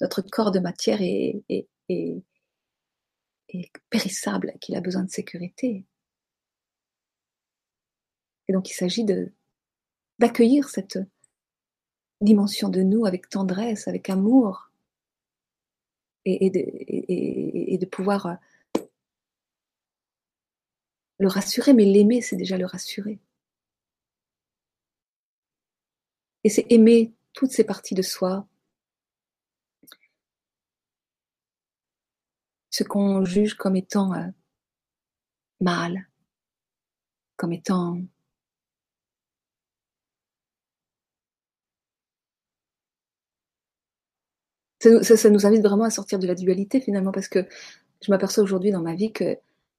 notre 0.01 0.22
corps 0.22 0.53
de 0.53 0.61
matière 0.61 1.03
est, 1.03 1.42
est, 1.49 1.66
est, 1.88 2.22
est 3.49 3.70
périssable, 3.90 4.55
qu'il 4.61 4.76
a 4.76 4.80
besoin 4.80 5.03
de 5.03 5.11
sécurité. 5.11 5.84
Et 8.49 8.53
donc 8.53 8.70
il 8.70 8.74
s'agit 8.74 9.05
d'accueillir 10.18 10.68
cette, 10.68 10.99
dimension 12.20 12.68
de 12.68 12.82
nous 12.82 13.06
avec 13.06 13.28
tendresse, 13.28 13.88
avec 13.88 14.10
amour, 14.10 14.68
et, 16.24 17.78
de, 17.78 17.86
pouvoir 17.86 18.26
euh, 18.26 18.82
le 21.18 21.28
rassurer, 21.28 21.72
mais 21.72 21.84
l'aimer, 21.84 22.20
c'est 22.20 22.36
déjà 22.36 22.58
le 22.58 22.66
rassurer. 22.66 23.18
Et 26.44 26.50
c'est 26.50 26.66
aimer 26.70 27.12
toutes 27.32 27.50
ces 27.50 27.64
parties 27.64 27.94
de 27.94 28.02
soi, 28.02 28.46
ce 32.70 32.84
qu'on 32.84 33.24
juge 33.24 33.54
comme 33.54 33.76
étant 33.76 34.12
euh, 34.14 34.28
mal, 35.60 36.08
comme 37.36 37.52
étant 37.52 38.00
Ça, 44.80 45.30
nous 45.30 45.46
invite 45.46 45.62
vraiment 45.62 45.84
à 45.84 45.90
sortir 45.90 46.18
de 46.18 46.26
la 46.26 46.34
dualité 46.34 46.80
finalement, 46.80 47.12
parce 47.12 47.28
que 47.28 47.46
je 48.00 48.10
m'aperçois 48.10 48.44
aujourd'hui 48.44 48.70
dans 48.70 48.82
ma 48.82 48.94
vie 48.94 49.12
que 49.12 49.36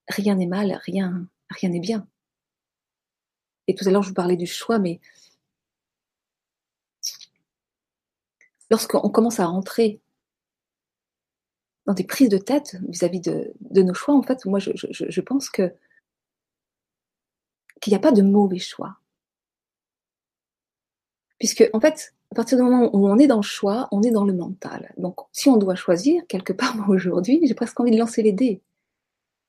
rien 0.09 0.35
n'est 0.35 0.45
mal, 0.45 0.79
rien 0.85 1.27
rien 1.49 1.69
n'est 1.69 1.79
bien. 1.79 2.07
Et 3.67 3.75
tout 3.75 3.87
à 3.87 3.91
l'heure, 3.91 4.03
je 4.03 4.09
vous 4.09 4.15
parlais 4.15 4.35
du 4.35 4.47
choix, 4.47 4.79
mais 4.79 4.99
lorsqu'on 8.69 9.09
commence 9.09 9.39
à 9.39 9.45
rentrer 9.45 10.01
dans 11.85 11.93
des 11.93 12.03
prises 12.03 12.29
de 12.29 12.37
tête 12.37 12.77
vis-à-vis 12.87 13.21
de, 13.21 13.53
nos 13.81 13.93
choix, 13.93 14.15
en 14.15 14.23
fait, 14.23 14.45
moi, 14.45 14.59
je, 14.59 14.71
je 14.75 15.21
pense 15.21 15.49
que 15.49 15.73
qu'il 17.81 17.91
n'y 17.91 17.97
a 17.97 18.01
pas 18.01 18.11
de 18.11 18.21
mauvais 18.21 18.59
choix. 18.59 18.99
Puisque, 21.39 21.69
en 21.73 21.79
fait, 21.79 22.13
à 22.31 22.35
partir 22.35 22.57
du 22.57 22.63
moment 22.63 22.95
où 22.95 23.07
on 23.07 23.17
est 23.17 23.27
dans 23.27 23.37
le 23.37 23.41
choix, 23.41 23.87
on 23.91 24.03
est 24.03 24.11
dans 24.11 24.23
le 24.23 24.33
mental. 24.33 24.93
Donc, 24.97 25.17
si 25.31 25.49
on 25.49 25.57
doit 25.57 25.75
choisir, 25.75 26.25
quelque 26.27 26.53
part, 26.53 26.75
moi 26.75 26.85
aujourd'hui, 26.89 27.41
j'ai 27.43 27.55
presque 27.55 27.79
envie 27.79 27.91
de 27.91 27.97
lancer 27.97 28.21
les 28.21 28.33
dés. 28.33 28.61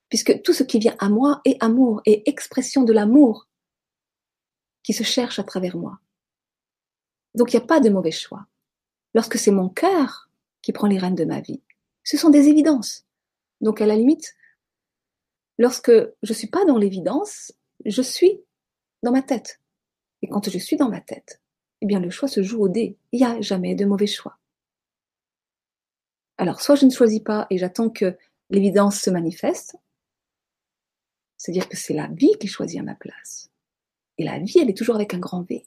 Puisque 0.09 0.43
tout 0.43 0.53
ce 0.53 0.65
qui 0.65 0.79
vient 0.79 0.97
à 0.99 1.09
moi 1.09 1.41
est 1.45 1.63
amour, 1.63 2.01
et 2.07 2.29
expression 2.29 2.83
de 2.83 2.93
l'amour 2.93 3.49
qui 4.83 4.93
se 4.93 5.03
cherche 5.03 5.39
à 5.39 5.45
travers 5.45 5.77
moi. 5.77 5.99
Donc, 7.35 7.53
il 7.53 7.57
n'y 7.57 7.63
a 7.63 7.67
pas 7.67 7.81
de 7.81 7.91
mauvais 7.91 8.11
choix. 8.11 8.47
Lorsque 9.15 9.39
c'est 9.39 9.51
mon 9.51 9.69
cœur 9.69 10.31
qui 10.63 10.73
prend 10.73 10.87
les 10.87 10.99
rênes 10.99 11.15
de 11.15 11.25
ma 11.25 11.41
vie, 11.41 11.61
ce 12.03 12.17
sont 12.17 12.31
des 12.31 12.49
évidences. 12.49 13.05
Donc, 13.61 13.81
à 13.81 13.87
la 13.87 13.95
limite, 13.95 14.35
lorsque 15.59 15.93
je 16.23 16.33
suis 16.33 16.49
pas 16.49 16.65
dans 16.65 16.79
l'évidence, 16.79 17.53
je 17.85 18.03
suis 18.03 18.41
dans 19.03 19.13
ma 19.13 19.23
tête. 19.23 19.61
Et 20.23 20.29
quand 20.29 20.49
je 20.49 20.59
suis 20.59 20.77
dans 20.77 20.89
ma 20.89 21.01
tête, 21.01 21.41
eh 21.81 21.87
bien 21.87 22.01
le 22.01 22.11
choix 22.11 22.29
se 22.29 22.43
joue 22.43 22.63
au 22.63 22.69
dé. 22.69 22.97
Il 23.13 23.21
n'y 23.21 23.27
a 23.27 23.41
jamais 23.41 23.75
de 23.75 23.85
mauvais 23.85 24.07
choix. 24.07 24.39
Alors, 26.39 26.61
soit 26.63 26.75
je 26.75 26.87
ne 26.87 26.91
choisis 26.91 27.21
pas 27.21 27.47
et 27.51 27.59
j'attends 27.59 27.91
que 27.91 28.17
l'évidence 28.49 28.99
se 28.99 29.11
manifeste, 29.11 29.77
c'est-à-dire 31.37 31.69
que 31.69 31.77
c'est 31.77 31.95
la 31.95 32.07
vie 32.09 32.33
qui 32.41 32.49
choisit 32.49 32.81
à 32.81 32.83
ma 32.83 32.95
place. 32.95 33.51
Et 34.19 34.25
la 34.25 34.39
vie, 34.39 34.59
elle 34.59 34.71
est 34.71 34.77
toujours 34.77 34.95
avec 34.95 35.15
un 35.15 35.19
grand 35.19 35.43
V. 35.43 35.67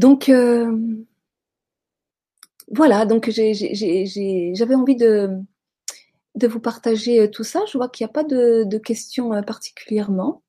Donc, 0.00 0.30
euh, 0.30 0.78
voilà, 2.68 3.04
donc 3.04 3.28
j'avais 3.28 4.74
envie 4.74 4.96
de, 4.96 5.28
vous 6.42 6.60
partager 6.60 7.20
euh, 7.20 7.28
tout 7.28 7.44
ça. 7.44 7.60
Je 7.70 7.76
vois 7.76 7.90
qu'il 7.90 8.06
n'y 8.06 8.10
a 8.10 8.12
pas 8.14 8.24
de, 8.24 8.78
questions 8.78 9.34
euh, 9.34 9.42
particulièrement. 9.42 10.42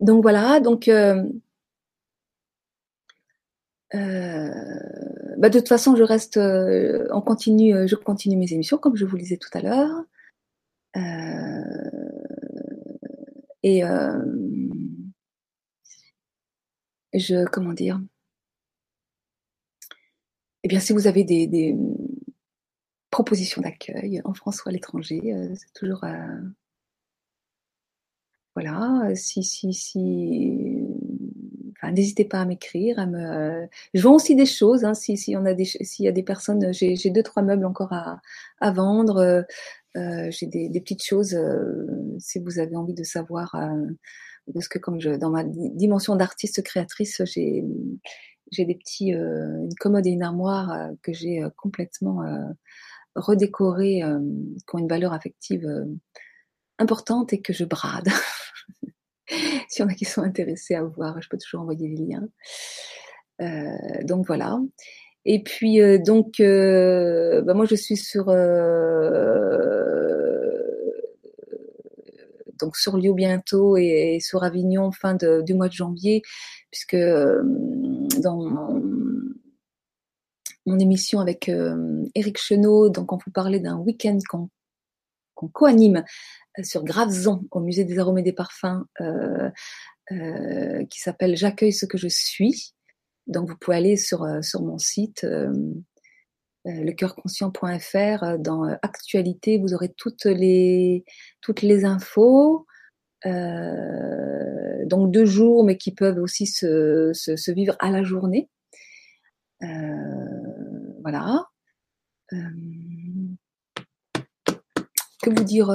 donc 0.00 0.22
voilà, 0.22 0.60
donc 0.60 0.88
bah 5.36 5.48
de 5.48 5.58
toute 5.58 5.68
façon, 5.68 5.96
je 5.96 6.04
reste 6.04 6.36
je 6.36 7.94
continue 7.96 8.36
mes 8.36 8.52
émissions 8.52 8.78
comme 8.78 8.94
je 8.94 9.04
vous 9.04 9.16
le 9.16 9.22
disais 9.22 9.36
tout 9.36 9.50
à 9.52 9.62
l'heure. 9.62 10.04
Et 13.62 13.84
euh, 13.84 14.22
je, 17.12 17.44
comment 17.46 17.72
dire? 17.72 18.00
Eh 20.64 20.68
bien, 20.68 20.80
si 20.80 20.92
vous 20.92 21.06
avez 21.06 21.24
des, 21.24 21.76
propositions 23.10 23.62
d'accueil 23.62 24.20
en 24.24 24.34
France 24.34 24.64
ou 24.64 24.68
à 24.68 24.72
l'étranger, 24.72 25.20
euh, 25.32 25.54
c'est 25.56 25.72
toujours 25.72 26.04
euh, 26.04 26.40
voilà. 28.54 29.14
Si 29.14 29.42
si 29.42 29.72
si, 29.72 30.84
enfin, 31.76 31.92
n'hésitez 31.92 32.24
pas 32.24 32.40
à 32.40 32.44
m'écrire, 32.44 32.98
à 32.98 33.06
me. 33.06 33.66
Je 33.94 34.02
vends 34.02 34.16
aussi 34.16 34.34
des 34.36 34.46
choses. 34.46 34.84
Hein, 34.84 34.94
si 34.94 35.16
si 35.16 35.34
s'il 35.62 36.04
y 36.04 36.08
a 36.08 36.12
des 36.12 36.22
personnes, 36.22 36.72
j'ai 36.72 37.10
deux 37.10 37.22
trois 37.22 37.42
meubles 37.42 37.64
encore 37.64 37.92
à 37.92 38.20
à 38.60 38.70
vendre. 38.72 39.44
Euh, 39.96 40.30
j'ai 40.30 40.46
des, 40.46 40.80
petites 40.80 41.02
choses, 41.02 41.34
euh, 41.34 41.86
si 42.18 42.38
vous 42.38 42.58
avez 42.58 42.76
envie 42.76 42.94
de 42.94 43.04
savoir, 43.04 43.54
euh, 43.54 43.86
parce 44.54 44.68
que 44.68 44.78
comme 44.78 45.00
je, 45.00 45.10
dans 45.10 45.30
ma 45.30 45.44
dimension 45.44 46.16
d'artiste 46.16 46.62
créatrice, 46.62 47.22
j'ai 47.24 47.64
j'ai 48.50 48.64
des 48.64 48.76
petits, 48.76 49.10
une 49.10 49.74
commode 49.78 50.06
et 50.06 50.10
une 50.10 50.22
armoire 50.22 50.88
que 51.02 51.12
j'ai 51.12 51.44
complètement 51.58 52.22
redécorées, 53.14 54.00
qui 54.00 54.74
ont 54.74 54.78
une 54.78 54.88
valeur 54.88 55.12
affective 55.12 55.68
importante 56.78 57.34
et 57.34 57.42
que 57.42 57.52
je 57.52 57.66
brade. 57.66 58.08
S'il 59.68 59.82
y 59.82 59.82
en 59.82 59.90
a 59.90 59.94
qui 59.94 60.06
sont 60.06 60.22
intéressés 60.22 60.76
à 60.76 60.82
voir, 60.82 61.20
je 61.20 61.28
peux 61.28 61.36
toujours 61.36 61.60
envoyer 61.60 61.88
les 61.88 62.06
liens. 62.06 62.26
donc 64.04 64.26
voilà. 64.26 64.58
Et 65.30 65.42
puis 65.42 65.82
euh, 65.82 65.98
donc, 65.98 66.40
euh, 66.40 67.42
bah 67.42 67.52
moi 67.52 67.66
je 67.66 67.74
suis 67.74 67.98
sur 67.98 68.30
euh, 68.30 68.40
donc 72.58 72.78
sur 72.78 72.96
Lyon 72.96 73.12
bientôt 73.12 73.76
et, 73.76 74.20
sur 74.22 74.42
Avignon 74.42 74.90
fin 74.90 75.16
du 75.16 75.52
mois 75.52 75.68
de 75.68 75.74
janvier, 75.74 76.22
puisque 76.70 76.96
dans 76.96 78.36
mon, 78.36 78.82
émission 80.78 81.20
avec 81.20 81.50
Eric 82.14 82.38
Chenot, 82.38 82.88
donc 82.88 83.12
on 83.12 83.18
vous 83.18 83.30
parlait 83.30 83.60
d'un 83.60 83.76
week-end 83.76 84.18
qu'on 84.30 84.48
qu'on 85.34 85.48
co-anime 85.48 86.04
sur 86.62 86.84
Graveson 86.84 87.44
au 87.50 87.60
musée 87.60 87.84
des 87.84 87.98
arômes 87.98 88.18
et 88.18 88.22
des 88.22 88.32
parfums, 88.32 88.86
qui 90.08 91.00
s'appelle 91.00 91.36
J'accueille 91.36 91.74
ce 91.74 91.84
que 91.84 91.98
je 91.98 92.08
suis. 92.08 92.72
Donc 93.28 93.48
vous 93.48 93.56
pouvez 93.56 93.76
aller 93.76 93.96
sur, 93.96 94.24
euh, 94.24 94.42
sur 94.42 94.62
mon 94.62 94.78
site 94.78 95.22
euh, 95.24 95.52
euh 96.66 96.84
lecoeurconscient.fr 96.84 98.38
dans 98.38 98.64
actualité, 98.82 99.58
vous 99.58 99.74
aurez 99.74 99.92
toutes 99.96 100.24
les 100.24 101.04
toutes 101.40 101.62
les 101.62 101.84
infos. 101.84 102.66
Donc 103.24 105.10
deux 105.12 105.24
jours, 105.26 105.64
mais 105.64 105.76
qui 105.76 105.92
peuvent 105.94 106.18
aussi 106.18 106.46
se, 106.46 107.12
se 107.12 107.50
vivre 107.52 107.76
à 107.78 107.90
la 107.90 108.02
journée. 108.02 108.48
voilà. 109.60 111.44
que 115.22 115.30
vous 115.30 115.44
dire 115.44 115.68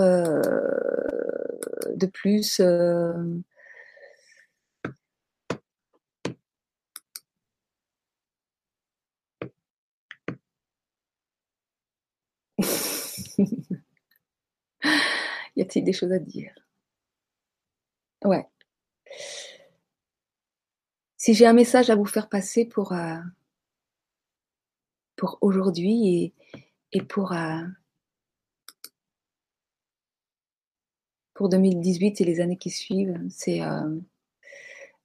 de 1.95 2.05
plus 2.07 2.61
y 15.55 15.61
a-t-il 15.61 15.83
des 15.83 15.93
choses 15.93 16.11
à 16.11 16.19
dire? 16.19 16.53
Ouais. 18.23 18.47
Si 21.17 21.33
j'ai 21.33 21.45
un 21.45 21.53
message 21.53 21.89
à 21.89 21.95
vous 21.95 22.05
faire 22.05 22.29
passer 22.29 22.65
pour, 22.65 22.91
euh, 22.91 23.17
aujourd'hui 25.41 26.09
et, 26.09 26.33
et 26.91 27.01
pour, 27.01 27.31
euh, 27.31 27.61
pour 31.33 31.49
2018 31.49 32.21
et 32.21 32.25
les 32.25 32.39
années 32.39 32.57
qui 32.57 32.69
suivent, 32.69 33.19
c'est 33.29 33.61
euh, 33.61 33.99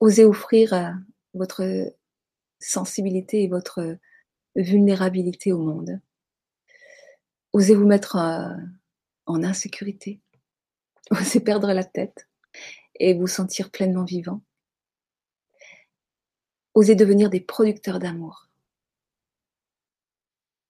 oser 0.00 0.24
offrir 0.24 0.94
votre 1.34 1.92
sensibilité 2.60 3.44
et 3.44 3.48
votre 3.48 3.98
vulnérabilité 4.56 5.52
au 5.52 5.58
monde. 5.58 6.00
Osez 7.52 7.74
vous 7.74 7.86
mettre 7.86 8.16
en 9.26 9.42
insécurité. 9.42 10.20
Osez 11.10 11.40
perdre 11.40 11.72
la 11.72 11.84
tête 11.84 12.28
et 12.96 13.14
vous 13.14 13.26
sentir 13.26 13.70
pleinement 13.70 14.04
vivant. 14.04 14.42
Osez 16.74 16.94
devenir 16.94 17.30
des 17.30 17.40
producteurs 17.40 17.98
d'amour. 17.98 18.48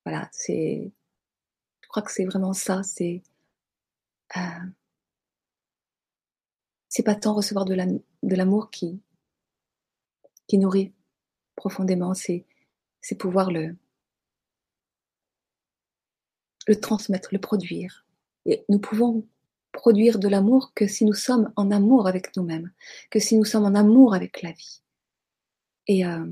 Voilà, 0.05 0.29
c'est. 0.33 0.91
Je 1.81 1.89
crois 1.89 2.03
que 2.03 2.12
c'est 2.12 2.24
vraiment 2.24 2.53
ça. 2.53 2.83
C'est. 2.83 3.22
Euh, 4.37 4.41
c'est 6.89 7.03
pas 7.03 7.14
tant 7.14 7.35
recevoir 7.35 7.64
de 7.64 7.74
l'amour 8.35 8.70
qui, 8.70 9.01
qui 10.49 10.59
nourrit 10.59 10.93
profondément, 11.55 12.14
c'est 12.14 12.47
pouvoir 13.18 13.51
le, 13.51 13.76
le 16.69 16.77
transmettre, 16.77 17.31
le 17.33 17.41
produire. 17.41 18.07
Et 18.47 18.64
nous 18.69 18.79
pouvons 18.79 19.27
produire 19.73 20.19
de 20.19 20.29
l'amour 20.29 20.73
que 20.75 20.87
si 20.87 21.05
nous 21.05 21.14
sommes 21.14 21.53
en 21.57 21.71
amour 21.71 22.07
avec 22.07 22.37
nous-mêmes, 22.37 22.71
que 23.11 23.19
si 23.19 23.37
nous 23.37 23.45
sommes 23.45 23.64
en 23.64 23.75
amour 23.75 24.14
avec 24.14 24.43
la 24.43 24.53
vie. 24.53 24.83
Et, 25.87 26.07
euh, 26.07 26.27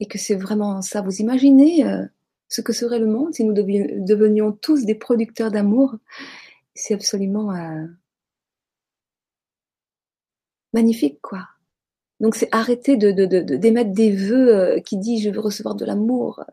et 0.00 0.06
que 0.06 0.18
c'est 0.18 0.34
vraiment 0.34 0.80
ça. 0.82 1.02
Vous 1.02 1.20
imaginez 1.20 1.86
euh, 1.86 2.06
ce 2.48 2.62
que 2.62 2.72
serait 2.72 2.98
le 2.98 3.06
monde 3.06 3.34
si 3.34 3.44
nous 3.44 3.52
devenions 3.52 4.52
tous 4.52 4.84
des 4.84 4.94
producteurs 4.94 5.50
d'amour? 5.50 5.96
C'est 6.74 6.94
absolument 6.94 7.54
euh, 7.54 7.86
magnifique, 10.72 11.20
quoi. 11.20 11.46
Donc 12.20 12.34
c'est 12.34 12.48
arrêter 12.52 12.96
d'émettre 12.98 13.92
des 13.92 14.14
vœux 14.14 14.80
qui 14.84 14.98
disent 14.98 15.24
je 15.24 15.30
veux 15.30 15.40
recevoir 15.40 15.74
de 15.74 15.86
l'amour. 15.86 16.44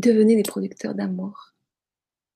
Devenez 0.00 0.36
des 0.36 0.42
producteurs 0.42 0.94
d'amour. 0.94 1.54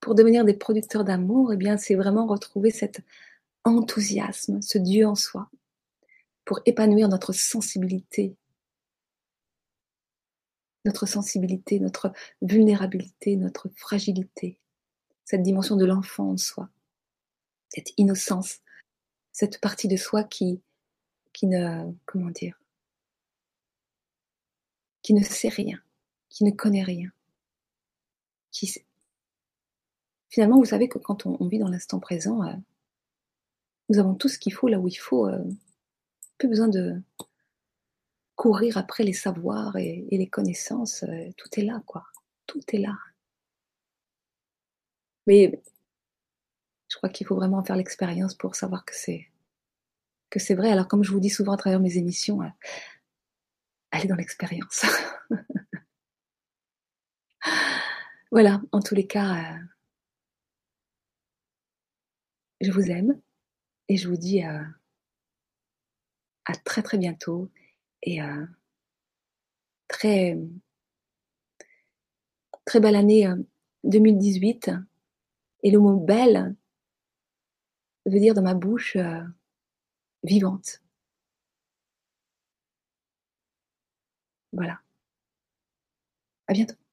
Pour 0.01 0.15
devenir 0.15 0.45
des 0.45 0.55
producteurs 0.55 1.05
d'amour, 1.05 1.53
eh 1.53 1.57
bien, 1.57 1.77
c'est 1.77 1.95
vraiment 1.95 2.27
retrouver 2.27 2.71
cet 2.71 3.01
enthousiasme, 3.65 4.61
ce 4.61 4.79
Dieu 4.79 5.07
en 5.07 5.15
soi, 5.15 5.51
pour 6.45 6.61
épanouir 6.67 7.09
notre 7.09 7.33
sensibilité, 7.33 8.37
notre 10.85 11.07
sensibilité, 11.07 11.81
notre 11.81 12.12
vulnérabilité, 12.43 13.37
notre 13.37 13.71
fragilité, 13.71 14.59
cette 15.25 15.43
dimension 15.43 15.77
de 15.77 15.87
l'enfant 15.87 16.33
en 16.33 16.37
soi, 16.37 16.69
cette 17.71 17.93
innocence, 17.97 18.61
cette 19.33 19.61
partie 19.61 19.89
de 19.89 19.97
soi 19.97 20.25
qui, 20.25 20.62
ne, 21.43 21.91
comment 22.05 22.31
dire, 22.31 22.61
qui 25.03 25.15
ne 25.15 25.23
sait 25.23 25.49
rien, 25.49 25.83
qui 26.29 26.45
ne 26.45 26.51
connaît 26.51 26.83
rien, 26.83 27.11
finalement 30.28 30.59
vous 30.59 30.64
savez 30.64 30.88
que 30.88 30.98
quand 30.98 31.26
on, 31.26 31.48
vit 31.48 31.59
dans 31.59 31.68
l'instant 31.68 32.00
présent, 32.00 32.44
euh, 32.44 32.52
nous 33.88 33.98
avons 33.98 34.14
tout 34.14 34.28
ce 34.28 34.38
qu'il 34.38 34.52
faut 34.52 34.68
là 34.68 34.78
où 34.78 34.88
il 34.88 34.94
faut, 34.94 35.28
euh, 35.28 35.44
plus 36.38 36.48
besoin 36.48 36.68
de 36.68 37.00
courir 38.36 38.76
après 38.76 39.05
les 39.05 39.12
savoirs 39.12 39.76
et, 39.76 40.07
les 40.11 40.28
connaissances, 40.28 41.05
euh, 41.05 41.30
tout 41.36 41.48
est 41.59 41.64
là 41.64 41.82
quoi, 41.86 42.05
tout 42.46 42.62
est 42.72 42.78
là. 42.78 42.96
Mais 45.26 45.62
je 46.88 46.96
crois 46.96 47.09
qu'il 47.09 47.26
faut 47.26 47.36
vraiment 47.36 47.62
faire 47.64 47.76
l'expérience 47.76 48.34
pour 48.34 48.55
savoir 48.55 48.84
que 48.84 48.94
c'est 48.94 49.28
que 50.30 50.40
c'est 50.40 50.55
vrai. 50.55 50.70
Alors 50.70 50.88
comme 50.88 51.05
je 51.05 51.12
vous 51.12 51.20
dis 51.20 51.30
souvent 51.30 51.52
à 51.52 51.57
travers 51.57 51.80
mes 51.80 51.96
émissions, 51.96 52.40
allez 53.92 54.09
dans 54.09 54.16
l'expérience. 54.16 54.84
voilà, 58.35 58.61
en 58.72 58.80
tous 58.80 58.97
les 58.97 59.07
cas, 59.07 59.37
euh, 59.37 59.59
je 62.61 62.72
vous 62.72 62.91
aime 62.91 63.20
et 63.89 63.97
je 63.97 64.09
vous 64.09 64.16
dis 64.16 64.45
euh, 64.45 64.61
à 66.45 66.55
très 66.64 66.82
très 66.82 66.99
bientôt 66.99 67.49
et 68.03 68.20
euh, 68.20 68.45
très 69.87 70.37
très 72.64 72.80
belle 72.80 72.97
année 72.97 73.28
2018 73.85 74.72
et 75.62 75.70
le 75.70 75.78
mot 75.78 75.97
belle 75.97 76.57
veut 78.05 78.18
dire 78.18 78.35
dans 78.35 78.43
ma 78.43 78.55
bouche 78.55 78.97
vivante. 80.24 80.82
Voilà. 84.53 84.80
À 86.49 86.53
bientôt. 86.55 86.84